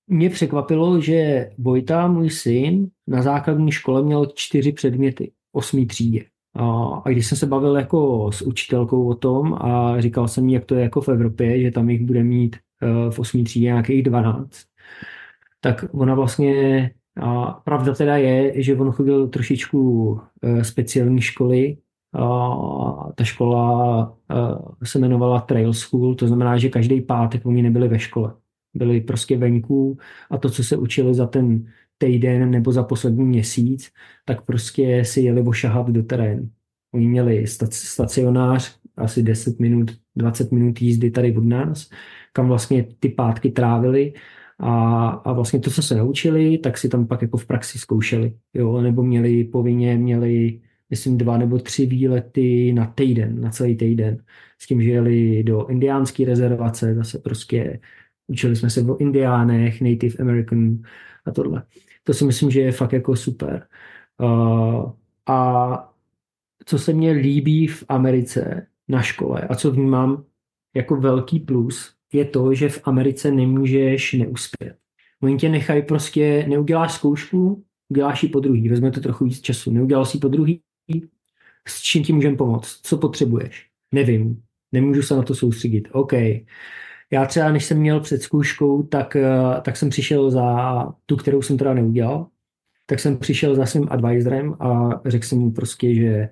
mě 0.08 0.30
překvapilo, 0.30 1.02
že 1.02 1.49
Vojta, 1.58 2.08
můj 2.08 2.30
syn, 2.30 2.88
na 3.08 3.22
základní 3.22 3.72
škole 3.72 4.04
měl 4.04 4.26
čtyři 4.26 4.72
předměty, 4.72 5.32
osmý 5.52 5.86
třídě. 5.86 6.26
A 7.04 7.10
když 7.10 7.28
jsem 7.28 7.38
se 7.38 7.45
bavil 7.45 7.76
jako 7.76 8.32
s 8.32 8.41
učitelkou 8.41 9.10
o 9.10 9.16
tom 9.16 9.54
a 9.54 10.02
říkal 10.02 10.28
jsem 10.28 10.47
jí, 10.47 10.54
jak 10.54 10.66
to 10.66 10.76
je 10.76 10.82
jako 10.82 11.02
v 11.02 11.10
Evropě, 11.10 11.62
že 11.62 11.72
tam 11.72 11.89
jich 11.89 12.02
bude 12.02 12.24
mít 12.24 12.56
uh, 12.82 13.12
v 13.12 13.20
osmý 13.20 13.43
třídě 13.43 13.66
nějakých 13.66 14.04
12, 14.04 14.49
tak 15.60 15.86
ona 15.91 16.16
vlastně, 16.16 16.91
a 17.22 17.52
pravda 17.52 17.93
teda 17.93 18.18
je, 18.18 18.64
že 18.64 18.76
on 18.76 18.91
chodil 18.91 19.28
trošičku 19.28 19.80
uh, 20.12 20.62
speciální 20.62 21.22
školy, 21.22 21.78
ta 23.16 23.24
škola 23.24 24.18
se 24.84 24.99
jmenovala 24.99 25.41
Trail 25.41 25.74
School, 25.74 26.16
to 26.16 26.28
znamená, 26.28 26.57
že 26.57 26.70
každý 26.70 27.01
pátek 27.01 27.45
oni 27.45 27.62
nebyli 27.62 27.88
ve 27.88 27.99
škole. 27.99 28.34
Byli 28.74 29.01
prostě 29.01 29.38
venku 29.38 29.97
a 30.32 30.38
to, 30.38 30.49
co 30.49 30.64
se 30.64 30.78
učili 30.78 31.14
za 31.14 31.28
ten 31.28 31.66
týden 31.97 32.51
nebo 32.51 32.72
za 32.72 32.84
poslední 32.84 33.26
měsíc, 33.26 33.91
tak 34.26 34.41
prostě 34.45 35.05
si 35.05 35.22
jeli 35.22 35.41
ošahat 35.41 35.89
do 35.89 36.03
terénu. 36.03 36.49
Oni 36.93 37.07
měli 37.07 37.47
stacionář, 37.70 38.76
asi 38.97 39.24
10 39.24 39.59
minut, 39.59 39.91
20 40.16 40.51
minut 40.51 40.82
jízdy 40.82 41.12
tady 41.12 41.38
od 41.38 41.43
nás, 41.43 41.89
kam 42.34 42.47
vlastně 42.47 42.86
ty 42.99 43.09
pátky 43.09 43.51
trávili 43.51 44.14
a, 44.59 45.07
a 45.07 45.34
vlastně 45.34 45.59
to, 45.59 45.72
co 45.72 45.82
se 45.82 45.95
naučili, 45.95 46.57
tak 46.57 46.78
si 46.78 46.89
tam 46.89 47.07
pak 47.07 47.22
jako 47.22 47.38
v 47.38 47.45
praxi 47.45 47.80
zkoušeli. 47.80 48.34
Jo? 48.53 48.82
Nebo 48.82 49.03
měli 49.03 49.43
povinně, 49.43 49.97
měli 49.97 50.62
myslím, 50.91 51.17
dva 51.17 51.37
nebo 51.37 51.59
tři 51.59 51.85
výlety 51.85 52.73
na 52.73 52.85
týden, 52.85 53.41
na 53.41 53.49
celý 53.49 53.77
týden. 53.77 54.23
S 54.59 54.67
tím, 54.67 54.81
že 54.81 54.89
jeli 54.89 55.43
do 55.43 55.67
indiánské 55.67 56.25
rezervace, 56.25 56.95
zase 56.95 57.19
prostě 57.19 57.79
učili 58.27 58.55
jsme 58.55 58.69
se 58.69 58.81
o 58.81 58.97
indiánech, 58.97 59.81
Native 59.81 60.15
American 60.19 60.81
a 61.25 61.31
tohle. 61.31 61.63
To 62.03 62.13
si 62.13 62.25
myslím, 62.25 62.51
že 62.51 62.61
je 62.61 62.71
fakt 62.71 62.93
jako 62.93 63.15
super. 63.15 63.67
Uh, 64.21 64.91
a 65.25 65.93
co 66.65 66.79
se 66.79 66.93
mně 66.93 67.11
líbí 67.11 67.67
v 67.67 67.83
Americe 67.89 68.67
na 68.87 69.01
škole 69.01 69.41
a 69.41 69.55
co 69.55 69.71
vnímám 69.71 70.23
jako 70.75 70.95
velký 70.95 71.39
plus, 71.39 71.95
je 72.13 72.25
to, 72.25 72.53
že 72.53 72.69
v 72.69 72.81
Americe 72.83 73.31
nemůžeš 73.31 74.13
neuspět. 74.13 74.75
Oni 75.23 75.37
tě 75.37 75.49
nechají 75.49 75.81
prostě, 75.81 76.45
neuděláš 76.49 76.93
zkoušku, 76.93 77.63
uděláš 77.89 78.23
ji 78.23 78.29
po 78.29 78.39
druhý, 78.39 78.69
vezme 78.69 78.91
to 78.91 78.99
trochu 78.99 79.25
víc 79.25 79.41
času, 79.41 79.71
neudělal 79.71 80.05
si 80.05 80.17
po 80.17 80.27
druhý, 80.27 80.61
s 81.67 81.81
čím 81.81 82.03
ti 82.03 82.13
můžeme 82.13 82.37
pomoct, 82.37 82.79
co 82.83 82.97
potřebuješ. 82.97 83.67
Nevím, 83.91 84.41
nemůžu 84.71 85.01
se 85.01 85.15
na 85.15 85.23
to 85.23 85.35
soustředit. 85.35 85.87
OK. 85.91 86.13
Já 87.11 87.25
třeba, 87.25 87.51
než 87.51 87.65
jsem 87.65 87.77
měl 87.77 87.99
před 87.99 88.21
zkouškou, 88.21 88.83
tak, 88.83 89.15
eh, 89.15 89.61
tak 89.61 89.77
jsem 89.77 89.89
přišel 89.89 90.31
za 90.31 90.87
tu, 91.05 91.15
kterou 91.15 91.41
jsem 91.41 91.57
teda 91.57 91.73
neudělal, 91.73 92.27
tak 92.85 92.99
jsem 92.99 93.17
přišel 93.17 93.55
za 93.55 93.65
svým 93.65 93.87
advisorem 93.89 94.55
a 94.59 94.89
řekl 95.05 95.25
jsem 95.25 95.39
mu 95.39 95.51
prostě, 95.51 95.95
že, 95.95 96.29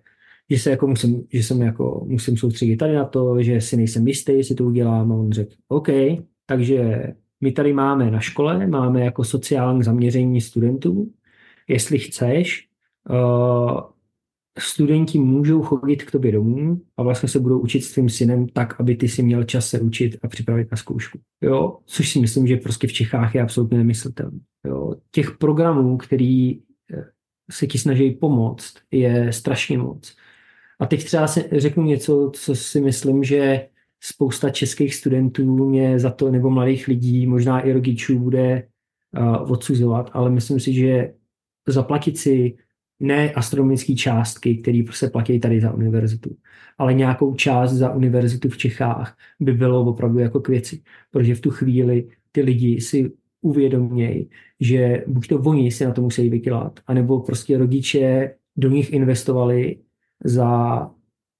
že 0.49 0.59
se 0.59 0.69
jako 0.69 0.87
musím, 0.87 1.27
že 1.33 1.43
jsem 1.43 1.61
jako 1.61 2.05
musím 2.07 2.37
soustředit 2.37 2.77
tady 2.77 2.93
na 2.93 3.05
to, 3.05 3.43
že 3.43 3.61
si 3.61 3.77
nejsem 3.77 4.07
jistý, 4.07 4.31
jestli 4.31 4.55
to 4.55 4.65
udělám 4.65 5.11
a 5.11 5.15
on 5.15 5.31
řekl, 5.31 5.53
OK, 5.67 5.87
takže 6.45 7.03
my 7.41 7.51
tady 7.51 7.73
máme 7.73 8.11
na 8.11 8.19
škole, 8.19 8.67
máme 8.67 9.05
jako 9.05 9.23
sociální 9.23 9.83
zaměření 9.83 10.41
studentů, 10.41 11.11
jestli 11.67 11.99
chceš, 11.99 12.67
uh, 13.09 13.81
studenti 14.57 15.19
můžou 15.19 15.61
chodit 15.61 16.03
k 16.03 16.11
tobě 16.11 16.31
domů 16.31 16.81
a 16.97 17.03
vlastně 17.03 17.29
se 17.29 17.39
budou 17.39 17.59
učit 17.59 17.81
s 17.81 17.91
tvým 17.91 18.09
synem 18.09 18.47
tak, 18.47 18.79
aby 18.79 18.95
ty 18.95 19.07
si 19.07 19.23
měl 19.23 19.43
čas 19.43 19.67
se 19.67 19.79
učit 19.79 20.17
a 20.23 20.27
připravit 20.27 20.67
na 20.71 20.77
zkoušku. 20.77 21.19
Jo? 21.41 21.77
Což 21.85 22.09
si 22.09 22.19
myslím, 22.19 22.47
že 22.47 22.57
prostě 22.57 22.87
v 22.87 22.93
Čechách 22.93 23.35
je 23.35 23.41
absolutně 23.41 23.77
nemyslitelné. 23.77 24.39
Jo? 24.65 24.95
Těch 25.11 25.37
programů, 25.37 25.97
který 25.97 26.51
eh, 26.53 26.61
se 27.51 27.67
ti 27.67 27.77
snaží 27.77 28.11
pomoct, 28.11 28.73
je 28.91 29.33
strašně 29.33 29.77
moc. 29.77 30.15
A 30.79 30.85
teď 30.85 31.03
třeba 31.03 31.27
si 31.27 31.49
řeknu 31.51 31.83
něco, 31.83 32.31
co 32.33 32.55
si 32.55 32.81
myslím, 32.81 33.23
že 33.23 33.67
spousta 34.01 34.49
českých 34.49 34.95
studentů 34.95 35.69
mě 35.69 35.99
za 35.99 36.11
to, 36.11 36.31
nebo 36.31 36.49
mladých 36.49 36.87
lidí, 36.87 37.27
možná 37.27 37.59
i 37.59 37.73
rodičů, 37.73 38.19
bude 38.19 38.67
uh, 39.19 39.51
odsuzovat, 39.51 40.09
ale 40.13 40.29
myslím 40.29 40.59
si, 40.59 40.73
že 40.73 41.13
zaplatit 41.67 42.17
si 42.17 42.57
ne 42.99 43.33
astronomické 43.33 43.95
částky, 43.95 44.57
které 44.57 44.83
se 44.91 45.09
platí 45.09 45.39
tady 45.39 45.61
za 45.61 45.73
univerzitu, 45.73 46.35
ale 46.77 46.93
nějakou 46.93 47.35
část 47.35 47.71
za 47.71 47.93
univerzitu 47.93 48.49
v 48.49 48.57
Čechách 48.57 49.17
by 49.39 49.53
bylo 49.53 49.85
opravdu 49.85 50.19
jako 50.19 50.39
k 50.39 50.49
věci. 50.49 50.81
Protože 51.11 51.35
v 51.35 51.41
tu 51.41 51.49
chvíli 51.49 52.07
ty 52.31 52.41
lidi 52.41 52.81
si 52.81 53.11
uvědomějí, 53.41 54.29
že 54.59 55.03
buď 55.07 55.27
to 55.27 55.39
oni 55.39 55.71
si 55.71 55.85
na 55.85 55.91
to 55.91 56.01
musí 56.01 56.29
vydělat, 56.29 56.79
anebo 56.87 57.19
prostě 57.19 57.57
rodiče 57.57 58.35
do 58.57 58.69
nich 58.69 58.93
investovali 58.93 59.79
za, 60.23 60.91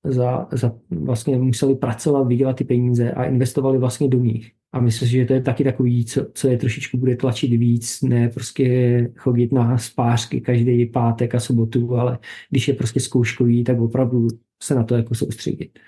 za, 0.04 0.48
za 0.52 0.76
vlastně 0.90 1.38
museli 1.38 1.76
pracovat, 1.76 2.28
vydělat 2.28 2.56
ty 2.56 2.64
peníze 2.64 3.12
a 3.12 3.24
investovali 3.24 3.78
vlastně 3.78 4.08
do 4.08 4.20
nich. 4.20 4.52
A 4.72 4.80
myslím 4.80 5.08
si, 5.08 5.14
že 5.14 5.26
to 5.26 5.34
je 5.34 5.42
taky 5.42 5.64
takový, 5.64 6.06
co, 6.06 6.26
co 6.34 6.48
je 6.48 6.58
trošičku 6.58 6.98
bude 6.98 7.16
tlačit 7.16 7.48
víc, 7.48 8.02
ne 8.02 8.30
prostě 8.30 9.12
chodit 9.18 9.52
na 9.52 9.78
spářky 9.78 10.42
každý 10.42 10.86
pátek 10.86 11.36
a 11.36 11.40
sobotu, 11.40 11.96
ale 11.96 12.20
když 12.50 12.68
je 12.68 12.74
prostě 12.74 13.00
zkouškový, 13.00 13.64
tak 13.64 13.80
opravdu 13.80 14.28
se 14.64 14.76
na 14.76 14.84
to 14.84 14.96
jako 14.96 15.16
soustředit. 15.16 15.80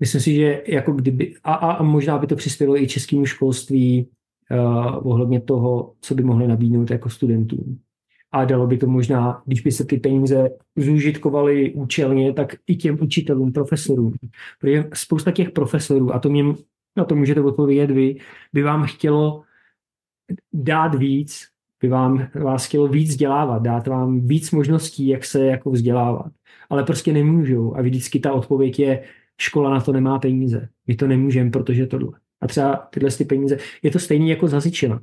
Myslím 0.00 0.20
si, 0.20 0.34
že 0.34 0.62
jako 0.68 0.92
kdyby, 0.92 1.34
a, 1.44 1.54
a, 1.54 1.82
možná 1.82 2.18
by 2.18 2.26
to 2.26 2.36
přispělo 2.36 2.76
i 2.76 2.88
českému 2.88 3.26
školství 3.26 4.08
uh, 4.50 5.10
ohledně 5.12 5.40
toho, 5.40 5.94
co 6.00 6.14
by 6.14 6.22
mohli 6.22 6.48
nabídnout 6.48 6.90
jako 6.90 7.10
studentům. 7.10 7.78
A 8.32 8.44
dalo 8.44 8.66
by 8.66 8.78
to 8.78 8.86
možná, 8.86 9.42
když 9.46 9.60
by 9.60 9.72
se 9.72 9.84
ty 9.84 9.96
peníze 9.96 10.50
zúžitkovaly 10.76 11.72
účelně, 11.72 12.32
tak 12.32 12.56
i 12.66 12.76
těm 12.76 12.98
učitelům, 13.00 13.52
profesorům. 13.52 14.14
Protože 14.60 14.84
spousta 14.94 15.30
těch 15.30 15.50
profesorů, 15.50 16.14
a 16.14 16.18
to 16.18 16.28
mě 16.28 16.44
na 16.98 17.04
to 17.04 17.14
můžete 17.14 17.40
odpovědět 17.40 17.90
vy, 17.90 18.16
by 18.52 18.62
vám 18.62 18.86
chtělo 18.86 19.42
dát 20.52 20.94
víc, 20.94 21.46
by 21.80 21.88
vám 21.88 22.28
vás 22.34 22.66
chtělo 22.66 22.88
víc 22.88 23.08
vzdělávat, 23.08 23.62
dát 23.62 23.86
vám 23.86 24.26
víc 24.26 24.50
možností, 24.50 25.08
jak 25.08 25.24
se 25.24 25.46
jako 25.46 25.70
vzdělávat. 25.70 26.32
Ale 26.70 26.84
prostě 26.84 27.12
nemůžou. 27.12 27.76
A 27.76 27.82
vždycky 27.82 28.20
ta 28.20 28.32
odpověď 28.32 28.78
je, 28.78 29.04
škola 29.40 29.70
na 29.70 29.80
to 29.80 29.92
nemá 29.92 30.18
peníze. 30.18 30.68
My 30.86 30.94
to 30.94 31.06
nemůžeme, 31.06 31.50
protože 31.50 31.86
tohle. 31.86 32.18
A 32.40 32.46
třeba 32.46 32.76
tyhle 32.76 33.10
ty 33.10 33.24
peníze, 33.24 33.56
je 33.82 33.90
to 33.90 33.98
stejné 33.98 34.26
jako 34.26 34.48
hasičina. 34.48 35.00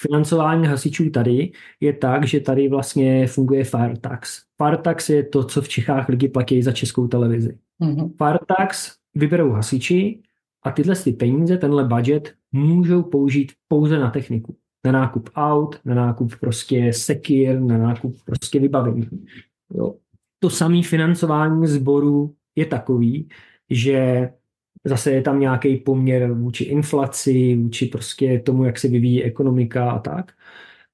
Financování 0.00 0.66
hasičů 0.66 1.10
tady 1.10 1.52
je 1.80 1.92
tak, 1.92 2.26
že 2.26 2.40
tady 2.40 2.68
vlastně 2.68 3.26
funguje 3.26 3.64
fire 3.64 3.96
tax. 4.00 4.42
Fire 4.62 4.76
tax 4.76 5.08
je 5.08 5.22
to, 5.22 5.44
co 5.44 5.62
v 5.62 5.68
Čechách 5.68 6.08
lidi 6.08 6.28
platí 6.28 6.62
za 6.62 6.72
českou 6.72 7.08
televizi. 7.08 7.58
Mm-hmm. 7.82 8.10
Fire 8.18 8.38
tax 8.58 8.96
vyberou 9.14 9.50
hasiči 9.50 10.22
a 10.62 10.70
tyhle 10.70 10.96
ty 10.96 11.12
peníze, 11.12 11.56
tenhle 11.56 11.84
budget 11.84 12.34
můžou 12.52 13.02
použít 13.02 13.52
pouze 13.68 13.98
na 13.98 14.10
techniku. 14.10 14.56
Na 14.86 14.92
nákup 14.92 15.30
aut, 15.34 15.80
na 15.84 15.94
nákup 15.94 16.32
prostě 16.40 16.92
sekir, 16.92 17.60
na 17.60 17.78
nákup 17.78 18.16
prostě 18.24 18.60
vybavení. 18.60 19.08
Jo. 19.74 19.94
To 20.38 20.50
samé 20.50 20.82
financování 20.82 21.66
sboru 21.66 22.34
je 22.56 22.66
takový, 22.66 23.28
že 23.70 24.30
zase 24.84 25.12
je 25.12 25.22
tam 25.22 25.40
nějaký 25.40 25.76
poměr 25.76 26.32
vůči 26.32 26.64
inflaci, 26.64 27.56
vůči 27.56 27.86
prostě 27.86 28.38
tomu, 28.38 28.64
jak 28.64 28.78
se 28.78 28.88
vyvíjí 28.88 29.24
ekonomika 29.24 29.90
a 29.90 29.98
tak. 29.98 30.32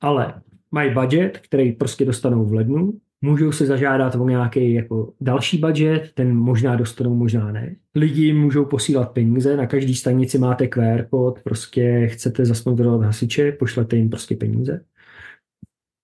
Ale 0.01 0.43
mají 0.71 0.95
budget, 0.95 1.39
který 1.39 1.73
prostě 1.73 2.05
dostanou 2.05 2.45
v 2.45 2.55
lednu, 2.55 3.01
můžou 3.21 3.53
se 3.53 3.67
zažádat 3.67 4.15
o 4.15 4.29
nějaký 4.29 4.73
jako 4.73 5.13
další 5.21 5.59
budget, 5.59 6.13
ten 6.15 6.37
možná 6.37 6.77
dostanou, 6.77 7.15
možná 7.15 7.53
ne. 7.53 7.77
Lidi 7.95 8.33
můžou 8.33 8.65
posílat 8.65 9.13
peníze, 9.13 9.57
na 9.57 9.67
každý 9.67 9.95
stanici 9.95 10.39
máte 10.39 10.69
QR 10.69 11.05
kód, 11.11 11.41
prostě 11.45 12.09
chcete 12.09 12.47
zasponzorovat 12.47 13.03
hasiče, 13.03 13.53
pošlete 13.53 13.97
jim 13.97 14.11
prostě 14.11 14.37
peníze. 14.37 14.85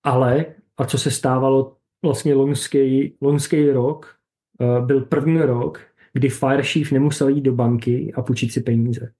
Ale, 0.03 0.45
a 0.77 0.85
co 0.85 0.97
se 0.97 1.11
stávalo 1.11 1.77
vlastně 2.03 2.33
loňský, 3.21 3.71
rok, 3.73 4.15
uh, 4.59 4.85
byl 4.85 5.01
první 5.01 5.37
rok, 5.37 5.81
kdy 6.13 6.29
Fire 6.29 6.63
Chief 6.63 6.91
nemusel 6.91 7.29
jít 7.29 7.41
do 7.41 7.53
banky 7.53 8.13
a 8.15 8.21
půjčit 8.21 8.51
si 8.51 8.61
peníze. 8.61 9.11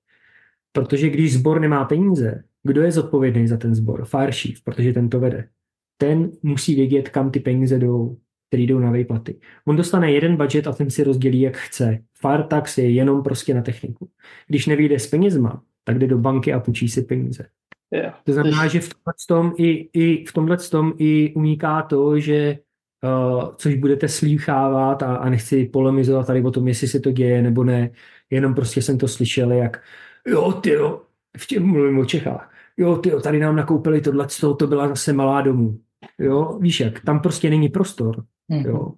Protože 0.71 1.09
když 1.09 1.33
sbor 1.33 1.61
nemá 1.61 1.85
peníze, 1.85 2.43
kdo 2.63 2.81
je 2.81 2.91
zodpovědný 2.91 3.47
za 3.47 3.57
ten 3.57 3.75
sbor? 3.75 4.05
Fire 4.05 4.31
Chief, 4.31 4.63
protože 4.63 4.93
ten 4.93 5.09
to 5.09 5.19
vede. 5.19 5.49
Ten 5.97 6.31
musí 6.43 6.75
vědět, 6.75 7.09
kam 7.09 7.31
ty 7.31 7.39
peníze 7.39 7.79
jdou, 7.79 8.17
které 8.47 8.63
jdou 8.63 8.79
na 8.79 8.91
výplaty. 8.91 9.39
On 9.65 9.75
dostane 9.75 10.11
jeden 10.11 10.37
budget 10.37 10.67
a 10.67 10.71
ten 10.71 10.89
si 10.89 11.03
rozdělí, 11.03 11.41
jak 11.41 11.57
chce. 11.57 11.99
Fire 12.21 12.43
tax 12.43 12.77
je 12.77 12.91
jenom 12.91 13.23
prostě 13.23 13.53
na 13.53 13.61
techniku. 13.61 14.09
Když 14.47 14.65
nevyjde 14.65 14.99
s 14.99 15.07
penězma, 15.07 15.63
tak 15.83 15.99
jde 15.99 16.07
do 16.07 16.17
banky 16.17 16.53
a 16.53 16.59
půjčí 16.59 16.89
si 16.89 17.01
peníze. 17.01 17.45
Yeah. 17.91 18.19
To 18.23 18.33
znamená, 18.33 18.67
že 18.67 18.79
v 18.79 18.89
tomhle 18.89 19.13
tom 19.27 19.53
i, 19.57 19.89
i, 19.93 20.25
v 20.25 20.33
tomhle 20.33 20.57
tom 20.57 20.93
i 20.97 21.33
uniká 21.35 21.81
to, 21.81 22.19
že 22.19 22.57
uh, 23.03 23.55
což 23.55 23.75
budete 23.75 24.07
slýchávat 24.07 25.03
a, 25.03 25.15
a 25.15 25.29
nechci 25.29 25.65
polemizovat 25.65 26.27
tady 26.27 26.41
o 26.41 26.51
tom, 26.51 26.67
jestli 26.67 26.87
se 26.87 26.99
to 26.99 27.11
děje 27.11 27.41
nebo 27.41 27.63
ne, 27.63 27.89
jenom 28.29 28.53
prostě 28.53 28.81
jsem 28.81 28.97
to 28.97 29.07
slyšel, 29.07 29.51
jak 29.51 29.83
jo, 30.27 30.51
ty 30.51 30.69
jo, 30.69 31.01
v 31.37 31.47
těm 31.47 31.65
mluvím 31.65 31.99
o 31.99 32.05
Čechách, 32.05 32.54
jo, 32.78 32.97
ty 32.97 33.09
jo, 33.09 33.19
tady 33.19 33.39
nám 33.39 33.55
nakoupili 33.55 34.01
tohle, 34.01 34.28
to 34.57 34.67
byla 34.67 34.88
zase 34.88 35.13
malá 35.13 35.41
domů, 35.41 35.80
jo, 36.19 36.59
víš 36.61 36.80
jak, 36.80 36.99
tam 37.05 37.19
prostě 37.19 37.49
není 37.49 37.69
prostor, 37.69 38.23
mm-hmm. 38.51 38.65
jo. 38.65 38.91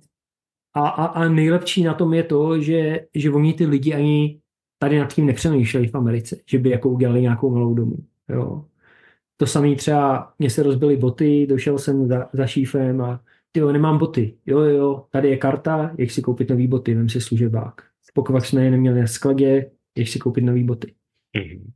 A, 0.74 0.88
a, 0.88 1.06
a 1.06 1.30
nejlepší 1.30 1.84
na 1.84 1.94
tom 1.94 2.14
je 2.14 2.24
to, 2.24 2.62
že, 2.62 3.00
že 3.16 3.32
oni 3.32 3.54
ty 3.54 3.66
lidi 3.66 3.94
ani 3.94 4.42
tady 4.80 5.00
nad 5.00 5.14
tím 5.14 5.26
nepřemýšleli 5.26 5.88
v 5.88 5.96
Americe, 5.96 6.38
že 6.50 6.60
by 6.60 6.70
jako 6.70 6.90
udělali 6.90 7.22
nějakou 7.22 7.52
malou 7.52 7.74
domu, 7.74 7.96
jo. 8.30 8.66
To 9.40 9.46
samé 9.46 9.76
třeba, 9.76 10.34
mě 10.40 10.50
se 10.50 10.64
rozbily 10.64 10.98
boty, 10.98 11.48
došel 11.50 11.78
jsem 11.78 12.08
za, 12.08 12.30
za 12.34 12.48
šífem 12.48 13.02
a 13.02 13.22
ty 13.52 13.60
jo, 13.60 13.72
nemám 13.72 13.98
boty. 13.98 14.38
Jo, 14.46 14.60
jo, 14.60 15.06
tady 15.12 15.30
je 15.30 15.38
karta, 15.38 15.92
jak 15.98 16.12
si 16.12 16.22
koupit 16.22 16.50
nový 16.50 16.68
boty, 16.68 16.96
vem 16.96 17.10
si 17.10 17.22
služebák. 17.22 17.82
Pokud 18.14 18.46
jsme 18.46 18.66
je 18.66 18.72
neměli 18.72 19.02
na 19.02 19.08
skladě, 19.08 19.72
jak 19.98 20.08
si 20.08 20.20
koupit 20.20 20.42
nový 20.42 20.64
boty. 20.64 20.94
Mm-hmm. 21.38 21.72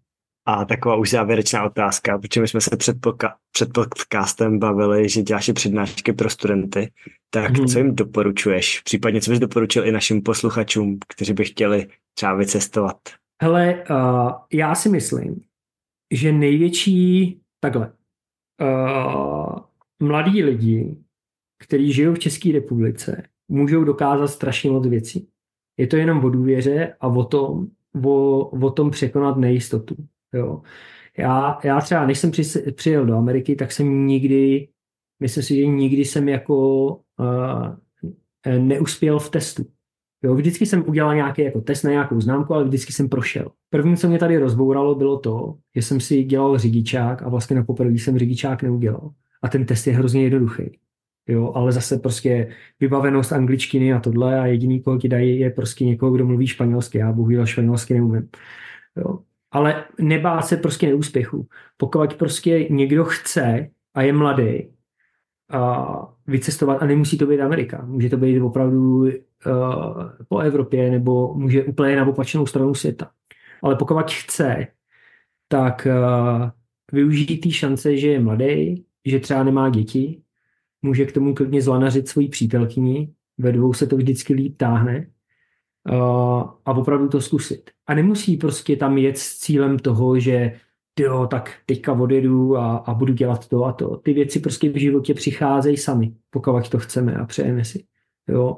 A 0.46 0.66
taková 0.66 0.96
už 0.96 1.10
závěrečná 1.10 1.64
otázka, 1.64 2.18
protože 2.18 2.42
my 2.42 2.48
jsme 2.48 2.62
se 2.62 2.78
před, 2.78 2.98
poka- 2.98 3.34
před 3.52 3.74
podcastem 3.74 4.60
bavili, 4.60 5.10
že 5.10 5.22
děláš 5.22 5.48
i 5.48 5.54
přednášky 5.54 6.14
pro 6.14 6.30
studenty, 6.30 6.92
tak 7.30 7.58
hmm. 7.58 7.68
co 7.68 7.78
jim 7.78 7.96
doporučuješ? 7.96 8.82
Případně 8.82 9.22
co 9.22 9.32
bys 9.32 9.40
doporučil 9.40 9.88
i 9.88 9.92
našim 9.92 10.22
posluchačům, 10.22 11.00
kteří 11.08 11.34
by 11.34 11.46
chtěli 11.46 11.88
třeba 12.14 12.34
vycestovat? 12.34 12.98
Hele, 13.42 13.84
uh, 13.90 14.32
já 14.54 14.76
si 14.76 14.90
myslím, 14.90 15.42
že 16.14 16.32
největší, 16.32 17.40
takhle, 17.60 17.92
uh, 18.62 19.56
mladí 20.00 20.44
lidi 20.44 20.98
který 21.62 21.94
žijou 21.94 22.14
v 22.14 22.20
České 22.20 22.52
republice, 22.52 23.24
můžou 23.48 23.84
dokázat 23.84 24.28
strašně 24.28 24.72
moc 24.72 24.88
věcí. 24.88 25.28
Je 25.78 25.88
to 25.88 25.96
jenom 25.96 26.26
o 26.26 26.30
důvěře 26.30 26.96
a 27.00 27.08
o 27.08 27.24
tom, 27.24 27.68
o, 28.06 28.46
o 28.46 28.72
tom 28.72 28.92
překonat 28.92 29.38
nejistotu. 29.38 29.96
Jo. 30.34 30.62
Já, 31.18 31.60
já 31.64 31.82
třeba, 31.82 32.06
než 32.06 32.20
jsem 32.20 32.32
při, 32.32 32.72
přijel 32.72 33.06
do 33.06 33.16
Ameriky, 33.16 33.56
tak 33.56 33.72
jsem 33.72 34.08
nikdy, 34.08 34.68
myslím 35.20 35.44
si, 35.44 35.56
že 35.56 35.66
nikdy 35.66 36.06
jsem 36.06 36.30
jako 36.30 36.88
uh, 36.96 37.76
neuspěl 38.60 39.20
v 39.20 39.30
testu. 39.30 39.66
Jo, 40.24 40.36
vždycky 40.36 40.66
jsem 40.66 40.90
udělal 40.90 41.16
nějaký 41.16 41.42
jako 41.42 41.62
test 41.62 41.84
na 41.84 41.92
nějakou 41.92 42.22
známku, 42.22 42.54
ale 42.54 42.64
vždycky 42.64 42.94
jsem 42.94 43.10
prošel. 43.10 43.52
První, 43.70 43.98
co 43.98 44.08
mě 44.08 44.20
tady 44.20 44.38
rozbouralo, 44.38 44.96
bylo 44.96 45.20
to, 45.20 45.58
že 45.76 45.82
jsem 45.82 46.00
si 46.00 46.24
dělal 46.24 46.58
řidičák 46.58 47.24
a 47.24 47.30
vlastně 47.30 47.56
na 47.56 47.64
poprvé 47.64 47.94
jsem 47.94 48.18
řidičák 48.18 48.64
neudělal. 48.64 49.12
A 49.44 49.50
ten 49.50 49.66
test 49.66 49.88
je 49.88 49.94
hrozně 49.94 50.24
jednoduchý 50.24 50.80
jo, 51.28 51.52
ale 51.56 51.72
zase 51.72 51.98
prostě 51.98 52.56
vybavenost 52.80 53.34
angličtiny 53.34 53.94
a 53.94 54.00
tohle 54.00 54.40
a 54.40 54.46
jediný, 54.46 54.82
koho 54.82 54.98
ti 54.98 55.10
dají, 55.10 55.40
je 55.40 55.50
prostě 55.50 55.86
někoho, 55.86 56.12
kdo 56.12 56.26
mluví 56.26 56.48
španělsky. 56.48 56.98
Já 56.98 57.12
bohužel 57.12 57.46
španělsky 57.46 57.94
neumím. 57.94 58.30
Jo. 58.98 59.20
Ale 59.52 59.86
nebát 60.00 60.42
se 60.42 60.58
prostě 60.58 60.88
neúspěchu. 60.88 61.48
Pokud 61.78 62.14
prostě 62.14 62.68
někdo 62.70 63.06
chce 63.06 63.70
a 63.94 64.02
je 64.02 64.14
mladý 64.14 64.70
a 65.50 65.88
vycestovat, 66.28 66.84
a 66.84 66.86
nemusí 66.86 67.18
to 67.18 67.26
být 67.26 67.42
Amerika, 67.42 67.86
může 67.86 68.10
to 68.10 68.18
být 68.18 68.42
opravdu 68.42 69.00
uh, 69.02 69.10
po 70.28 70.40
Evropě 70.40 70.90
nebo 70.90 71.34
může 71.34 71.64
úplně 71.64 71.96
na 71.96 72.08
opačnou 72.08 72.46
stranu 72.46 72.74
světa. 72.74 73.12
Ale 73.64 73.76
pokud 73.76 74.12
chce, 74.12 74.68
tak 75.48 75.88
uh, 75.92 76.50
využít 76.92 77.38
té 77.38 77.52
šance, 77.52 77.98
že 77.98 78.08
je 78.08 78.20
mladý, 78.20 78.86
že 79.06 79.20
třeba 79.20 79.44
nemá 79.44 79.70
děti, 79.70 80.22
může 80.82 81.06
k 81.06 81.12
tomu 81.12 81.36
klidně 81.36 81.62
zlanařit 81.62 82.08
svoji 82.08 82.30
přítelkyni, 82.30 83.14
ve 83.38 83.52
dvou 83.52 83.74
se 83.74 83.88
to 83.88 83.98
vždycky 83.98 84.34
líp 84.34 84.58
táhne 84.58 85.08
a 86.66 86.72
opravdu 86.72 87.08
to 87.08 87.22
zkusit. 87.22 87.70
A 87.88 87.94
nemusí 87.94 88.38
prostě 88.38 88.76
tam 88.76 88.98
jet 88.98 89.18
s 89.18 89.40
cílem 89.40 89.80
toho, 89.80 90.20
že 90.20 90.60
jo, 91.00 91.28
tak 91.28 91.52
teďka 91.66 91.94
odjedu 91.94 92.58
a, 92.58 92.78
a 92.78 92.94
budu 92.94 93.14
dělat 93.14 93.48
to 93.48 93.66
a 93.66 93.74
to. 93.74 93.98
Ty 93.98 94.14
věci 94.14 94.40
prostě 94.40 94.70
v 94.70 94.80
životě 94.80 95.14
přicházejí 95.14 95.78
sami, 95.78 96.14
pokud 96.30 96.70
to 96.70 96.80
chceme 96.80 97.16
a 97.16 97.26
přejeme 97.26 97.66
si. 97.66 97.84
Jo. 98.30 98.58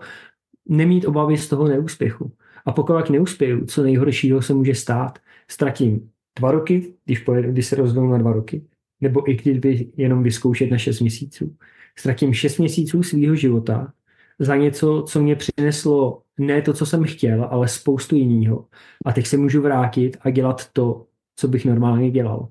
Nemít 0.70 1.06
obavy 1.06 1.38
z 1.38 1.50
toho 1.50 1.68
neúspěchu. 1.68 2.32
A 2.66 2.72
pokud 2.72 3.10
neuspěju, 3.10 3.66
co 3.66 3.84
nejhoršího 3.84 4.42
se 4.42 4.54
může 4.54 4.76
stát, 4.76 5.20
ztratím 5.48 6.10
dva 6.40 6.52
roky, 6.52 6.94
když, 7.06 7.20
pojedu, 7.20 7.52
když 7.52 7.66
se 7.66 7.76
rozdou 7.76 8.08
na 8.08 8.18
dva 8.18 8.34
roky, 8.34 8.64
nebo 9.02 9.32
i 9.32 9.36
kdyby 9.36 9.88
jenom 9.98 10.24
vyzkoušet 10.24 10.72
na 10.72 10.78
šest 10.78 11.00
měsíců 11.00 11.56
ztratím 11.96 12.34
6 12.34 12.58
měsíců 12.58 13.04
svého 13.04 13.36
života 13.36 13.94
za 14.40 14.56
něco, 14.56 15.04
co 15.08 15.22
mě 15.22 15.36
přineslo 15.36 16.22
ne 16.40 16.62
to, 16.62 16.74
co 16.74 16.86
jsem 16.86 17.04
chtěl, 17.04 17.44
ale 17.44 17.68
spoustu 17.68 18.16
jiného. 18.16 18.66
A 19.06 19.12
teď 19.12 19.28
se 19.28 19.38
můžu 19.38 19.62
vrátit 19.62 20.18
a 20.22 20.30
dělat 20.30 20.70
to, 20.74 21.06
co 21.36 21.48
bych 21.48 21.66
normálně 21.66 22.12
dělal. 22.12 22.50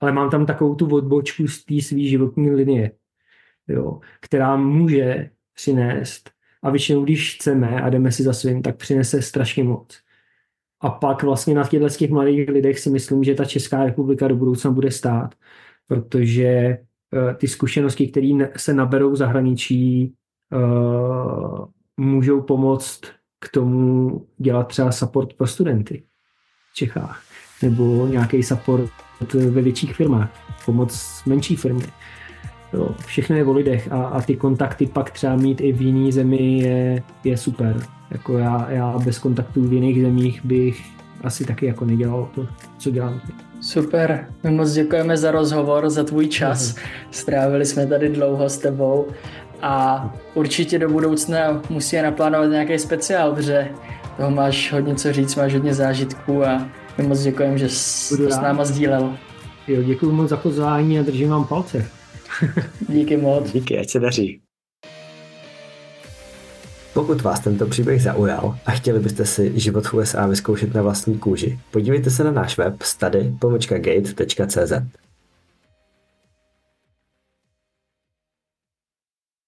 Ale 0.00 0.12
mám 0.12 0.30
tam 0.30 0.46
takovou 0.46 0.74
tu 0.74 0.94
odbočku 0.94 1.48
z 1.48 1.64
té 1.64 1.82
své 1.82 2.00
životní 2.00 2.50
linie, 2.50 2.92
jo, 3.68 4.00
která 4.20 4.56
může 4.56 5.30
přinést 5.54 6.30
a 6.62 6.70
většinou, 6.70 7.04
když 7.04 7.34
chceme 7.34 7.82
a 7.82 7.90
jdeme 7.90 8.12
si 8.12 8.22
za 8.22 8.32
svým, 8.32 8.62
tak 8.62 8.76
přinese 8.76 9.22
strašně 9.22 9.64
moc. 9.64 10.00
A 10.80 10.90
pak 10.90 11.22
vlastně 11.22 11.54
na 11.54 11.64
těchto 11.64 11.88
těch 11.88 12.10
mladých 12.10 12.48
lidech 12.48 12.78
si 12.78 12.90
myslím, 12.90 13.24
že 13.24 13.34
ta 13.34 13.44
Česká 13.44 13.84
republika 13.84 14.28
do 14.28 14.36
budoucna 14.36 14.70
bude 14.70 14.90
stát, 14.90 15.34
protože 15.86 16.78
Eh, 17.14 17.34
ty 17.34 17.48
zkušenosti, 17.48 18.08
které 18.08 18.28
se 18.56 18.74
naberou 18.74 19.10
v 19.10 19.16
zahraničí, 19.16 20.14
eh, 20.52 21.66
můžou 21.96 22.40
pomoct 22.40 23.00
k 23.40 23.48
tomu 23.48 24.26
dělat 24.38 24.68
třeba 24.68 24.92
support 24.92 25.32
pro 25.34 25.46
studenty 25.46 26.02
v 26.72 26.74
Čechách 26.74 27.22
nebo 27.62 28.06
nějaký 28.06 28.42
support 28.42 28.90
ve 29.34 29.62
větších 29.62 29.94
firmách, 29.94 30.30
pomoc 30.64 31.22
menší 31.26 31.56
firmy. 31.56 31.84
Jo, 32.72 32.88
všechno 33.06 33.36
je 33.36 33.44
o 33.44 33.52
lidech 33.52 33.92
a, 33.92 34.04
a 34.04 34.20
ty 34.22 34.36
kontakty 34.36 34.86
pak 34.86 35.10
třeba 35.10 35.36
mít 35.36 35.60
i 35.60 35.72
v 35.72 35.82
jiný 35.82 36.12
zemi 36.12 36.58
je, 36.58 37.02
je 37.24 37.36
super. 37.36 37.86
Jako 38.10 38.38
já, 38.38 38.70
já 38.70 38.98
bez 39.04 39.18
kontaktů 39.18 39.62
v 39.62 39.72
jiných 39.72 40.02
zemích 40.02 40.44
bych 40.44 40.84
asi 41.24 41.44
taky 41.44 41.66
jako 41.66 41.84
nedělal 41.84 42.28
to, 42.34 42.46
co 42.78 42.90
dělám 42.90 43.20
teď. 43.26 43.34
Super, 43.60 44.26
my 44.42 44.50
moc 44.50 44.72
děkujeme 44.72 45.16
za 45.16 45.30
rozhovor, 45.30 45.90
za 45.90 46.04
tvůj 46.04 46.26
čas. 46.26 46.76
Strávili 47.10 47.64
jsme 47.64 47.86
tady 47.86 48.08
dlouho 48.08 48.48
s 48.48 48.58
tebou 48.58 49.06
a 49.62 50.10
určitě 50.34 50.78
do 50.78 50.88
budoucna 50.88 51.62
musí 51.70 52.02
naplánovat 52.02 52.50
nějaký 52.50 52.78
speciál, 52.78 53.32
protože 53.34 53.68
toho 54.16 54.30
máš 54.30 54.72
hodně 54.72 54.94
co 54.94 55.12
říct, 55.12 55.34
máš 55.36 55.54
hodně 55.54 55.74
zážitků 55.74 56.44
a 56.44 56.68
my 56.98 57.06
moc 57.06 57.22
děkujeme, 57.22 57.58
že 57.58 57.68
jsi 57.68 58.16
to 58.16 58.30
s 58.30 58.40
náma 58.40 58.64
sdílel. 58.64 59.16
Jo, 59.68 59.82
děkuji 59.82 60.12
moc 60.12 60.28
za 60.28 60.36
pozvání 60.36 60.98
a 60.98 61.02
držím 61.02 61.28
vám 61.28 61.46
palce. 61.46 61.86
Díky 62.88 63.16
moc. 63.16 63.52
Díky, 63.52 63.78
ať 63.78 63.90
se 63.90 64.00
daří. 64.00 64.40
Pokud 66.94 67.22
vás 67.22 67.40
tento 67.40 67.66
příběh 67.66 68.02
zaujal 68.02 68.58
a 68.66 68.70
chtěli 68.70 69.00
byste 69.00 69.26
si 69.26 69.52
život 69.54 69.86
v 69.86 69.94
USA 69.94 70.26
vyzkoušet 70.26 70.74
na 70.74 70.82
vlastní 70.82 71.18
kůži, 71.18 71.58
podívejte 71.70 72.10
se 72.10 72.24
na 72.24 72.30
náš 72.32 72.58
web 72.58 72.82
study.gate.cz. 72.82 74.72